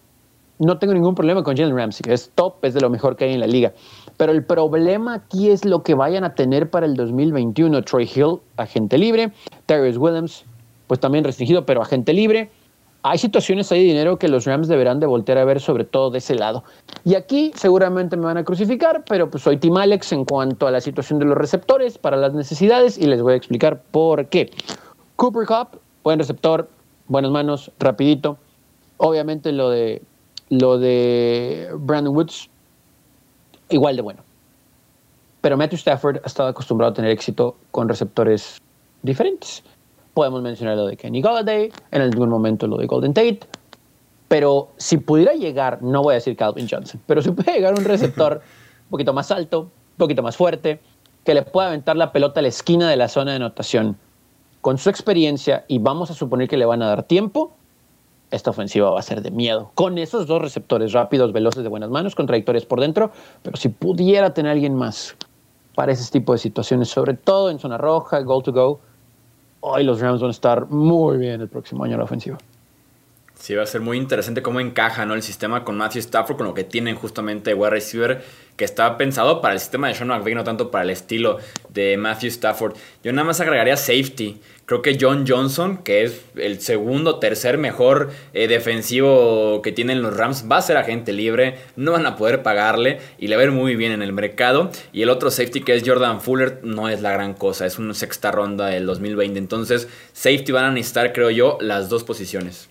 No 0.58 0.78
tengo 0.78 0.94
ningún 0.94 1.14
problema 1.14 1.42
con 1.42 1.56
Jalen 1.56 1.76
Ramsey. 1.76 2.12
Es 2.12 2.30
top, 2.34 2.64
es 2.64 2.74
de 2.74 2.80
lo 2.80 2.88
mejor 2.88 3.16
que 3.16 3.24
hay 3.24 3.34
en 3.34 3.40
la 3.40 3.46
liga. 3.46 3.72
Pero 4.16 4.30
el 4.30 4.44
problema 4.44 5.14
aquí 5.14 5.50
es 5.50 5.64
lo 5.64 5.82
que 5.82 5.94
vayan 5.94 6.22
a 6.22 6.34
tener 6.34 6.70
para 6.70 6.86
el 6.86 6.94
2021. 6.94 7.82
Troy 7.82 8.08
Hill, 8.14 8.38
agente 8.56 8.96
libre. 8.96 9.32
Tyrese 9.66 9.98
Williams, 9.98 10.44
pues 10.86 11.00
también 11.00 11.24
restringido, 11.24 11.66
pero 11.66 11.82
agente 11.82 12.12
libre. 12.12 12.50
Hay 13.02 13.18
situaciones 13.18 13.68
de 13.68 13.76
dinero 13.76 14.16
que 14.18 14.28
los 14.28 14.46
Rams 14.46 14.68
deberán 14.68 14.98
de 14.98 15.06
voltear 15.06 15.36
a 15.36 15.44
ver, 15.44 15.60
sobre 15.60 15.84
todo 15.84 16.10
de 16.10 16.18
ese 16.18 16.36
lado. 16.36 16.64
Y 17.04 17.16
aquí 17.16 17.52
seguramente 17.54 18.16
me 18.16 18.24
van 18.24 18.38
a 18.38 18.44
crucificar, 18.44 19.04
pero 19.06 19.28
pues 19.28 19.42
soy 19.42 19.58
Tim 19.58 19.76
Alex 19.76 20.12
en 20.12 20.24
cuanto 20.24 20.66
a 20.66 20.70
la 20.70 20.80
situación 20.80 21.18
de 21.18 21.26
los 21.26 21.36
receptores 21.36 21.98
para 21.98 22.16
las 22.16 22.32
necesidades 22.32 22.96
y 22.96 23.06
les 23.06 23.20
voy 23.20 23.34
a 23.34 23.36
explicar 23.36 23.82
por 23.90 24.26
qué. 24.28 24.50
Cooper 25.16 25.46
Cup, 25.46 25.80
buen 26.02 26.18
receptor, 26.18 26.70
buenas 27.08 27.30
manos, 27.30 27.70
rapidito. 27.78 28.38
Obviamente 28.96 29.52
lo 29.52 29.68
de, 29.68 30.00
lo 30.50 30.78
de 30.78 31.70
Brandon 31.78 32.14
Woods, 32.14 32.48
igual 33.70 33.96
de 33.96 34.02
bueno. 34.02 34.20
Pero 35.40 35.56
Matthew 35.56 35.76
Stafford 35.76 36.20
ha 36.24 36.26
estado 36.26 36.48
acostumbrado 36.48 36.92
a 36.92 36.94
tener 36.94 37.10
éxito 37.10 37.56
con 37.70 37.88
receptores 37.88 38.60
diferentes. 39.02 39.62
Podemos 40.14 40.42
mencionar 40.42 40.76
lo 40.76 40.86
de 40.86 40.96
Kenny 40.96 41.20
Golladay, 41.20 41.70
en 41.90 42.02
algún 42.02 42.28
momento 42.28 42.66
lo 42.66 42.76
de 42.76 42.86
Golden 42.86 43.12
Tate. 43.12 43.40
Pero 44.28 44.70
si 44.78 44.96
pudiera 44.96 45.34
llegar, 45.34 45.82
no 45.82 46.02
voy 46.02 46.12
a 46.12 46.14
decir 46.14 46.36
Calvin 46.36 46.66
Johnson, 46.68 47.00
pero 47.06 47.20
si 47.20 47.30
puede 47.30 47.52
llegar 47.52 47.74
un 47.74 47.84
receptor 47.84 48.40
un 48.84 48.90
poquito 48.90 49.12
más 49.12 49.30
alto, 49.30 49.60
un 49.60 49.98
poquito 49.98 50.22
más 50.22 50.36
fuerte, 50.36 50.80
que 51.24 51.34
le 51.34 51.42
pueda 51.42 51.68
aventar 51.68 51.96
la 51.96 52.12
pelota 52.12 52.40
a 52.40 52.42
la 52.42 52.48
esquina 52.48 52.88
de 52.88 52.96
la 52.96 53.08
zona 53.08 53.32
de 53.32 53.36
anotación, 53.36 53.96
con 54.60 54.78
su 54.78 54.88
experiencia, 54.88 55.64
y 55.68 55.78
vamos 55.78 56.10
a 56.10 56.14
suponer 56.14 56.48
que 56.48 56.56
le 56.56 56.64
van 56.64 56.82
a 56.82 56.86
dar 56.86 57.02
tiempo, 57.02 57.54
esta 58.34 58.50
ofensiva 58.50 58.90
va 58.90 58.98
a 58.98 59.02
ser 59.02 59.22
de 59.22 59.30
miedo. 59.30 59.70
Con 59.74 59.98
esos 59.98 60.26
dos 60.26 60.42
receptores 60.42 60.92
rápidos, 60.92 61.32
veloces, 61.32 61.62
de 61.62 61.68
buenas 61.68 61.90
manos, 61.90 62.14
con 62.14 62.26
trayectorias 62.26 62.66
por 62.66 62.80
dentro, 62.80 63.10
pero 63.42 63.56
si 63.56 63.68
pudiera 63.68 64.34
tener 64.34 64.52
alguien 64.52 64.74
más 64.74 65.16
para 65.74 65.92
ese 65.92 66.10
tipo 66.10 66.32
de 66.32 66.38
situaciones, 66.38 66.88
sobre 66.88 67.14
todo 67.14 67.50
en 67.50 67.58
zona 67.58 67.78
roja, 67.78 68.20
goal 68.20 68.42
to 68.42 68.52
go, 68.52 68.80
hoy 69.60 69.84
los 69.84 70.00
Rams 70.00 70.20
van 70.20 70.28
a 70.28 70.32
estar 70.32 70.66
muy 70.66 71.16
bien 71.18 71.40
el 71.40 71.48
próximo 71.48 71.84
año 71.84 71.94
en 71.94 71.98
la 71.98 72.04
ofensiva. 72.04 72.38
Sí, 73.34 73.54
va 73.54 73.64
a 73.64 73.66
ser 73.66 73.80
muy 73.80 73.98
interesante 73.98 74.42
cómo 74.42 74.60
encaja 74.60 75.04
¿no? 75.04 75.14
el 75.14 75.22
sistema 75.22 75.64
con 75.64 75.76
Matthew 75.76 76.00
Stafford, 76.00 76.36
con 76.36 76.46
lo 76.46 76.54
que 76.54 76.64
tienen 76.64 76.94
justamente 76.94 77.52
wide 77.52 77.70
receiver, 77.70 78.24
que 78.56 78.64
está 78.64 78.96
pensado 78.96 79.40
para 79.40 79.54
el 79.54 79.60
sistema 79.60 79.88
de 79.88 79.94
Sean 79.94 80.08
McVay, 80.08 80.34
no 80.34 80.44
tanto 80.44 80.70
para 80.70 80.84
el 80.84 80.90
estilo 80.90 81.38
de 81.68 81.96
Matthew 81.96 82.28
Stafford. 82.28 82.74
Yo 83.02 83.12
nada 83.12 83.26
más 83.26 83.40
agregaría 83.40 83.76
safety. 83.76 84.40
Creo 84.66 84.80
que 84.80 84.96
John 84.98 85.26
Johnson, 85.28 85.78
que 85.78 86.04
es 86.04 86.24
el 86.36 86.58
segundo, 86.60 87.18
tercer 87.18 87.58
mejor 87.58 88.10
eh, 88.32 88.48
defensivo 88.48 89.60
que 89.60 89.72
tienen 89.72 90.00
los 90.00 90.16
Rams, 90.16 90.46
va 90.50 90.56
a 90.56 90.62
ser 90.62 90.78
agente 90.78 91.12
libre, 91.12 91.56
no 91.76 91.92
van 91.92 92.06
a 92.06 92.16
poder 92.16 92.42
pagarle 92.42 92.98
y 93.18 93.28
le 93.28 93.36
va 93.36 93.42
a 93.42 93.44
ir 93.44 93.50
muy 93.50 93.76
bien 93.76 93.92
en 93.92 94.00
el 94.00 94.14
mercado. 94.14 94.70
Y 94.92 95.02
el 95.02 95.10
otro 95.10 95.30
safety 95.30 95.60
que 95.60 95.74
es 95.74 95.82
Jordan 95.86 96.22
Fuller 96.22 96.60
no 96.62 96.88
es 96.88 97.02
la 97.02 97.12
gran 97.12 97.34
cosa, 97.34 97.66
es 97.66 97.78
una 97.78 97.92
sexta 97.92 98.30
ronda 98.30 98.68
del 98.68 98.86
2020. 98.86 99.38
Entonces, 99.38 99.86
safety 100.14 100.52
van 100.52 100.64
a 100.64 100.70
necesitar, 100.70 101.12
creo 101.12 101.28
yo, 101.30 101.58
las 101.60 101.90
dos 101.90 102.02
posiciones. 102.02 102.70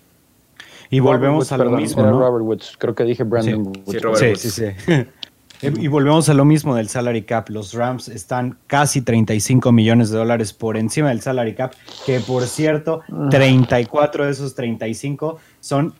Y 0.90 0.98
volvemos 0.98 1.52
a 1.52 1.58
lo 1.58 1.70
mismo. 1.70 2.02
¿no? 2.02 2.18
Robert 2.18 2.44
Woods, 2.44 2.76
creo 2.76 2.94
que 2.96 3.04
dije 3.04 3.22
Brandon 3.22 3.72
sí. 3.86 3.98
Woods. 3.98 4.18
Sí, 4.18 4.34
sí, 4.36 4.50
sí, 4.50 4.72
sí. 4.84 5.06
Y 5.62 5.88
volvemos 5.88 6.28
a 6.28 6.34
lo 6.34 6.44
mismo 6.44 6.74
del 6.74 6.88
salary 6.88 7.22
cap. 7.22 7.48
Los 7.48 7.72
Rams 7.72 8.08
están 8.08 8.58
casi 8.66 9.00
35 9.00 9.72
millones 9.72 10.10
de 10.10 10.18
dólares 10.18 10.52
por 10.52 10.76
encima 10.76 11.08
del 11.08 11.20
salary 11.22 11.54
cap, 11.54 11.72
que 12.04 12.20
por 12.20 12.46
cierto, 12.46 13.00
34 13.30 14.26
de 14.26 14.30
esos 14.30 14.54
35 14.54 15.38
son 15.60 15.94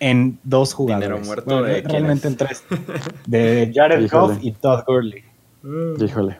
en 0.00 0.38
dos 0.44 0.74
jugadores. 0.74 1.08
Dinero 1.08 1.26
muerto 1.26 1.62
de 1.62 1.82
realmente 1.82 2.28
en 2.28 2.36
tres. 2.36 2.64
De 3.26 3.72
Jared 3.74 4.08
Goff 4.10 4.38
y 4.40 4.52
Todd 4.52 4.84
Gurley. 4.86 5.24
Díjole, 5.96 6.38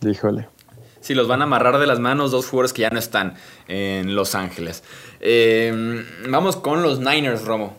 díjole. 0.00 0.48
Sí, 1.00 1.14
los 1.14 1.28
van 1.28 1.40
a 1.40 1.44
amarrar 1.44 1.78
de 1.78 1.86
las 1.86 2.00
manos 2.00 2.30
dos 2.30 2.46
jugadores 2.46 2.72
que 2.72 2.82
ya 2.82 2.90
no 2.90 2.98
están 2.98 3.34
en 3.66 4.14
Los 4.14 4.34
Ángeles. 4.34 4.84
Eh, 5.20 6.04
vamos 6.28 6.56
con 6.56 6.82
los 6.82 6.98
Niners, 7.00 7.44
Romo. 7.44 7.76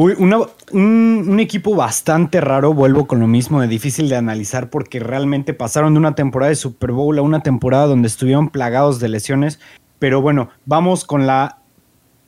Uy, 0.00 0.14
un, 0.16 1.40
equipo 1.40 1.74
bastante 1.74 2.40
raro, 2.40 2.72
vuelvo 2.72 3.08
con 3.08 3.18
lo 3.18 3.26
mismo, 3.26 3.60
de 3.60 3.66
difícil 3.66 4.08
de 4.08 4.14
analizar 4.14 4.70
porque 4.70 5.00
realmente 5.00 5.54
pasaron 5.54 5.94
de 5.94 5.98
una 5.98 6.14
temporada 6.14 6.50
de 6.50 6.54
Super 6.54 6.92
Bowl 6.92 7.18
a 7.18 7.22
una 7.22 7.40
temporada 7.40 7.86
donde 7.86 8.06
estuvieron 8.06 8.48
plagados 8.48 9.00
de 9.00 9.08
lesiones. 9.08 9.58
Pero 9.98 10.22
bueno, 10.22 10.50
vamos 10.66 11.04
con 11.04 11.26
la 11.26 11.58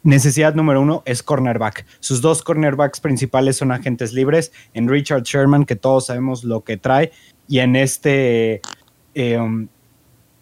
necesidad 0.03 0.57
número 0.57 0.81
uno, 0.81 1.05
es 1.07 1.23
cornerback. 1.23 1.87
Sus 2.01 2.21
dos 2.21 2.43
cornerbacks 2.43 2.99
principales 2.99 3.59
son 3.59 3.71
agentes 3.71 4.12
libres, 4.12 4.51
en 4.75 4.89
Richard 4.89 5.23
Sherman, 5.23 5.64
que 5.64 5.77
todos 5.77 6.07
sabemos 6.07 6.43
lo 6.43 6.64
que 6.64 6.77
trae, 6.77 7.12
y 7.47 7.61
en 7.61 7.77
este, 7.77 8.62
em, 9.14 9.68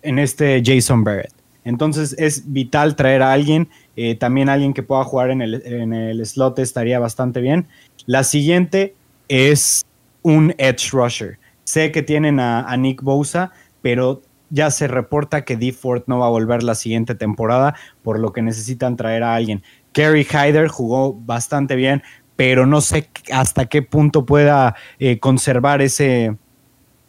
en 0.01 0.19
este 0.19 0.63
Jason 0.65 1.05
Barrett. 1.05 1.35
Entonces 1.69 2.17
es 2.19 2.51
vital 2.51 2.97
traer 2.97 3.21
a 3.21 3.35
alguien 3.35 3.69
eh, 4.01 4.15
también 4.15 4.49
alguien 4.49 4.75
que 4.75 4.85
pueda 4.85 5.03
jugar 5.03 5.33
en 5.33 5.43
el, 5.43 6.25
slot 6.25 6.61
estaría 6.61 7.01
bastante 7.01 7.41
bien. 7.41 7.67
La 8.07 8.23
siguiente 8.23 8.95
es 9.27 9.85
un 10.23 10.55
edge 10.57 10.93
rusher. 10.93 11.41
Sé 11.65 11.91
que 11.91 12.05
tienen 12.05 12.39
a, 12.39 12.77
Nick 12.77 13.03
Bosa, 13.03 13.51
pero 13.83 14.23
ya 14.51 14.71
se 14.71 14.87
reporta 14.87 15.45
que 15.45 15.57
D. 15.57 15.73
Ford 15.73 16.05
no 16.07 16.21
va 16.21 16.27
a 16.27 16.31
volver 16.31 16.63
la 16.63 16.77
siguiente 16.77 17.17
temporada, 17.17 17.75
por 18.05 18.21
lo 18.21 18.33
que 18.33 18.41
necesitan 18.41 18.95
traer 18.95 19.25
a 19.25 19.35
alguien. 19.35 19.65
Kerry 19.91 20.23
Hyder 20.23 20.69
jugó 20.69 21.15
bastante 21.15 21.75
bien, 21.75 22.05
pero 22.37 22.67
no 22.67 22.81
sé 22.81 23.11
hasta 23.33 23.67
qué 23.67 23.83
punto 23.83 24.25
pueda 24.25 24.77
eh, 25.01 25.19
conservar 25.19 25.83
ese, 25.83 26.37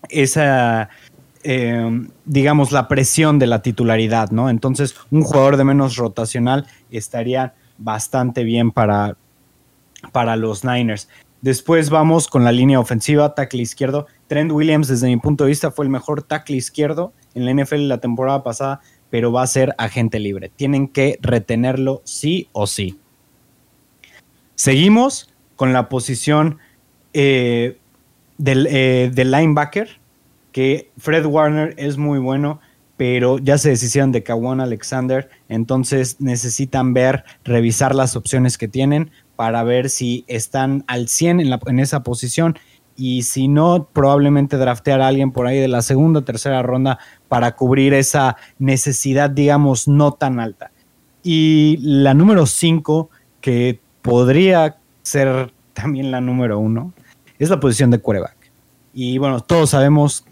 esa, 0.09 0.89
eh, 1.43 2.07
digamos, 2.25 2.71
la 2.71 2.87
presión 2.87 3.39
de 3.39 3.47
la 3.47 3.61
titularidad, 3.61 4.31
¿no? 4.31 4.49
Entonces, 4.49 4.95
un 5.11 5.23
jugador 5.23 5.57
de 5.57 5.63
menos 5.63 5.95
rotacional 5.95 6.67
estaría 6.91 7.53
bastante 7.77 8.43
bien 8.43 8.71
para, 8.71 9.17
para 10.11 10.35
los 10.35 10.65
Niners. 10.65 11.07
Después 11.41 11.89
vamos 11.89 12.27
con 12.27 12.43
la 12.43 12.51
línea 12.51 12.79
ofensiva, 12.79 13.33
tackle 13.33 13.61
izquierdo. 13.61 14.07
Trent 14.27 14.51
Williams, 14.51 14.89
desde 14.89 15.07
mi 15.07 15.17
punto 15.17 15.45
de 15.45 15.49
vista, 15.49 15.71
fue 15.71 15.85
el 15.85 15.91
mejor 15.91 16.23
tackle 16.23 16.57
izquierdo 16.57 17.13
en 17.33 17.45
la 17.45 17.53
NFL 17.53 17.87
la 17.87 17.99
temporada 17.99 18.43
pasada, 18.43 18.81
pero 19.09 19.31
va 19.31 19.43
a 19.43 19.47
ser 19.47 19.73
agente 19.77 20.19
libre. 20.19 20.51
Tienen 20.53 20.89
que 20.89 21.17
retenerlo 21.21 22.01
sí 22.03 22.49
o 22.51 22.67
sí. 22.67 22.99
Seguimos 24.55 25.33
con 25.55 25.71
la 25.71 25.87
posición 25.87 26.57
eh, 27.13 27.77
eh, 28.45 29.11
del 29.13 29.31
linebacker 29.31 29.99
que 30.52 30.91
Fred 30.97 31.26
Warner 31.26 31.74
es 31.78 31.97
muy 31.97 32.20
bueno, 32.20 32.60
pero 32.97 33.39
ya 33.39 33.58
se 33.58 33.70
deshicieron 33.70 34.12
de 34.12 34.24
Kawan 34.24 34.60
Alexander, 34.60 35.30
entonces 35.47 36.18
necesitan 36.20 36.93
ver, 36.93 37.24
revisar 37.45 37.95
las 37.95 38.16
opciones 38.16 38.58
que 38.58 38.68
tienen 38.68 39.12
para 39.38 39.64
ver 39.64 39.89
si 39.89 40.26
están 40.28 40.84
al 40.88 41.08
100 41.08 41.39
en, 41.39 41.80
esa 41.80 42.04
posición 42.04 42.60
y 42.97 43.24
si 43.24 43.47
no, 43.47 43.88
probablemente 43.93 44.58
draftear 44.58 45.00
a 45.00 45.08
alguien 45.08 45.32
por 45.32 45.47
ahí 45.47 45.58
de 45.58 45.70
la 45.70 45.82
segunda 45.82 46.20
o 46.20 46.24
tercera 46.26 46.62
ronda 46.62 47.00
para 47.30 47.56
cubrir 47.56 47.93
esa 47.93 48.36
necesidad, 48.58 49.30
digamos, 49.30 49.88
no 49.88 50.12
tan 50.12 50.41
alta. 50.41 50.72
Y 51.24 51.78
la 51.80 52.14
número 52.14 52.45
5, 52.45 53.10
que 53.39 53.80
podría 54.02 54.76
ser 55.04 55.54
también 55.72 56.12
la 56.12 56.20
número 56.20 56.60
1, 56.60 56.93
es 57.38 57.50
la 57.50 57.62
posición 57.62 57.91
de 57.91 58.00
quarterback. 58.00 58.38
Y 58.93 59.17
bueno, 59.17 59.41
todos 59.41 59.71
sabemos 59.71 60.25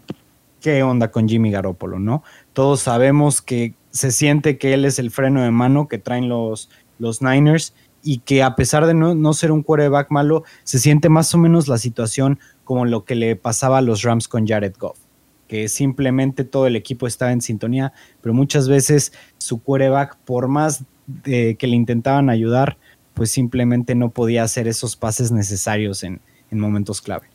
qué 0.60 0.82
onda 0.82 1.10
con 1.10 1.28
Jimmy 1.28 1.50
Garoppolo, 1.50 1.98
¿no? 1.98 2.22
Todos 2.52 2.80
sabemos 2.80 3.40
que 3.40 3.74
se 3.90 4.10
siente 4.10 4.58
que 4.58 4.74
él 4.74 4.84
es 4.84 4.98
el 4.98 5.10
freno 5.10 5.42
de 5.42 5.50
mano 5.50 5.88
que 5.88 5.98
traen 5.98 6.28
los, 6.28 6.68
los 6.98 7.22
Niners 7.22 7.74
y 8.02 8.18
que 8.18 8.42
a 8.42 8.54
pesar 8.54 8.86
de 8.86 8.94
no, 8.94 9.32
ser 9.32 9.52
un 9.52 9.62
quarterback 9.62 10.10
malo, 10.10 10.44
se 10.64 10.78
siente 10.78 11.08
más 11.08 11.34
o 11.34 11.38
menos 11.38 11.68
la 11.68 11.78
situación 11.78 12.38
como 12.64 12.84
lo 12.84 13.04
que 13.04 13.14
le 13.14 13.36
pasaba 13.36 13.78
a 13.78 13.82
los 13.82 14.02
Rams 14.02 14.28
con 14.28 14.46
Jared 14.46 14.74
Goff, 14.78 14.98
que 15.46 15.68
simplemente 15.68 16.44
todo 16.44 16.66
el 16.66 16.76
equipo 16.76 17.06
estaba 17.06 17.32
en 17.32 17.40
sintonía, 17.40 17.92
pero 18.20 18.34
muchas 18.34 18.68
veces 18.68 19.12
su 19.38 19.62
quarterback, 19.62 20.16
por 20.24 20.48
más 20.48 20.84
que 21.24 21.56
le 21.60 21.74
intentaban 21.74 22.30
ayudar, 22.30 22.76
pues 23.14 23.30
simplemente 23.30 23.94
no 23.94 24.10
podía 24.10 24.42
hacer 24.42 24.68
esos 24.68 24.94
pases 24.94 25.32
necesarios 25.32 26.02
en, 26.02 26.20
en 26.50 26.60
momentos 26.60 27.00
clave. 27.00 27.28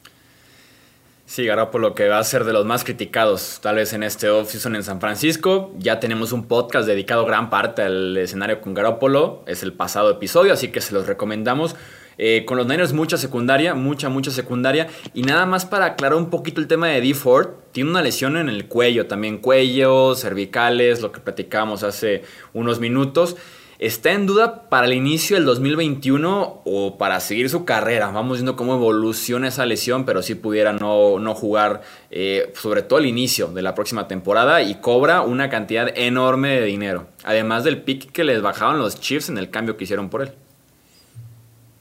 Sí, 1.34 1.48
Garoppolo 1.48 1.96
que 1.96 2.10
va 2.10 2.20
a 2.20 2.24
ser 2.24 2.44
de 2.44 2.54
los 2.54 2.64
más 2.64 2.84
criticados 2.84 3.58
tal 3.60 3.78
vez 3.78 3.92
en 3.94 4.04
este 4.04 4.30
offseason 4.30 4.76
en 4.76 4.84
San 4.84 5.02
Francisco. 5.02 5.74
Ya 5.80 6.00
tenemos 6.00 6.32
un 6.32 6.46
podcast 6.46 6.86
dedicado 6.86 7.26
gran 7.26 7.50
parte 7.50 7.82
al 7.82 8.16
escenario 8.18 8.62
con 8.62 8.76
Garoppolo. 8.76 9.44
Es 9.48 9.64
el 9.64 9.74
pasado 9.74 10.12
episodio, 10.12 10.54
así 10.54 10.68
que 10.68 10.80
se 10.80 10.94
los 10.94 11.08
recomendamos. 11.08 11.76
Eh, 12.20 12.46
con 12.46 12.58
los 12.58 12.68
Niners 12.68 12.94
mucha 12.94 13.18
secundaria, 13.18 13.74
mucha, 13.74 14.10
mucha 14.10 14.30
secundaria. 14.30 14.90
Y 15.16 15.24
nada 15.24 15.48
más 15.48 15.66
para 15.66 15.86
aclarar 15.86 16.20
un 16.20 16.30
poquito 16.30 16.62
el 16.62 16.68
tema 16.68 16.90
de 16.90 17.02
D. 17.02 17.16
Ford, 17.16 17.48
tiene 17.72 17.90
una 17.90 18.04
lesión 18.04 18.38
en 18.38 18.48
el 18.48 18.68
cuello, 18.68 19.08
también 19.08 19.40
cuello, 19.40 20.14
cervicales, 20.14 21.02
lo 21.02 21.12
que 21.12 21.20
platicábamos 21.20 21.82
hace 21.82 22.22
unos 22.54 22.80
minutos. 22.80 23.38
Está 23.86 24.14
en 24.14 24.26
duda 24.26 24.70
para 24.70 24.88
el 24.88 24.94
inicio 24.94 25.36
del 25.36 25.46
2021 25.46 26.62
o 26.64 26.98
para 26.98 27.20
seguir 27.20 27.50
su 27.50 27.66
carrera. 27.66 28.12
Vamos 28.12 28.38
viendo 28.38 28.56
cómo 28.56 28.76
evoluciona 28.76 29.50
esa 29.50 29.66
lesión, 29.66 30.06
pero 30.06 30.22
sí 30.22 30.36
pudiera 30.36 30.72
no, 30.72 31.20
no 31.20 31.36
jugar, 31.36 31.82
eh, 32.10 32.54
sobre 32.56 32.82
todo 32.82 33.00
el 33.00 33.08
inicio 33.08 33.48
de 33.50 33.62
la 33.62 33.76
próxima 33.76 34.08
temporada 34.08 34.62
y 34.62 34.76
cobra 34.76 35.22
una 35.22 35.50
cantidad 35.50 35.90
enorme 35.98 36.62
de 36.62 36.66
dinero. 36.66 37.08
Además 37.26 37.66
del 37.66 37.82
pick 37.82 38.12
que 38.14 38.24
les 38.24 38.42
bajaban 38.42 38.78
los 38.80 39.00
Chiefs 39.00 39.28
en 39.28 39.38
el 39.38 39.50
cambio 39.50 39.76
que 39.76 39.84
hicieron 39.84 40.10
por 40.10 40.22
él. 40.22 40.32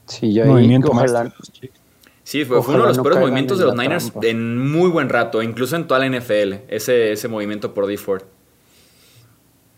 Sí, 0.07 0.33
ya 0.33 0.45
Movimiento 0.45 0.91
Sí, 2.25 2.45
fue, 2.45 2.59
uno 2.59 2.83
de 2.83 2.87
los 2.87 2.99
peores 2.99 3.19
movimientos 3.19 3.59
de 3.59 3.65
los 3.65 3.75
Niners 3.75 4.11
en 4.21 4.57
muy 4.57 4.89
buen 4.89 5.09
rato, 5.09 5.41
incluso 5.41 5.75
en 5.75 5.87
toda 5.87 5.99
la 5.99 6.07
NFL, 6.07 6.53
ese, 6.69 7.11
ese 7.11 7.27
movimiento 7.27 7.73
por 7.73 7.85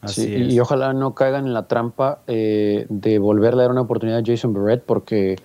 D. 0.05 0.13
Ford. 0.13 0.51
y 0.51 0.59
ojalá 0.59 0.93
no 0.93 1.13
caigan 1.13 1.45
en 1.45 1.53
la 1.53 1.67
trampa 1.67 2.19
eh, 2.27 2.85
de 2.89 3.19
volverle 3.19 3.61
a 3.61 3.63
dar 3.63 3.71
una 3.71 3.81
oportunidad 3.81 4.19
a 4.19 4.23
Jason 4.25 4.53
Barrett, 4.53 4.83
porque 4.83 5.37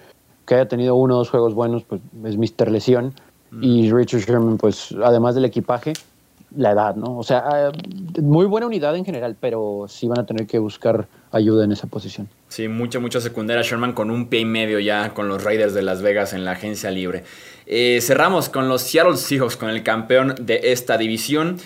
que 0.47 0.55
haya 0.57 0.69
tenido 0.69 0.97
uno 0.97 1.15
o 1.15 1.19
dos 1.19 1.31
juegos 1.31 1.55
buenos, 1.55 1.85
pues 1.85 2.01
es 2.25 2.37
Mr. 2.37 2.71
Lesión. 2.71 3.15
Mm. 3.51 3.63
Y 3.63 3.93
Richard 3.93 4.21
Sherman, 4.23 4.59
pues 4.59 4.95
además 5.03 5.35
del 5.35 5.45
equipaje, 5.45 5.93
la 6.57 6.73
edad, 6.73 6.97
¿no? 6.97 7.19
O 7.19 7.23
sea, 7.23 7.45
ah, 7.47 7.73
muy 8.21 8.47
buena 8.47 8.67
unidad 8.67 8.97
en 8.97 9.05
general, 9.05 9.37
pero 9.39 9.87
sí 9.89 10.09
van 10.09 10.19
a 10.19 10.27
tener 10.27 10.47
que 10.47 10.59
buscar 10.59 11.07
ayuda 11.31 11.65
en 11.65 11.73
esa 11.73 11.87
posición. 11.87 12.29
Sí, 12.49 12.67
mucha, 12.69 12.99
mucha 12.99 13.21
secundaria. 13.21 13.63
Sherman 13.63 13.93
con 13.93 14.11
un 14.11 14.29
pie 14.29 14.41
y 14.41 14.45
medio 14.45 14.81
ya 14.81 15.15
con 15.15 15.29
los 15.29 15.45
Raiders 15.45 15.75
de 15.75 15.83
Las 15.83 16.03
Vegas 16.03 16.33
en 16.33 16.45
la 16.45 16.53
agencia 16.53 16.91
libre. 16.91 17.25
Eh, 17.67 18.01
cerramos 18.03 18.49
con 18.49 18.69
los 18.69 18.83
Seattle 18.83 19.17
Seahawks, 19.17 19.57
con 19.57 19.71
el 19.71 19.83
campeón 19.85 20.35
de 20.41 20.73
esta 20.73 20.99
división. 20.99 21.59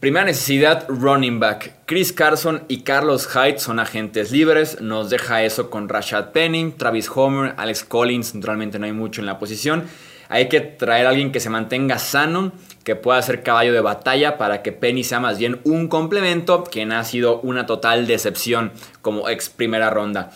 Primera 0.00 0.24
necesidad, 0.24 0.86
running 0.88 1.38
back. 1.38 1.72
Chris 1.86 2.12
Carson 2.12 2.64
y 2.66 2.82
Carlos 2.82 3.28
Hyde 3.28 3.60
son 3.60 3.78
agentes 3.78 4.32
libres. 4.32 4.80
Nos 4.80 5.08
deja 5.08 5.44
eso 5.44 5.70
con 5.70 5.88
Rashad 5.88 6.32
Penning, 6.32 6.76
Travis 6.76 7.08
Homer, 7.14 7.54
Alex 7.56 7.84
Collins. 7.84 8.34
Naturalmente 8.34 8.80
no 8.80 8.86
hay 8.86 8.92
mucho 8.92 9.20
en 9.20 9.26
la 9.26 9.38
posición. 9.38 9.84
Hay 10.28 10.48
que 10.48 10.60
traer 10.60 11.06
a 11.06 11.10
alguien 11.10 11.30
que 11.30 11.38
se 11.38 11.48
mantenga 11.48 11.98
sano 11.98 12.52
que 12.82 12.96
pueda 12.96 13.22
ser 13.22 13.44
caballo 13.44 13.72
de 13.72 13.80
batalla 13.80 14.36
para 14.36 14.62
que 14.62 14.72
Penny 14.72 15.04
sea 15.04 15.20
más 15.20 15.38
bien 15.38 15.60
un 15.62 15.86
complemento, 15.86 16.64
quien 16.64 16.90
ha 16.90 17.04
sido 17.04 17.40
una 17.40 17.66
total 17.66 18.08
decepción 18.08 18.72
como 19.00 19.28
ex 19.28 19.48
primera 19.48 19.90
ronda. 19.90 20.30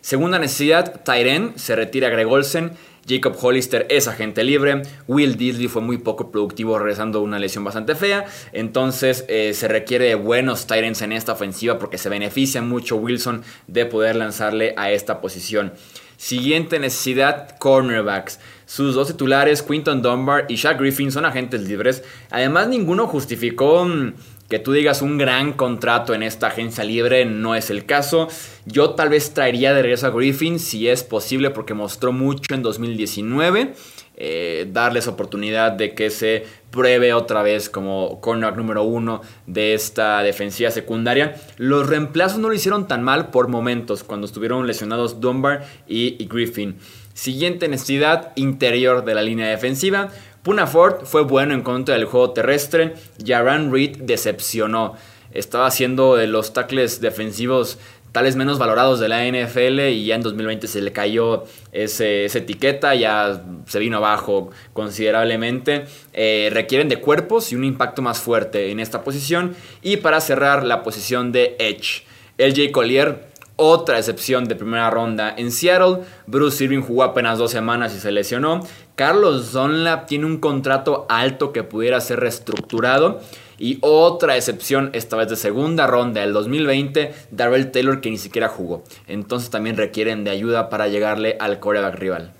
Segunda 0.00 0.38
necesidad, 0.38 1.02
Tyren 1.04 1.52
se 1.56 1.76
retira 1.76 2.08
Greg 2.08 2.26
Olsen. 2.26 2.72
Jacob 3.08 3.36
Hollister 3.40 3.86
es 3.88 4.06
agente 4.06 4.44
libre. 4.44 4.82
Will 5.06 5.36
Disley 5.36 5.68
fue 5.68 5.82
muy 5.82 5.98
poco 5.98 6.30
productivo 6.30 6.78
regresando 6.78 7.22
una 7.22 7.38
lesión 7.38 7.64
bastante 7.64 7.94
fea. 7.94 8.26
Entonces 8.52 9.24
eh, 9.28 9.54
se 9.54 9.68
requiere 9.68 10.06
de 10.06 10.14
buenos 10.14 10.66
Tyrants 10.66 11.02
en 11.02 11.12
esta 11.12 11.32
ofensiva 11.32 11.78
porque 11.78 11.98
se 11.98 12.08
beneficia 12.08 12.62
mucho 12.62 12.96
Wilson 12.96 13.42
de 13.66 13.86
poder 13.86 14.16
lanzarle 14.16 14.74
a 14.76 14.90
esta 14.90 15.20
posición. 15.20 15.72
Siguiente 16.18 16.80
necesidad, 16.80 17.56
cornerbacks. 17.58 18.40
Sus 18.66 18.96
dos 18.96 19.06
titulares, 19.06 19.62
Quinton 19.62 20.02
Dunbar 20.02 20.46
y 20.48 20.56
Shaq 20.56 20.80
Griffin, 20.80 21.12
son 21.12 21.24
agentes 21.24 21.62
libres. 21.62 22.02
Además, 22.30 22.66
ninguno 22.66 23.06
justificó 23.06 23.84
mm, 23.84 24.14
que 24.48 24.58
tú 24.58 24.72
digas 24.72 25.02
un 25.02 25.18
gran 25.18 25.52
contrato 25.52 26.14
en 26.14 26.22
esta 26.22 26.46
agencia 26.46 26.82
libre, 26.82 27.26
no 27.26 27.54
es 27.54 27.70
el 27.70 27.84
caso. 27.84 28.28
Yo 28.64 28.90
tal 28.90 29.10
vez 29.10 29.34
traería 29.34 29.74
de 29.74 29.82
regreso 29.82 30.06
a 30.06 30.10
Griffin 30.10 30.58
si 30.58 30.88
es 30.88 31.04
posible 31.04 31.50
porque 31.50 31.74
mostró 31.74 32.12
mucho 32.12 32.54
en 32.54 32.62
2019. 32.62 33.74
Eh, 34.20 34.66
darles 34.72 35.06
oportunidad 35.06 35.72
de 35.72 35.94
que 35.94 36.10
se 36.10 36.44
pruebe 36.72 37.12
otra 37.12 37.42
vez 37.42 37.70
como 37.70 38.20
corner 38.20 38.56
número 38.56 38.82
uno 38.82 39.20
de 39.46 39.74
esta 39.74 40.22
defensiva 40.22 40.72
secundaria. 40.72 41.36
Los 41.56 41.86
reemplazos 41.86 42.40
no 42.40 42.48
lo 42.48 42.54
hicieron 42.54 42.88
tan 42.88 43.04
mal 43.04 43.30
por 43.30 43.46
momentos 43.46 44.02
cuando 44.02 44.26
estuvieron 44.26 44.66
lesionados 44.66 45.20
Dunbar 45.20 45.66
y 45.86 46.26
Griffin. 46.26 46.78
Siguiente 47.18 47.66
necesidad 47.66 48.30
interior 48.36 49.04
de 49.04 49.12
la 49.12 49.22
línea 49.22 49.48
defensiva. 49.48 50.10
Puna 50.42 50.66
Ford 50.66 51.04
fue 51.04 51.22
bueno 51.22 51.54
en 51.54 51.62
contra 51.62 51.94
del 51.94 52.04
juego 52.06 52.30
terrestre. 52.30 52.94
Jaran 53.24 53.72
Reed 53.72 53.98
decepcionó. 53.98 54.94
Estaba 55.32 55.66
haciendo 55.66 56.16
de 56.16 56.26
los 56.26 56.52
tackles 56.52 57.00
defensivos 57.00 57.78
tales 58.12 58.36
menos 58.36 58.58
valorados 58.58 59.00
de 59.00 59.08
la 59.08 59.24
NFL 59.26 59.80
y 59.90 60.06
ya 60.06 60.14
en 60.14 60.22
2020 60.22 60.66
se 60.66 60.80
le 60.80 60.92
cayó 60.92 61.44
ese, 61.72 62.24
esa 62.24 62.38
etiqueta, 62.38 62.94
ya 62.94 63.42
se 63.66 63.78
vino 63.78 63.98
abajo 63.98 64.50
considerablemente. 64.72 65.84
Eh, 66.12 66.48
requieren 66.52 66.88
de 66.88 67.00
cuerpos 67.00 67.52
y 67.52 67.56
un 67.56 67.64
impacto 67.64 68.02
más 68.02 68.18
fuerte 68.18 68.70
en 68.70 68.80
esta 68.80 69.04
posición. 69.04 69.54
Y 69.82 69.98
para 69.98 70.20
cerrar 70.20 70.64
la 70.64 70.82
posición 70.82 71.32
de 71.32 71.56
Edge. 71.58 72.04
LJ 72.38 72.72
Collier 72.72 73.28
otra 73.60 73.98
excepción 73.98 74.44
de 74.44 74.54
primera 74.54 74.88
ronda 74.88 75.34
en 75.36 75.50
Seattle. 75.50 76.04
Bruce 76.26 76.62
Irving 76.62 76.80
jugó 76.80 77.02
apenas 77.02 77.38
dos 77.38 77.50
semanas 77.50 77.94
y 77.94 77.98
se 77.98 78.12
lesionó. 78.12 78.64
Carlos 78.98 79.52
Dunlap 79.52 80.08
tiene 80.08 80.26
un 80.26 80.38
contrato 80.38 81.06
alto 81.08 81.52
que 81.52 81.62
pudiera 81.62 82.00
ser 82.00 82.18
reestructurado. 82.18 83.20
Y 83.56 83.78
otra 83.80 84.36
excepción, 84.36 84.90
esta 84.92 85.14
vez 85.16 85.28
de 85.28 85.36
segunda 85.36 85.86
ronda 85.86 86.20
del 86.20 86.32
2020, 86.32 87.12
Darrell 87.30 87.70
Taylor 87.70 88.00
que 88.00 88.10
ni 88.10 88.18
siquiera 88.18 88.48
jugó. 88.48 88.82
Entonces 89.06 89.50
también 89.50 89.76
requieren 89.76 90.24
de 90.24 90.32
ayuda 90.32 90.68
para 90.68 90.88
llegarle 90.88 91.36
al 91.38 91.60
coreback 91.60 91.94
rival. 91.94 92.32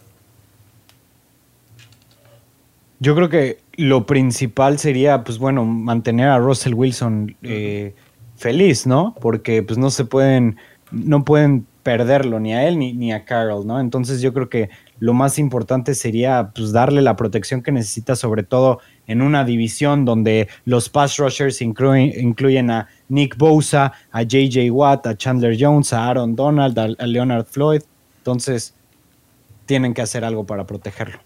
Yo 2.98 3.14
creo 3.14 3.28
que 3.28 3.58
lo 3.76 4.04
principal 4.04 4.80
sería, 4.80 5.22
pues 5.22 5.38
bueno, 5.38 5.64
mantener 5.64 6.26
a 6.26 6.38
Russell 6.38 6.74
Wilson 6.74 7.36
eh, 7.44 7.94
feliz, 8.34 8.84
¿no? 8.84 9.14
Porque 9.20 9.62
pues 9.62 9.78
no 9.78 9.90
se 9.90 10.04
pueden 10.04 10.56
no 10.90 11.24
pueden 11.24 11.66
perderlo 11.84 12.40
ni 12.40 12.54
a 12.54 12.66
él 12.66 12.78
ni, 12.78 12.92
ni, 12.94 13.12
a 13.12 13.24
Carroll, 13.24 13.66
¿no? 13.66 13.78
Entonces 13.78 14.20
yo 14.20 14.34
creo 14.34 14.48
que 14.48 14.70
lo 15.00 15.14
más 15.14 15.38
importante 15.38 15.94
sería 15.94 16.50
pues, 16.54 16.72
darle 16.72 17.02
la 17.02 17.16
protección 17.16 17.62
que 17.62 17.72
necesita, 17.72 18.16
sobre 18.16 18.42
todo 18.42 18.80
en 19.06 19.22
una 19.22 19.44
división 19.44 20.04
donde 20.04 20.48
los 20.64 20.88
pass 20.88 21.16
rushers 21.16 21.60
incluyen, 21.62 22.70
a 22.70 22.88
Nick 23.08 23.36
Bosa, 23.36 23.92
a 24.10 24.22
JJ 24.22 24.70
Watt, 24.70 25.06
a 25.06 25.16
Chandler 25.16 25.56
Jones, 25.58 25.92
a 25.92 26.08
Aaron 26.08 26.36
Donald, 26.36 26.78
a 26.78 27.06
Leonard 27.06 27.46
Floyd. 27.46 27.82
Entonces 28.18 28.74
tienen 29.66 29.94
que 29.94 30.02
hacer 30.02 30.24
algo 30.24 30.44
para 30.44 30.66
protegerlo. 30.66 31.18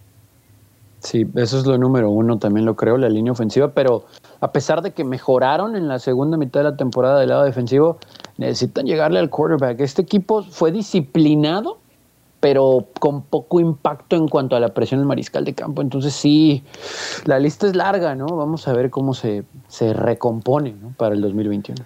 Sí, 1.03 1.27
eso 1.35 1.59
es 1.59 1.67
lo 1.67 1.77
número 1.79 2.11
uno, 2.11 2.39
también 2.39 2.65
lo 2.65 2.77
creo, 2.77 2.97
la 2.97 3.09
línea 3.09 3.33
ofensiva, 3.33 3.73
pero 3.73 4.05
a 4.41 4.53
pesar 4.53 4.83
de 4.83 4.93
que 4.93 5.03
mejoraron 5.03 5.75
en 5.75 5.89
la 5.89 5.99
segunda 5.99 6.37
mitad 6.37 6.61
de 6.61 6.71
la 6.71 6.77
temporada 6.77 7.19
del 7.19 7.31
lado 7.31 7.43
defensivo, 7.43 7.99
necesitan 8.39 8.87
llegarle 8.87 9.19
al 9.19 9.29
quarterback. 9.29 9.81
Este 9.81 10.03
equipo 10.03 10.45
fue 10.45 10.71
disciplinado, 10.71 11.79
pero 12.43 12.89
con 12.99 13.23
poco 13.23 13.61
impacto 13.61 14.17
en 14.17 14.27
cuanto 14.27 14.57
a 14.57 14.61
la 14.61 14.75
presión 14.75 14.99
del 14.99 15.07
mariscal 15.07 15.45
de 15.45 15.55
campo. 15.55 15.81
Entonces 15.81 16.13
sí, 16.13 16.65
la 17.25 17.39
lista 17.39 17.69
es 17.69 17.77
larga, 17.77 18.17
¿no? 18.17 18.27
Vamos 18.27 18.67
a 18.67 18.73
ver 18.73 18.91
cómo 18.91 19.15
se, 19.15 19.45
se 19.69 19.93
recompone 19.93 20.75
para 20.97 21.15
el 21.15 21.21
2021. 21.21 21.85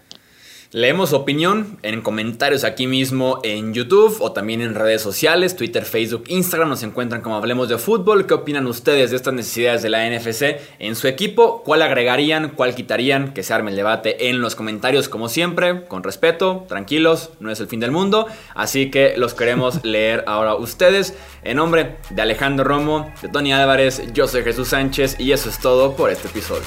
Leemos 0.76 1.14
opinión 1.14 1.78
en 1.82 2.02
comentarios 2.02 2.62
aquí 2.62 2.86
mismo 2.86 3.40
en 3.44 3.72
YouTube 3.72 4.18
o 4.20 4.32
también 4.32 4.60
en 4.60 4.74
redes 4.74 5.00
sociales, 5.00 5.56
Twitter, 5.56 5.86
Facebook, 5.86 6.24
Instagram. 6.28 6.68
Nos 6.68 6.82
encuentran 6.82 7.22
como 7.22 7.36
Hablemos 7.36 7.70
de 7.70 7.78
Fútbol. 7.78 8.26
¿Qué 8.26 8.34
opinan 8.34 8.66
ustedes 8.66 9.10
de 9.10 9.16
estas 9.16 9.32
necesidades 9.32 9.80
de 9.80 9.88
la 9.88 10.06
NFC 10.06 10.60
en 10.78 10.94
su 10.94 11.08
equipo? 11.08 11.62
¿Cuál 11.64 11.80
agregarían? 11.80 12.50
¿Cuál 12.50 12.74
quitarían? 12.74 13.32
Que 13.32 13.42
se 13.42 13.54
arme 13.54 13.70
el 13.70 13.76
debate 13.78 14.28
en 14.28 14.42
los 14.42 14.54
comentarios 14.54 15.08
como 15.08 15.30
siempre, 15.30 15.86
con 15.86 16.02
respeto, 16.02 16.66
tranquilos, 16.68 17.30
no 17.40 17.50
es 17.50 17.58
el 17.60 17.68
fin 17.68 17.80
del 17.80 17.90
mundo. 17.90 18.26
Así 18.54 18.90
que 18.90 19.14
los 19.16 19.32
queremos 19.32 19.80
leer 19.82 20.24
ahora 20.26 20.56
ustedes. 20.56 21.16
En 21.42 21.56
nombre 21.56 21.96
de 22.10 22.20
Alejandro 22.20 22.66
Romo, 22.66 23.10
de 23.22 23.30
Tony 23.30 23.54
Álvarez, 23.54 24.02
yo 24.12 24.28
soy 24.28 24.42
Jesús 24.42 24.68
Sánchez 24.68 25.18
y 25.18 25.32
eso 25.32 25.48
es 25.48 25.58
todo 25.58 25.96
por 25.96 26.10
este 26.10 26.28
episodio. 26.28 26.66